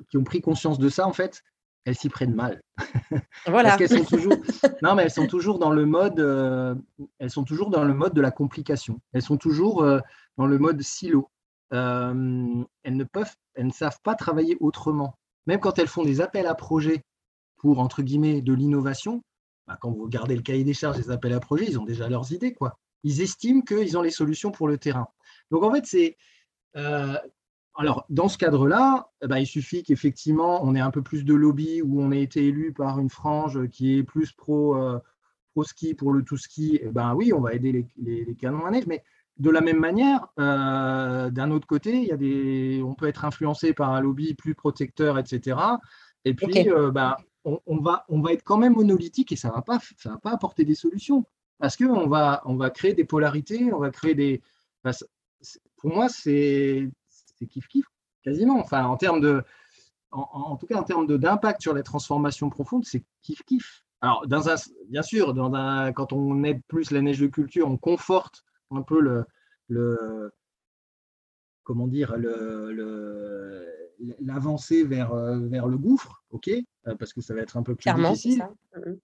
qui, 0.10 0.18
ont 0.18 0.24
pris 0.24 0.42
conscience 0.42 0.80
de 0.80 0.90
ça, 0.90 1.08
en 1.08 1.14
fait, 1.14 1.44
elles 1.86 1.96
s'y 1.96 2.10
prennent 2.10 2.34
mal. 2.34 2.62
Voilà. 3.46 3.70
Parce 3.70 3.78
qu'elles 3.78 4.00
sont 4.00 4.06
toujours, 4.06 4.34
non, 4.82 4.96
mais 4.96 5.04
elles 5.04 5.12
sont 5.12 5.28
toujours 5.28 5.60
dans 5.60 5.72
le 5.72 5.86
mode, 5.86 6.20
euh, 6.20 6.76
elles 7.20 7.30
sont 7.30 7.44
toujours 7.44 7.70
dans 7.70 7.84
le 7.84 7.94
mode 7.94 8.14
de 8.14 8.22
la 8.22 8.32
complication. 8.32 9.00
Elles 9.12 9.22
sont 9.22 9.38
toujours 9.38 9.84
euh, 9.84 10.00
dans 10.38 10.46
le 10.46 10.58
mode 10.58 10.82
silo. 10.82 11.30
Euh, 11.74 12.64
elles 12.84 12.98
ne 12.98 13.04
peuvent, 13.04 13.36
elles 13.56 13.68
ne 13.68 13.72
savent 13.72 14.00
pas 14.04 14.16
travailler 14.16 14.58
autrement. 14.60 15.18
Même 15.46 15.60
quand 15.60 15.78
elles 15.78 15.88
font 15.88 16.04
des 16.04 16.22
appels 16.22 16.48
à 16.48 16.56
projets 16.56 17.04
pour 17.58 17.80
entre 17.80 18.02
guillemets 18.02 18.42
de 18.42 18.54
l'innovation, 18.54 19.22
bah, 19.68 19.78
quand 19.80 19.92
vous 19.92 20.04
regardez 20.04 20.36
le 20.36 20.42
cahier 20.42 20.64
des 20.64 20.74
charges 20.74 20.98
des 20.98 21.12
appels 21.12 21.34
à 21.34 21.40
projets, 21.40 21.66
ils 21.68 21.80
ont 21.80 21.86
déjà 21.86 22.08
leurs 22.08 22.32
idées 22.32 22.54
quoi. 22.54 22.78
Ils 23.04 23.22
estiment 23.22 23.62
qu'ils 23.62 23.98
ont 23.98 24.02
les 24.02 24.12
solutions 24.12 24.52
pour 24.52 24.68
le 24.68 24.78
terrain. 24.78 25.08
Donc 25.52 25.64
en 25.64 25.72
fait, 25.72 25.86
c'est 25.86 26.18
alors, 27.76 28.06
dans 28.10 28.28
ce 28.28 28.38
cadre-là, 28.38 29.10
eh 29.24 29.28
ben, 29.28 29.38
il 29.38 29.48
suffit 29.48 29.84
qu'effectivement, 29.84 30.64
on 30.64 30.76
ait 30.76 30.80
un 30.80 30.92
peu 30.92 31.02
plus 31.02 31.26
de 31.26 31.34
lobby 31.34 31.82
où 31.82 32.02
on 32.02 32.12
ait 32.12 32.22
été 32.22 32.46
élu 32.46 32.72
par 32.72 33.00
une 33.00 33.10
frange 33.10 33.68
qui 33.70 33.98
est 33.98 34.04
plus 34.04 34.32
pro, 34.32 34.78
euh, 34.78 35.00
ski 35.64 35.96
pour 35.96 36.14
le 36.14 36.24
tout 36.24 36.38
ski. 36.38 36.80
Eh 36.82 36.90
ben 36.90 37.16
oui, 37.16 37.34
on 37.34 37.42
va 37.42 37.54
aider 37.54 37.88
les, 37.98 38.36
canons 38.36 38.66
à 38.66 38.72
neige, 38.72 38.86
mais 38.86 39.04
de 39.38 39.50
la 39.50 39.62
même 39.62 39.80
manière, 39.80 40.28
euh, 40.40 41.32
d'un 41.32 41.50
autre 41.50 41.66
côté, 41.66 41.98
il 41.98 42.08
y 42.08 42.12
a 42.12 42.18
des, 42.18 42.82
on 42.86 42.94
peut 42.94 43.08
être 43.08 43.26
influencé 43.26 43.74
par 43.74 43.92
un 43.92 44.02
lobby 44.02 44.36
plus 44.36 44.54
protecteur, 44.54 45.18
etc. 45.18 45.58
Et 46.26 46.36
puis, 46.36 46.70
euh, 46.70 46.92
ben, 46.92 47.16
on, 47.44 47.78
va, 47.80 48.06
on 48.08 48.22
va 48.22 48.34
être 48.34 48.44
quand 48.44 48.58
même 48.58 48.74
monolithique 48.74 49.32
et 49.32 49.36
ça 49.36 49.50
ne 49.50 49.54
va, 49.54 49.62
pas, 49.64 49.80
va 50.06 50.18
pas 50.18 50.32
apporter 50.32 50.64
des 50.64 50.76
solutions 50.76 51.26
parce 51.60 51.76
qu'on 51.76 52.08
va, 52.08 52.42
on 52.46 52.56
va 52.56 52.70
créer 52.70 52.94
des 52.94 53.04
polarités, 53.04 53.74
on 53.74 53.80
va 53.80 53.90
créer 53.90 54.16
des. 54.16 54.42
pour 55.78 55.94
moi, 55.94 56.08
c'est 56.10 56.90
kiff-kiff, 57.46 57.86
quasiment. 58.24 58.60
Enfin, 58.60 58.86
en 58.86 58.98
termes 58.98 59.22
de, 59.22 59.44
en, 60.12 60.56
tout 60.58 60.68
cas, 60.68 60.78
en 60.78 60.84
termes 60.84 61.08
d'impact 61.08 61.62
sur 61.62 61.74
les 61.74 61.84
transformations 61.84 62.50
profondes, 62.50 62.86
c'est 62.86 63.04
kiff-kiff. 63.24 63.84
Alors, 64.02 64.28
dans 64.28 64.50
un, 64.50 64.56
bien 64.90 65.02
sûr, 65.02 65.34
dans 65.34 65.54
un, 65.54 65.94
quand 65.94 66.14
on 66.14 66.44
aide 66.44 66.62
plus 66.68 66.92
la 66.92 67.02
neige 67.02 67.20
de 67.20 67.28
culture, 67.28 67.68
on 67.68 67.78
conforte 67.78 68.44
un 68.72 68.82
peu 68.82 69.00
le, 69.00 69.26
le 69.70 70.32
comment 71.64 71.88
dire, 71.88 72.16
le, 72.18 73.66
l'avancée 74.20 74.84
vers, 74.84 75.16
vers 75.16 75.68
le 75.68 75.78
gouffre, 75.78 76.24
ok, 76.32 76.50
parce 77.00 77.14
que 77.14 77.22
ça 77.22 77.34
va 77.34 77.42
être 77.42 77.56
un 77.56 77.64
peu 77.64 77.76
plus 77.76 77.94
difficile. 77.94 78.46
Mm-hmm. 78.76 78.98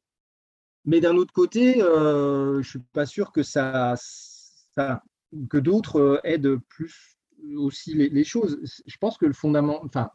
Mais 0.85 1.01
d'un 1.01 1.15
autre 1.17 1.33
côté, 1.33 1.81
euh, 1.81 2.53
je 2.53 2.57
ne 2.57 2.63
suis 2.63 2.79
pas 2.79 3.05
sûr 3.05 3.31
que 3.31 3.43
ça, 3.43 3.95
ça 3.97 5.03
que 5.49 5.57
d'autres 5.57 6.19
aident 6.23 6.57
plus 6.67 7.18
aussi 7.57 7.93
les, 7.93 8.23
choses. 8.23 8.59
Je 8.85 8.97
pense 8.97 9.17
que 9.17 9.25
le 9.25 9.33
fondament, 9.33 9.79
enfin, 9.83 10.09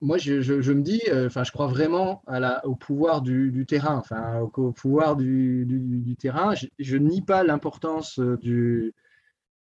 moi 0.00 0.18
je, 0.18 0.72
me 0.72 0.82
dis, 0.82 1.00
euh, 1.08 1.26
enfin, 1.26 1.44
je 1.44 1.52
crois 1.52 1.66
vraiment 1.66 2.22
à 2.26 2.38
la, 2.40 2.64
au 2.66 2.74
pouvoir 2.74 3.22
du, 3.22 3.64
terrain, 3.66 3.96
enfin, 3.96 4.40
au, 4.40 4.72
pouvoir 4.72 5.16
du, 5.16 6.16
terrain. 6.18 6.54
Je, 6.54 6.66
je, 6.78 6.96
nie 6.96 7.22
pas 7.22 7.44
l'importance 7.44 8.18
euh, 8.18 8.36
du, 8.36 8.94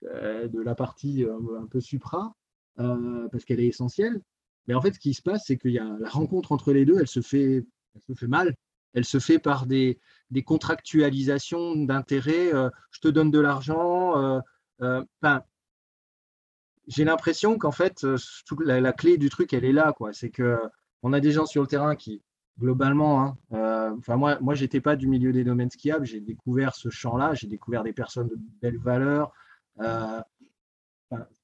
euh, 0.05 0.47
de 0.47 0.61
la 0.61 0.75
partie 0.75 1.25
un 1.25 1.67
peu 1.67 1.79
supra, 1.79 2.35
parce 2.75 3.45
qu'elle 3.45 3.59
est 3.59 3.67
essentielle. 3.67 4.21
Mais 4.67 4.73
en 4.73 4.81
fait, 4.81 4.93
ce 4.93 4.99
qui 4.99 5.13
se 5.13 5.21
passe, 5.21 5.43
c'est 5.45 5.57
qu'il 5.57 5.71
y 5.71 5.79
a 5.79 5.97
la 5.99 6.09
rencontre 6.09 6.51
entre 6.51 6.71
les 6.73 6.85
deux, 6.85 6.97
elle 6.99 7.07
se 7.07 7.21
fait, 7.21 7.65
elle 7.95 8.01
se 8.07 8.13
fait 8.13 8.27
mal. 8.27 8.55
Elle 8.95 9.05
se 9.05 9.19
fait 9.19 9.39
par 9.39 9.65
des, 9.65 9.99
des 10.29 10.43
contractualisations 10.43 11.75
d'intérêts. 11.75 12.51
Je 12.91 12.99
te 13.01 13.07
donne 13.07 13.31
de 13.31 13.39
l'argent. 13.39 14.41
Euh, 14.81 15.03
j'ai 16.87 17.03
l'impression 17.05 17.57
qu'en 17.57 17.71
fait, 17.71 18.05
la, 18.63 18.81
la, 18.81 18.93
clé 18.93 19.17
du 19.17 19.29
truc, 19.29 19.53
elle 19.53 19.65
est 19.65 19.71
là. 19.73 19.93
C'est 20.11 20.31
qu'on 20.31 21.13
a 21.13 21.19
des 21.19 21.31
gens 21.31 21.45
sur 21.45 21.61
le 21.61 21.67
terrain 21.67 21.95
qui, 21.95 22.21
globalement, 22.59 23.21
hein, 23.51 23.95
enfin 23.97 24.15
moi, 24.15 24.37
moi 24.41 24.55
j'étais 24.55 24.81
pas 24.81 24.95
du 24.95 25.07
milieu 25.07 25.31
des 25.31 25.43
domaines 25.43 25.71
skiables. 25.71 26.05
J'ai 26.05 26.19
découvert 26.19 26.75
ce 26.75 26.89
champ-là. 26.89 27.33
J'ai 27.33 27.47
découvert 27.47 27.83
des 27.83 27.93
personnes 27.93 28.27
de 28.27 28.37
belles 28.61 28.79
valeurs 28.79 29.33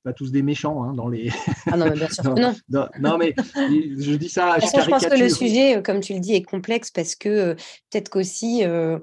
pas 0.03 0.13
tous 0.13 0.31
des 0.31 0.41
méchants 0.41 0.83
hein, 0.83 0.93
dans 0.93 1.07
les. 1.07 1.31
Ah 1.67 1.77
non, 1.77 1.85
mais 1.85 1.95
bien 1.95 2.09
sûr 2.09 2.35
non. 2.35 2.87
non. 2.99 3.17
mais 3.17 3.33
je 3.37 4.15
dis 4.15 4.29
ça. 4.29 4.57
je, 4.59 4.65
je 4.65 4.89
pense 4.89 5.05
que 5.05 5.19
le 5.19 5.29
sujet, 5.29 5.77
euh, 5.77 5.81
comme 5.81 5.99
tu 5.99 6.13
le 6.13 6.19
dis, 6.19 6.33
est 6.33 6.43
complexe 6.43 6.91
parce 6.91 7.15
que 7.15 7.29
euh, 7.29 7.53
peut-être 7.89 8.09
qu'aussi. 8.09 8.63
Euh, 8.63 8.99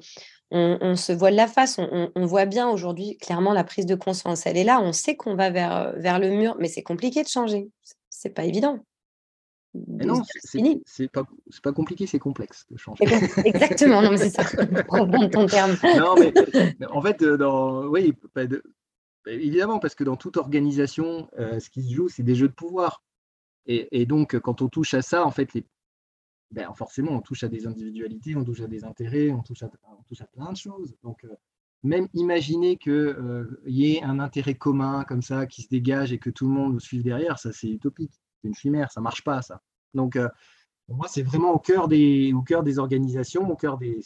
on, 0.51 0.97
se 0.97 1.13
voit 1.13 1.31
de 1.31 1.37
la 1.37 1.49
face, 1.49 1.79
on, 1.79 2.27
voit 2.27 2.47
bien 2.47 2.69
aujourd'hui 2.69 3.17
clairement 3.19 3.53
la 3.53 3.65
prise 3.65 3.87
de 3.87 3.95
conscience. 3.95 4.47
Elle 4.47 4.57
est 4.57 4.65
là, 4.65 4.81
on 4.81 4.93
sait 4.93 5.17
qu'on 5.17 5.35
va 5.35 5.51
vers, 5.51 5.93
vers 5.97 6.19
le 6.19 6.31
mur, 6.31 6.57
mais 6.59 6.69
c'est 6.69 6.83
compliqué 6.83 7.23
de 7.23 7.29
changer. 7.29 7.69
C'est 8.09 8.31
pas 8.31 8.45
évident. 8.45 8.85
non, 9.75 10.23
c'est 10.85 11.09
pas, 11.09 11.25
pas 11.63 11.73
compliqué, 11.73 12.07
c'est 12.07 12.19
complexe 12.19 12.65
de 12.71 12.77
changer. 12.77 13.05
Exactement, 13.45 14.03
non, 14.03 14.11
mais 14.11 14.19
c'est 14.19 14.31
ça. 14.31 14.43
Reprendre 14.89 15.31
ton 15.31 15.47
terme. 15.47 15.77
Non, 15.99 16.15
mais 16.17 16.33
en 16.91 17.03
fait, 17.03 17.23
dans, 17.25 17.87
oui, 17.87 18.15
bah, 18.35 18.43
évidemment, 19.27 19.79
parce 19.79 19.95
que 19.95 20.05
dans 20.05 20.17
toute 20.17 20.37
organisation, 20.37 21.29
euh, 21.39 21.59
ce 21.59 21.71
qui 21.71 21.83
se 21.83 21.93
joue, 21.93 22.09
c'est 22.09 22.23
des 22.23 22.37
jeux 22.37 22.49
de 22.49 22.55
pouvoir. 22.55 23.03
Et, 23.69 24.07
donc, 24.07 24.39
quand 24.39 24.63
on 24.63 24.69
touche 24.69 24.95
à 24.95 25.03
ça, 25.03 25.27
en 25.27 25.33
fait, 25.33 25.53
les, 25.53 25.65
ben, 26.51 26.73
forcément, 26.75 27.13
on 27.13 27.21
touche 27.21 27.45
à 27.45 27.49
des 27.49 27.67
individualités, 27.67 28.37
on 28.37 28.45
touche 28.45 28.61
à 28.61 28.67
des 28.67 28.85
intérêts, 28.85 29.31
on 29.31 29.43
touche 29.43 29.63
à, 29.63 29.71
touche 30.07 30.21
à 30.21 30.27
plein 30.27 30.53
de 30.53 30.57
choses. 30.57 30.95
Donc, 31.03 31.25
euh, 31.25 31.35
même 31.83 32.09
imaginer 32.15 32.77
qu'il 32.77 32.93
euh, 32.93 33.61
y 33.67 33.95
ait 33.95 34.03
un 34.03 34.19
intérêt 34.19 34.55
commun 34.55 35.05
comme 35.05 35.23
ça 35.23 35.47
qui 35.47 35.63
se 35.63 35.69
dégage 35.69 36.13
et 36.13 36.19
que 36.19 36.31
tout 36.31 36.47
le 36.47 36.53
monde 36.53 36.75
nous 36.75 36.81
suive 36.81 37.03
derrière, 37.03 37.39
ça, 37.39 37.53
c'est 37.53 37.69
utopique. 37.69 38.13
C'est 38.41 38.49
une 38.49 38.55
chimère, 38.55 38.91
ça 38.91 39.01
marche 39.01 39.25
pas, 39.25 39.43
ça. 39.43 39.63
Donc, 39.95 40.19
pour 40.87 40.97
moi, 40.97 41.07
c'est 41.09 41.23
vraiment 41.23 41.53
au 41.53 41.59
cœur, 41.59 41.89
des, 41.89 42.33
au 42.33 42.43
cœur 42.43 42.63
des 42.63 42.79
organisations, 42.79 43.49
au 43.51 43.57
cœur 43.57 43.79
des, 43.79 44.01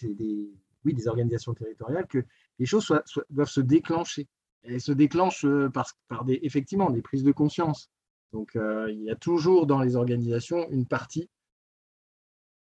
oui, 0.85 0.95
des 0.95 1.09
organisations 1.09 1.53
territoriales 1.53 2.07
que 2.07 2.25
les 2.59 2.67
choses 2.67 2.93
doivent 3.31 3.49
se 3.49 3.61
déclencher 3.61 4.29
elle 4.63 4.81
se 4.81 4.93
déclenche 4.93 5.45
euh, 5.45 5.69
par, 5.69 5.91
par 6.09 6.25
des, 6.25 6.39
effectivement 6.43 6.91
des 6.91 7.03
prises 7.03 7.25
de 7.25 7.33
conscience. 7.33 7.91
Donc, 8.33 8.57
euh, 8.57 8.91
il 8.91 9.03
y 9.03 9.11
a 9.11 9.17
toujours 9.17 9.67
dans 9.67 9.81
les 9.81 9.97
organisations 9.97 10.69
une 10.71 10.87
partie 10.87 11.29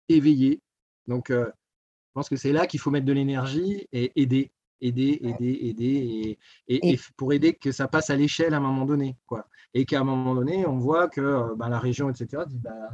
éveillée. 0.09 0.61
Donc, 1.07 1.30
euh, 1.30 1.46
je 1.46 2.12
pense 2.14 2.28
que 2.28 2.36
c'est 2.36 2.52
là 2.52 2.66
qu'il 2.66 2.80
faut 2.80 2.90
mettre 2.90 3.07
de 3.07 3.12
l'énergie 3.12 3.86
et 3.92 4.12
aider, 4.20 4.52
aider, 4.80 5.18
aider, 5.22 5.59
aider, 5.62 6.38
et, 6.68 6.98
pour 7.16 7.32
aider 7.32 7.55
que 7.55 7.72
ça 7.72 7.88
passe 7.88 8.11
à 8.11 8.16
l'échelle 8.16 8.55
à 8.55 8.59
un 8.59 8.61
moment 8.61 8.84
donné. 8.84 9.16
Quoi. 9.26 9.48
Et 9.74 9.84
qu'à 9.84 10.00
un 10.00 10.05
moment 10.05 10.34
donné, 10.34 10.66
on 10.66 10.78
voit 10.78 11.09
que 11.09 11.55
bah, 11.57 11.68
la 11.68 11.78
région, 11.78 12.11
etc., 12.11 12.44
dit 12.46 12.59
bah, 12.59 12.90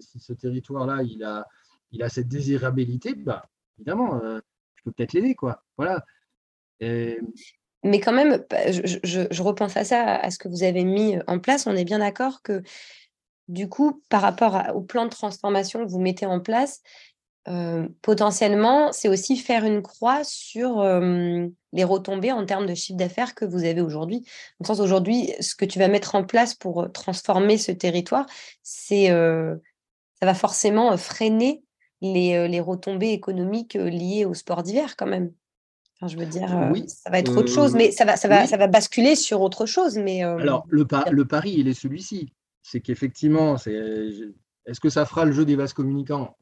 si, 0.00 0.18
ce 0.18 0.32
territoire-là, 0.32 1.02
il 1.02 1.22
a, 1.22 1.46
il 1.92 2.02
a 2.02 2.08
cette 2.08 2.28
désirabilité, 2.28 3.14
bah, 3.14 3.48
évidemment, 3.78 4.20
je 4.20 4.82
peux 4.84 4.92
peut-être 4.92 5.12
l'aider. 5.12 5.34
Quoi. 5.34 5.62
Voilà. 5.76 6.04
Et, 6.80 7.20
mais 7.82 8.00
quand 8.00 8.12
même, 8.12 8.44
je, 8.50 9.42
repense 9.42 9.76
à 9.76 9.84
ça, 9.84 10.16
à 10.16 10.30
ce 10.30 10.38
que 10.38 10.48
vous 10.48 10.62
avez 10.62 10.84
mis 10.84 11.16
en 11.26 11.38
place. 11.38 11.66
On 11.66 11.74
est 11.74 11.84
bien 11.84 12.00
d'accord 12.00 12.42
que, 12.42 12.62
du 13.50 13.68
coup, 13.68 14.02
par 14.08 14.22
rapport 14.22 14.62
au 14.74 14.80
plan 14.80 15.04
de 15.04 15.10
transformation 15.10 15.84
que 15.84 15.90
vous 15.90 16.00
mettez 16.00 16.26
en 16.26 16.40
place, 16.40 16.82
potentiellement, 18.02 18.92
c'est 18.92 19.08
aussi 19.08 19.36
faire 19.36 19.64
une 19.64 19.82
croix 19.82 20.22
sur 20.22 20.84
les 21.72 21.84
retombées 21.84 22.30
en 22.30 22.46
termes 22.46 22.66
de 22.66 22.74
chiffre 22.74 22.98
d'affaires 22.98 23.34
que 23.34 23.44
vous 23.44 23.64
avez 23.64 23.80
aujourd'hui. 23.80 24.20
Dans 24.60 24.64
le 24.64 24.66
sens, 24.66 24.80
aujourd'hui, 24.80 25.32
ce 25.40 25.56
que 25.56 25.64
tu 25.64 25.78
vas 25.80 25.88
mettre 25.88 26.14
en 26.14 26.22
place 26.22 26.54
pour 26.54 26.92
transformer 26.92 27.58
ce 27.58 27.72
territoire, 27.72 28.26
c'est 28.62 29.08
ça 29.08 30.26
va 30.26 30.34
forcément 30.34 30.96
freiner 30.96 31.64
les, 32.02 32.46
les 32.46 32.60
retombées 32.60 33.10
économiques 33.10 33.74
liées 33.74 34.26
au 34.26 34.34
sport 34.34 34.62
d'hiver 34.62 34.96
quand 34.96 35.06
même 35.06 35.32
je 36.08 36.16
veux 36.16 36.26
dire, 36.26 36.56
euh, 36.56 36.70
oui, 36.72 36.84
ça 36.88 37.10
va 37.10 37.18
être 37.18 37.36
autre 37.36 37.52
chose, 37.52 37.74
mais 37.74 37.90
ça 37.90 38.04
va, 38.04 38.16
ça 38.16 38.26
va, 38.26 38.46
ça 38.46 38.56
va 38.56 38.66
basculer 38.66 39.16
sur 39.16 39.42
autre 39.42 39.66
chose. 39.66 39.98
Mais 39.98 40.24
euh, 40.24 40.38
alors 40.38 40.64
le, 40.68 40.86
le 41.10 41.24
pari, 41.24 41.54
il 41.58 41.68
est 41.68 41.74
celui-ci, 41.74 42.32
c'est 42.62 42.80
qu'effectivement, 42.80 43.56
c'est 43.56 43.74
est-ce 44.66 44.80
que 44.80 44.90
ça 44.90 45.06
fera 45.06 45.24
le 45.24 45.32
jeu 45.32 45.44
des 45.44 45.56
vases 45.56 45.72
communicants? 45.72 46.36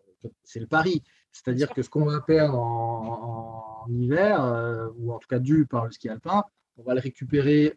C'est 0.45 0.61
le 0.61 0.67
pari, 0.67 1.03
c'est-à-dire 1.33 1.73
que 1.73 1.83
ce 1.83 1.91
qu'on 1.91 2.05
va 2.05 2.21
perdre 2.21 2.59
en, 2.59 3.87
hiver, 3.89 4.45
euh, 4.45 4.89
ou 4.99 5.13
en 5.13 5.19
tout 5.19 5.29
cas 5.29 5.39
dû 5.39 5.67
par 5.67 5.87
le 5.87 5.93
ski 5.93 6.09
alpin, 6.09 6.45
on 6.77 6.83
va 6.83 6.95
le 6.95 7.01
récupérer 7.01 7.77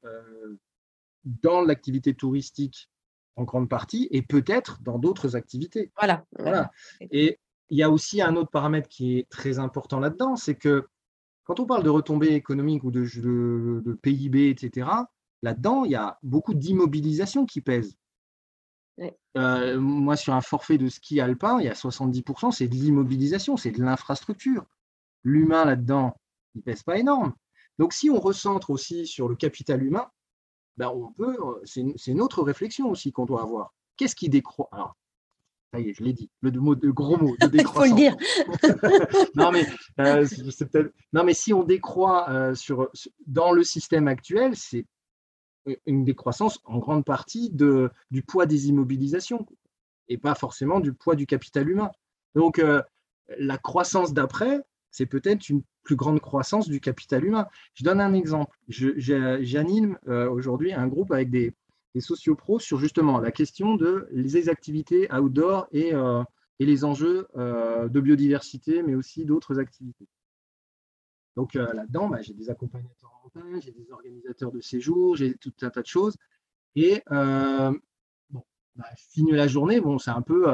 dans 1.23 1.61
l'activité 1.61 2.13
touristique 2.13 2.89
en 3.35 3.43
grande 3.43 3.69
partie, 3.69 4.07
et 4.11 4.21
peut-être 4.21 4.81
dans 4.81 4.99
d'autres 4.99 5.35
activités. 5.35 5.91
Voilà. 5.97 6.25
voilà. 6.37 6.71
Et 6.99 7.39
il 7.69 7.77
y 7.77 7.83
a 7.83 7.89
aussi 7.89 8.21
un 8.21 8.35
autre 8.35 8.51
paramètre 8.51 8.89
qui 8.89 9.17
est 9.17 9.29
très 9.29 9.59
important 9.59 9.99
là-dedans, 9.99 10.35
c'est 10.35 10.55
que 10.55 10.87
quand 11.43 11.59
on 11.59 11.65
parle 11.65 11.83
de 11.83 11.89
retombées 11.89 12.33
économiques 12.33 12.83
ou 12.83 12.91
de, 12.91 13.93
PIB, 14.01 14.49
etc., 14.49 14.89
là-dedans, 15.41 15.85
il 15.85 15.91
y 15.91 15.95
a 15.95 16.19
beaucoup 16.21 16.53
d'immobilisation 16.53 17.45
qui 17.45 17.61
pèse. 17.61 17.95
Euh, 19.37 19.79
moi, 19.79 20.15
sur 20.15 20.33
un 20.33 20.41
forfait 20.41 20.77
de 20.77 20.89
ski 20.89 21.21
alpin, 21.21 21.59
il 21.59 21.65
y 21.65 21.69
a 21.69 21.73
70%, 21.73 22.51
c'est 22.51 22.67
de 22.67 22.75
l'immobilisation, 22.75 23.57
c'est 23.57 23.71
de 23.71 23.81
l'infrastructure. 23.81 24.65
L'humain 25.23 25.65
là-dedans, 25.65 26.15
il 26.55 26.59
ne 26.59 26.63
pèse 26.63 26.83
pas 26.83 26.97
énorme. 26.97 27.33
Donc, 27.79 27.93
si 27.93 28.09
on 28.09 28.19
recentre 28.19 28.69
aussi 28.69 29.07
sur 29.07 29.27
le 29.27 29.35
capital 29.35 29.83
humain, 29.83 30.07
ben 30.77 30.89
on 30.89 31.11
peut, 31.11 31.37
euh, 31.39 31.61
c'est 31.65 32.11
une 32.11 32.21
autre 32.21 32.43
réflexion 32.43 32.89
aussi 32.89 33.11
qu'on 33.11 33.25
doit 33.25 33.41
avoir. 33.41 33.73
Qu'est-ce 33.97 34.15
qui 34.15 34.29
décroît? 34.29 34.95
Ça 35.73 35.79
y 35.79 35.89
est, 35.89 35.93
je 35.93 36.03
l'ai 36.03 36.13
dit, 36.13 36.29
le 36.41 36.51
mot, 36.51 36.75
de 36.75 36.89
gros 36.89 37.17
mot 37.17 37.35
de 37.39 37.47
décroissance. 37.47 37.97
Il 37.99 38.11
faut 38.11 38.67
le 38.67 39.07
dire. 39.07 39.29
non, 39.35 39.51
mais, 39.51 39.65
euh, 39.99 40.27
non, 41.13 41.23
mais 41.23 41.33
si 41.33 41.53
on 41.53 41.63
décroît 41.63 42.29
euh, 42.29 42.55
sur, 42.55 42.89
dans 43.25 43.51
le 43.51 43.63
système 43.63 44.07
actuel, 44.07 44.55
c'est 44.55 44.85
une 45.85 46.03
décroissance 46.03 46.59
en 46.65 46.79
grande 46.79 47.05
partie 47.05 47.51
du 47.51 48.23
poids 48.23 48.45
des 48.45 48.69
immobilisations 48.69 49.45
et 50.07 50.17
pas 50.17 50.35
forcément 50.35 50.79
du 50.79 50.93
poids 50.93 51.15
du 51.15 51.25
capital 51.25 51.69
humain. 51.69 51.91
Donc, 52.35 52.59
euh, 52.59 52.81
la 53.37 53.57
croissance 53.57 54.13
d'après, 54.13 54.61
c'est 54.89 55.05
peut-être 55.05 55.49
une 55.49 55.63
plus 55.83 55.95
grande 55.95 56.19
croissance 56.19 56.67
du 56.67 56.79
capital 56.79 57.23
humain. 57.23 57.47
Je 57.73 57.83
donne 57.83 58.01
un 58.01 58.13
exemple. 58.13 58.57
J'anime 58.67 59.97
aujourd'hui 60.07 60.73
un 60.73 60.87
groupe 60.87 61.11
avec 61.11 61.29
des, 61.29 61.53
des 61.93 62.01
sociopros 62.01 62.59
sur 62.59 62.77
justement 62.77 63.19
la 63.19 63.31
question 63.31 63.75
de 63.75 64.07
les 64.11 64.49
activités 64.49 65.11
outdoor 65.13 65.67
et, 65.71 65.93
euh, 65.93 66.23
les 66.59 66.83
enjeux 66.83 67.27
euh, 67.37 67.89
de 67.89 67.99
biodiversité, 67.99 68.83
mais 68.83 68.93
aussi 68.93 69.25
d'autres 69.25 69.59
activités. 69.59 70.07
Donc 71.35 71.55
euh, 71.55 71.73
là-dedans, 71.73 72.07
bah, 72.07 72.21
j'ai 72.21 72.33
des 72.33 72.51
accompagnateurs 72.51 73.00
j'ai 73.59 73.71
des 73.71 73.91
organisateurs 73.91 74.51
de 74.51 74.61
séjours, 74.61 75.15
j'ai 75.15 75.35
tout 75.35 75.53
un 75.61 75.69
tas 75.69 75.81
de 75.81 75.87
choses. 75.87 76.17
Et 76.75 77.01
bon, 77.07 78.43
bah, 78.75 78.85
la 79.31 79.47
journée, 79.47 79.81
bon, 79.81 79.99
c'est 79.99 80.11
un 80.11 80.21
peu 80.21 80.45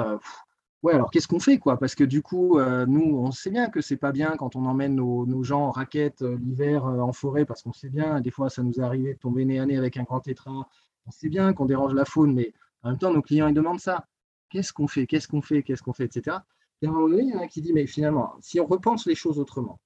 ouais, 0.84 0.93
alors 0.93 1.11
qu'est-ce 1.11 1.28
qu'on 1.28 1.39
fait 1.39 1.57
quoi? 1.57 1.78
Parce 1.78 1.95
que 1.95 2.03
du 2.03 2.21
coup, 2.21 2.59
nous, 2.59 3.17
on 3.17 3.32
sait 3.32 3.51
bien 3.51 3.69
que 3.69 3.82
c'est 3.82 3.97
pas 3.97 4.11
bien 4.11 4.36
quand 4.38 4.55
on 4.55 4.65
emmène 4.65 4.95
nos, 4.95 5.43
gens 5.43 5.67
en 5.67 5.71
raquette 5.71 6.21
l'hiver 6.21 6.86
en 6.86 7.13
forêt, 7.13 7.45
parce 7.45 7.61
qu'on 7.61 7.73
sait 7.73 7.89
bien, 7.89 8.21
des 8.21 8.32
fois, 8.32 8.49
ça 8.49 8.63
nous 8.63 8.73
est 8.73 8.84
arrivé 8.84 9.13
de 9.13 9.19
tomber 9.19 9.45
nez 9.45 9.59
à 9.59 9.65
nez 9.65 9.78
avec 9.78 9.97
un 9.97 10.03
grand 10.03 10.19
tétra 10.19 10.67
on 11.07 11.11
sait 11.11 11.30
bien 11.30 11.53
qu'on 11.53 11.65
dérange 11.65 11.93
la 11.93 12.05
faune, 12.05 12.34
mais 12.34 12.53
en 12.84 12.89
même 12.89 12.99
temps, 12.99 13.13
nos 13.13 13.21
clients, 13.21 13.47
ils 13.47 13.53
demandent 13.53 13.80
ça. 13.80 14.05
Qu'est-ce 14.49 14.73
qu'on 14.73 14.88
fait? 14.88 15.07
Qu'est-ce 15.07 15.28
qu'on 15.28 15.41
fait? 15.41 15.63
Qu'est-ce 15.63 15.82
qu'on 15.82 15.93
fait? 15.93 16.05
Etc. 16.05 16.38
Et 16.82 16.86
à 16.86 16.89
un 16.89 16.93
moment 16.93 17.07
donné, 17.07 17.23
il 17.23 17.30
y 17.30 17.36
en 17.36 17.39
a 17.39 17.47
qui 17.47 17.61
dit, 17.61 17.73
mais 17.73 17.88
finalement, 17.88 18.36
si 18.41 18.59
on 18.59 18.65
repense 18.65 19.07
les 19.07 19.15
choses 19.15 19.39
autrement, 19.39 19.80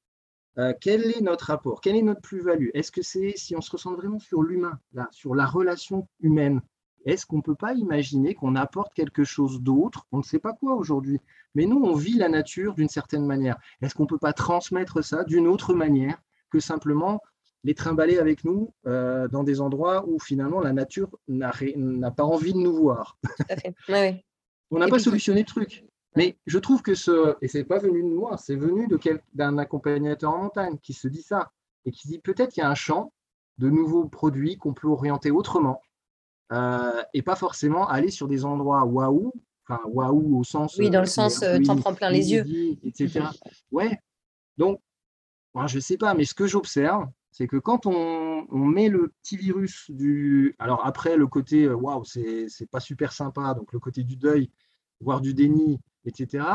euh, 0.58 0.74
quel 0.80 1.06
est 1.06 1.22
notre 1.22 1.46
rapport? 1.46 1.82
Quelle 1.82 1.96
est 1.96 2.02
notre 2.02 2.22
plus-value? 2.22 2.70
Est-ce 2.74 2.92
que 2.92 3.02
c'est 3.02 3.34
si 3.38 3.56
on 3.56 3.62
se 3.62 3.72
ressent 3.72 3.96
vraiment 3.96 4.20
sur 4.20 4.44
l'humain, 4.44 4.80
là, 4.94 5.08
sur 5.12 5.34
la 5.34 5.46
relation 5.46 6.08
humaine 6.20 6.62
Est-ce 7.06 7.26
qu'on 7.26 7.38
ne 7.38 7.42
peut 7.42 7.56
pas 7.56 7.74
imaginer 7.74 8.36
qu'on 8.36 8.56
apporte 8.56 8.94
quelque 8.94 9.24
chose 9.24 9.62
d'autre? 9.62 10.08
On 10.12 10.18
ne 10.18 10.24
sait 10.24 10.40
pas 10.40 10.54
quoi 10.54 10.76
aujourd'hui, 10.76 11.20
mais 11.56 11.66
nous, 11.66 11.82
on 11.82 11.96
vit 11.96 12.18
la 12.18 12.30
nature 12.30 12.76
d'une 12.76 12.90
certaine 12.90 13.26
manière. 13.26 13.58
Est-ce 13.82 13.96
qu'on 13.96 14.04
ne 14.04 14.10
peut 14.10 14.18
pas 14.18 14.34
transmettre 14.34 15.04
ça 15.04 15.24
d'une 15.24 15.48
autre 15.48 15.74
manière 15.74 16.22
que 16.50 16.60
simplement 16.60 17.22
les 17.64 17.76
trimballer 17.76 18.18
avec 18.18 18.44
nous 18.44 18.74
euh, 18.88 19.28
dans 19.28 19.44
des 19.44 19.62
endroits 19.62 20.04
où 20.08 20.20
finalement 20.20 20.60
la 20.60 20.74
nature 20.74 21.10
n'a 21.28 22.12
pas 22.12 22.24
envie 22.24 22.54
de 22.54 22.58
nous 22.58 22.76
voir? 22.76 23.18
On 24.72 24.80
n'a 24.80 24.88
pas 24.88 25.00
solutionné 25.00 25.42
le 25.42 25.46
truc. 25.46 25.86
Mais 26.16 26.38
je 26.46 26.60
trouve 26.60 26.82
que 26.82 26.94
ce, 26.94 27.36
et 27.42 27.48
c'est 27.48 27.64
pas 27.64 27.80
venu 27.80 28.04
de 28.04 28.14
moi, 28.14 28.38
c'est 28.38 28.56
venu 28.56 28.88
d'un 29.34 29.58
accompagnateur 29.58 30.34
en 30.34 30.44
montagne 30.44 30.78
qui 30.82 30.94
se 30.94 31.08
dit 31.08 31.22
ça 31.22 31.52
et 31.86 31.92
qui 31.92 32.08
dit 32.08 32.20
peut-être 32.20 32.52
qu'il 32.52 32.62
y 32.62 32.66
a 32.66 32.70
un 32.70 32.76
champ 32.76 33.14
de 33.58 33.70
nouveaux 33.70 34.06
produits 34.06 34.58
qu'on 34.58 34.74
peut 34.74 34.88
orienter 34.88 35.32
autrement 35.32 35.82
et 37.14 37.22
pas 37.22 37.36
forcément 37.36 37.88
aller 37.88 38.12
sur 38.12 38.28
des 38.28 38.44
endroits 38.44 38.84
waouh, 38.84 39.32
enfin 39.66 39.82
waouh 39.86 40.40
au 40.40 40.44
sens. 40.44 40.78
Oui, 40.78 40.90
dans 40.90 41.00
le 41.00 41.06
sens, 41.06 41.44
t'en 41.66 41.76
prends 41.78 41.94
plein 41.94 42.10
les 42.10 42.34
yeux. 42.34 42.46
Etc. 42.84 43.22
Ouais. 43.72 43.98
Donc, 44.58 44.82
moi, 45.54 45.68
je 45.68 45.78
ne 45.78 45.82
sais 45.82 45.98
pas, 45.98 46.14
mais 46.14 46.26
ce 46.26 46.34
que 46.34 46.48
j'observe, 46.48 47.08
c'est 47.32 47.48
que 47.48 47.58
quand 47.58 47.86
on, 47.86 48.46
met 48.52 48.90
le 48.90 49.14
petit 49.22 49.38
virus 49.38 49.90
du. 49.90 50.56
Alors 50.60 50.86
après, 50.86 51.16
le 51.16 51.28
côté 51.28 51.70
waouh, 51.70 52.04
c'est 52.04 52.70
pas 52.70 52.82
super 52.82 53.14
sympa, 53.14 53.54
donc 53.54 53.72
le 53.72 53.80
côté 53.80 54.04
du 54.04 54.18
deuil, 54.18 54.50
voire 55.02 55.22
du 55.22 55.34
déni, 55.34 55.80
etc. 56.06 56.46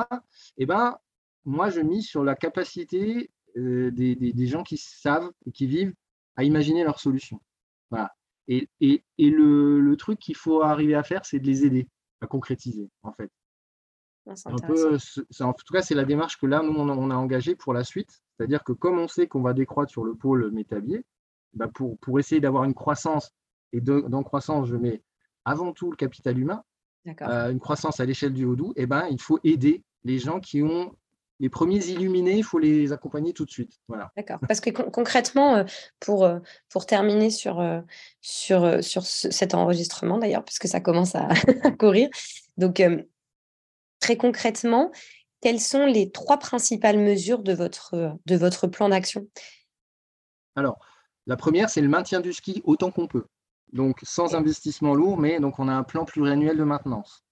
Eh 0.56 0.66
ben, 0.66 0.96
moi, 1.44 1.70
je 1.70 1.80
mise 1.80 2.06
sur 2.06 2.24
la 2.24 2.34
capacité 2.34 3.30
euh, 3.56 3.90
des, 3.90 4.46
gens 4.46 4.62
qui 4.62 4.76
savent 4.76 5.30
et 5.46 5.52
qui 5.52 5.66
vivent 5.66 5.94
à 6.36 6.44
imaginer 6.44 6.84
leurs 6.84 7.00
solutions. 7.00 7.40
Voilà. 7.90 8.14
Et, 8.48 8.68
le, 9.18 9.94
truc 9.96 10.18
qu'il 10.18 10.36
faut 10.36 10.62
arriver 10.62 10.94
à 10.94 11.02
faire, 11.02 11.24
c'est 11.24 11.38
de 11.38 11.46
les 11.46 11.64
aider 11.64 11.88
à 12.20 12.26
concrétiser, 12.26 12.90
en 13.02 13.12
fait. 13.12 13.30
Ah, 14.28 14.34
un 14.46 14.56
peu, 14.56 14.98
en 15.40 15.52
tout 15.52 15.72
cas, 15.72 15.82
c'est 15.82 15.94
la 15.94 16.04
démarche 16.04 16.36
que 16.38 16.46
là, 16.46 16.62
nous, 16.62 16.72
on 16.72 16.88
a, 16.88 16.92
on 16.92 17.10
a 17.10 17.14
engagée 17.14 17.54
pour 17.54 17.72
la 17.72 17.84
suite. 17.84 18.20
C'est-à-dire 18.36 18.64
que 18.64 18.72
comme 18.72 18.98
on 18.98 19.06
sait 19.08 19.28
qu'on 19.28 19.40
va 19.40 19.52
décroître 19.52 19.90
sur 19.90 20.04
le 20.04 20.14
pôle 20.14 20.50
métabier, 20.50 21.04
bah 21.54 21.68
pour, 21.68 21.96
pour, 21.98 22.18
essayer 22.18 22.40
d'avoir 22.40 22.64
une 22.64 22.74
croissance, 22.74 23.32
et 23.72 23.80
dans 23.80 24.22
croissance, 24.22 24.68
je 24.68 24.76
mets 24.76 25.02
avant 25.44 25.72
tout 25.72 25.90
le 25.90 25.96
capital 25.96 26.38
humain, 26.38 26.64
euh, 27.22 27.50
une 27.50 27.60
croissance 27.60 28.00
à 28.00 28.04
l'échelle 28.04 28.32
du 28.32 28.44
Haut-Doubs, 28.44 28.72
eh 28.76 28.86
ben, 28.86 29.06
il 29.10 29.20
faut 29.20 29.38
aider 29.44 29.82
les 30.04 30.18
gens 30.18 30.40
qui 30.40 30.62
ont 30.62 30.94
les 31.38 31.50
premiers 31.50 31.84
illuminés, 31.88 32.38
il 32.38 32.44
faut 32.44 32.58
les 32.58 32.92
accompagner 32.92 33.34
tout 33.34 33.44
de 33.44 33.50
suite. 33.50 33.78
Voilà. 33.88 34.10
D'accord. 34.16 34.38
Parce 34.48 34.60
que 34.60 34.70
concrètement, 34.70 35.56
euh, 35.56 35.64
pour, 36.00 36.24
euh, 36.24 36.38
pour 36.70 36.86
terminer 36.86 37.28
sur, 37.28 37.62
sur, 38.22 38.82
sur 38.82 39.04
cet 39.04 39.54
enregistrement 39.54 40.18
d'ailleurs, 40.18 40.44
puisque 40.44 40.66
ça 40.66 40.80
commence 40.80 41.14
à, 41.14 41.28
courir, 41.78 42.08
donc 42.56 42.82
très 44.00 44.16
concrètement, 44.16 44.90
quelles 45.42 45.60
sont 45.60 45.84
les 45.84 46.10
trois 46.10 46.38
principales 46.38 46.98
mesures 46.98 47.42
de 47.42 47.52
votre, 47.52 48.16
de 48.24 48.36
votre 48.36 48.66
plan 48.66 48.88
d'action? 48.88 49.28
Alors, 50.54 50.78
la 51.26 51.36
première, 51.36 51.68
c'est 51.68 51.82
le 51.82 51.88
maintien 51.88 52.20
du 52.20 52.32
ski 52.32 52.62
autant 52.64 52.90
qu'on 52.90 53.06
peut 53.06 53.26
donc 53.76 54.00
sans 54.02 54.34
investissement 54.34 54.94
lourd, 54.94 55.18
mais 55.18 55.38
donc 55.38 55.60
on 55.60 55.68
a 55.68 55.74
un 55.74 55.84
plan 55.84 56.04
pluriannuel 56.04 56.56
de 56.56 56.64
maintenance, 56.64 57.24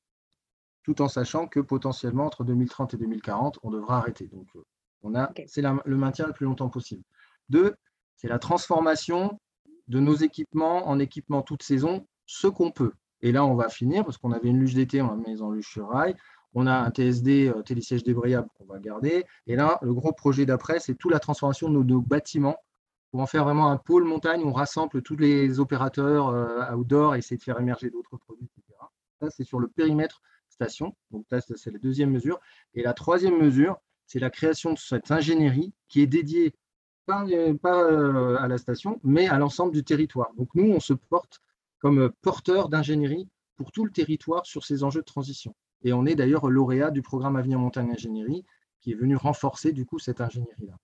tout 0.85 1.03
en 1.03 1.09
sachant 1.09 1.49
que 1.49 1.59
potentiellement 1.59 2.27
entre 2.27 2.45
2030 2.45 2.95
et 2.95 2.97
2040, 2.99 3.59
on 3.63 3.71
devra 3.71 3.99
arrêter. 3.99 4.29
Donc 4.29 4.47
euh, 4.55 4.65
on 5.03 5.15
a, 5.17 5.33
c'est 5.47 5.63
le 5.63 5.97
maintien 5.97 6.27
le 6.27 6.33
plus 6.33 6.45
longtemps 6.45 6.69
possible. 6.69 7.03
Deux, 7.49 7.75
c'est 8.17 8.29
la 8.29 8.39
transformation 8.39 9.41
de 9.89 10.01
nos 10.01 10.15
équipements 10.15 10.89
en 10.89 10.99
équipements 10.99 11.43
toute 11.43 11.63
saison, 11.63 12.07
ce 12.27 12.47
qu'on 12.47 12.71
peut. 12.71 12.93
Et 13.21 13.33
là, 13.33 13.45
on 13.45 13.55
va 13.55 13.69
finir 13.69 14.05
parce 14.05 14.19
qu'on 14.19 14.33
avait 14.33 14.49
une 14.49 14.61
luge 14.61 14.75
d'été, 14.75 15.03
on 15.03 15.09
l'a 15.09 15.17
mis 15.17 15.43
en 15.43 15.51
luge 15.51 15.69
sur 15.69 15.89
rail. 15.89 16.15
On 16.55 16.67
a 16.67 16.75
un 16.75 16.91
TSD, 16.91 17.49
euh, 17.49 17.63
télésiège 17.63 18.05
débrayable 18.05 18.49
qu'on 18.57 18.67
va 18.67 18.79
garder. 18.79 19.25
Et 19.47 19.57
là, 19.57 19.79
le 19.83 19.93
gros 19.93 20.13
projet 20.13 20.47
d'après, 20.47 20.79
c'est 20.79 20.95
toute 20.95 21.11
la 21.11 21.19
transformation 21.19 21.69
de 21.69 21.83
nos 21.83 22.01
bâtiments 22.01 22.57
pour 23.15 23.21
en 23.21 23.27
faire 23.27 23.45
vraiment 23.45 23.71
un 23.71 23.77
pôle 23.77 24.03
montagne, 24.03 24.43
on 24.45 24.53
rassemble 24.53 25.01
tous 25.01 25.15
les 25.15 25.61
opérateurs 25.61 26.31
euh, 26.31 26.75
outdoor 26.75 27.15
et 27.15 27.19
essayer 27.19 27.37
de 27.37 27.45
faire 27.45 27.61
émerger 27.61 27.89
d'autres 27.89 28.17
produits, 28.17 28.49
etc. 28.57 28.77
Ça, 29.21 29.31
c'est 29.31 29.45
sur 29.45 29.61
le 29.61 29.69
périmètre 29.69 30.21
station. 30.49 30.97
Donc, 31.13 31.25
ça, 31.31 31.41
c'est 31.41 31.71
la 31.71 31.79
deuxième 31.79 32.11
mesure. 32.11 32.41
Et 32.75 32.83
la 32.83 32.93
troisième 32.93 33.39
mesure, 33.39 33.77
c'est 34.09 34.19
la 34.19 34.31
création 34.31 34.73
de 34.73 34.79
cette 34.79 35.13
ingénierie 35.13 35.73
qui 35.87 36.01
est 36.01 36.09
dédiée 36.09 36.57
pas, 37.07 37.25
pas 37.63 37.85
euh, 37.85 38.37
à 38.41 38.49
la 38.49 38.59
station, 38.59 38.99
mais 39.05 39.29
à 39.29 39.39
l'ensemble 39.39 39.71
du 39.71 39.85
territoire. 39.85 40.35
Donc, 40.37 40.49
nous, 40.57 40.73
on 40.73 40.81
se 40.81 40.93
porte 40.93 41.39
comme 41.79 42.11
porteur 42.21 42.69
d'ingénierie 42.69 43.29
pour 43.55 43.71
tout 43.71 43.85
le 43.85 43.93
territoire 43.93 44.45
sur 44.45 44.65
ces 44.65 44.83
enjeux 44.83 45.03
de 45.03 45.07
transition. 45.07 45.55
Et 45.85 45.93
on 45.93 46.05
est 46.05 46.17
d'ailleurs 46.17 46.51
lauréat 46.51 46.91
du 46.91 47.01
programme 47.01 47.37
Avenir 47.37 47.61
Montagne 47.61 47.93
Ingénierie 47.93 48.45
qui 48.81 48.91
est 48.91 48.97
venu 48.97 49.15
renforcer 49.15 49.71
du 49.71 49.87
coup 49.87 50.01
cette 50.01 50.21
ingénierie-là. 50.21 50.75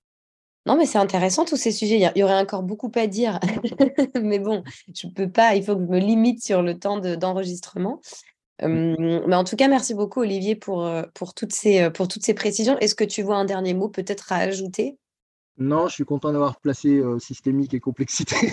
Non, 0.67 0.77
mais 0.77 0.87
c'est 0.87 0.99
intéressant 0.99 1.45
tous 1.45 1.57
ces 1.57 1.73
sujets. 1.73 1.99
Il 1.99 2.19
y, 2.19 2.23
aurait 2.23 2.39
encore 2.39 2.63
beaucoup 2.63 2.93
à 2.95 3.07
dire. 3.07 3.41
mais 4.23 4.39
bon, 4.39 4.63
je 4.95 5.07
ne 5.07 5.13
peux 5.13 5.31
pas, 5.31 5.55
il 5.55 5.65
faut 5.65 5.75
que 5.75 5.83
je 5.83 5.89
me 5.89 5.99
limite 5.99 6.43
sur 6.43 6.63
le 6.63 6.79
temps 6.79 6.99
d'enregistrement. 6.99 8.01
mais 8.63 9.35
en 9.35 9.45
tout 9.45 9.57
cas, 9.57 9.69
merci 9.69 9.95
beaucoup, 9.95 10.21
Olivier, 10.21 10.57
pour, 10.57 10.89
pour, 11.15 11.35
toutes, 11.35 11.55
ces, 11.55 11.91
pour 11.91 12.09
toutes 12.09 12.25
ces 12.25 12.35
précisions. 12.35 12.79
Est-ce 12.79 12.95
que 12.95 13.05
tu 13.05 13.23
vois 13.23 13.37
un 13.37 13.47
dernier 13.47 13.73
mot 13.73 13.89
peut-être 13.89 14.33
à 14.33 14.37
ajouter? 14.37 14.99
Non, 15.61 15.89
je 15.89 15.93
suis 15.93 16.05
content 16.07 16.33
d'avoir 16.33 16.57
placé 16.57 16.89
euh, 16.89 17.19
systémique 17.19 17.75
et 17.75 17.81
complexité. 17.81 18.35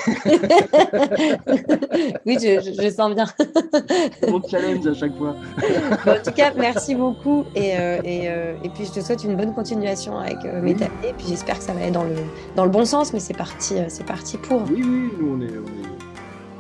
oui, 2.26 2.38
je, 2.38 2.94
sens 2.94 3.16
bien. 3.16 3.26
Mon 4.30 4.42
challenge 4.44 4.86
à 4.86 4.94
chaque 4.94 5.16
fois. 5.18 5.38
en 6.06 6.22
tout 6.22 6.32
cas, 6.32 6.52
merci 6.58 6.96
beaucoup. 6.96 7.46
Et, 7.56 7.78
euh, 7.78 8.02
euh, 8.06 8.56
et, 8.62 8.70
puis, 8.70 8.84
je 8.86 8.92
te 8.92 9.00
souhaite 9.00 9.24
une 9.24 9.38
bonne 9.38 9.54
continuation 9.54 10.18
avec 10.18 10.44
mes 10.62 10.72
Et 10.72 11.14
puis, 11.18 11.28
j'espère 11.30 11.60
que 11.60 11.64
ça 11.64 11.72
va 11.72 11.80
aller 11.80 11.92
dans 11.92 12.04
le, 12.04 12.16
dans 12.58 12.66
le 12.66 12.72
bon 12.72 12.84
sens, 12.84 13.14
mais 13.14 13.22
c'est 13.22 13.38
parti, 13.38 13.76
c'est 13.88 14.06
parti 14.06 14.38
pour. 14.38 14.64
Oui, 14.64 14.84
oui, 14.84 15.10
nous, 15.18 15.38
on 15.38 15.42
est, 15.42 15.54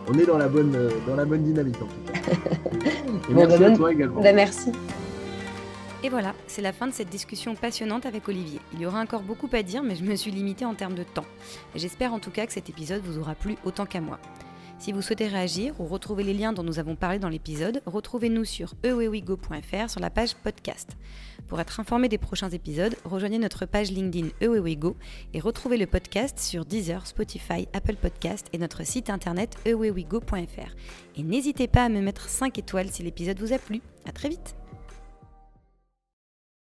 on 0.09 0.17
est, 0.17 0.25
dans, 0.25 0.37
la 0.37 0.47
bonne, 0.47 0.77
dans 1.05 1.15
la 1.17 1.25
bonne 1.25 1.43
dynamique, 1.43 1.75
en 1.81 1.87
tout 1.87 2.13
cas. 2.13 2.21
merci 3.29 3.63
à 3.65 3.71
toi 3.71 3.91
également. 3.91 4.21
Bah, 4.21 4.31
merci. 4.31 4.71
Et 6.03 6.09
voilà, 6.09 6.35
c'est 6.45 6.61
la 6.61 6.73
fin 6.73 6.87
de 6.87 6.93
cette 6.93 7.09
discussion 7.09 7.55
passionnante 7.55 8.05
avec 8.05 8.27
Olivier. 8.29 8.59
Il 8.73 8.79
y 8.79 8.85
aura 8.85 9.01
encore 9.01 9.23
beaucoup 9.23 9.49
à 9.53 9.63
dire, 9.63 9.81
mais 9.81 9.95
je 9.95 10.03
me 10.03 10.15
suis 10.15 10.29
limitée 10.29 10.63
en 10.63 10.75
termes 10.75 10.93
de 10.93 11.03
temps. 11.03 11.25
J'espère 11.75 12.13
en 12.13 12.19
tout 12.19 12.29
cas 12.29 12.45
que 12.45 12.53
cet 12.53 12.69
épisode 12.69 13.01
vous 13.01 13.17
aura 13.17 13.33
plu 13.33 13.55
autant 13.65 13.87
qu'à 13.87 13.99
moi. 13.99 14.19
Si 14.77 14.91
vous 14.91 15.01
souhaitez 15.01 15.27
réagir 15.27 15.73
ou 15.81 15.87
retrouver 15.87 16.23
les 16.23 16.35
liens 16.35 16.53
dont 16.53 16.61
nous 16.61 16.77
avons 16.77 16.95
parlé 16.95 17.17
dans 17.17 17.29
l'épisode, 17.29 17.81
retrouvez-nous 17.87 18.45
sur 18.45 18.75
ewewigo.fr 18.83 19.89
sur 19.89 19.99
la 19.99 20.11
page 20.11 20.35
podcast. 20.35 20.95
Pour 21.47 21.59
être 21.59 21.79
informé 21.79 22.09
des 22.09 22.19
prochains 22.19 22.49
épisodes, 22.49 22.95
rejoignez 23.03 23.39
notre 23.39 23.65
page 23.65 23.89
LinkedIn 23.89 24.29
ewewigo 24.39 24.95
et 25.33 25.39
retrouvez 25.39 25.77
le 25.77 25.87
podcast 25.87 26.37
sur 26.37 26.63
Deezer, 26.63 27.07
Spotify, 27.07 27.67
Apple 27.73 27.95
Podcast 27.95 28.47
et 28.53 28.59
notre 28.59 28.85
site 28.85 29.09
internet 29.09 29.57
ewewigo.fr. 29.65 30.75
Et 31.15 31.23
n'hésitez 31.23 31.67
pas 31.67 31.85
à 31.85 31.89
me 31.89 32.01
mettre 32.01 32.29
5 32.29 32.55
étoiles 32.59 32.89
si 32.91 33.01
l'épisode 33.01 33.39
vous 33.39 33.53
a 33.53 33.57
plu. 33.57 33.81
À 34.05 34.11
très 34.11 34.29
vite 34.29 34.55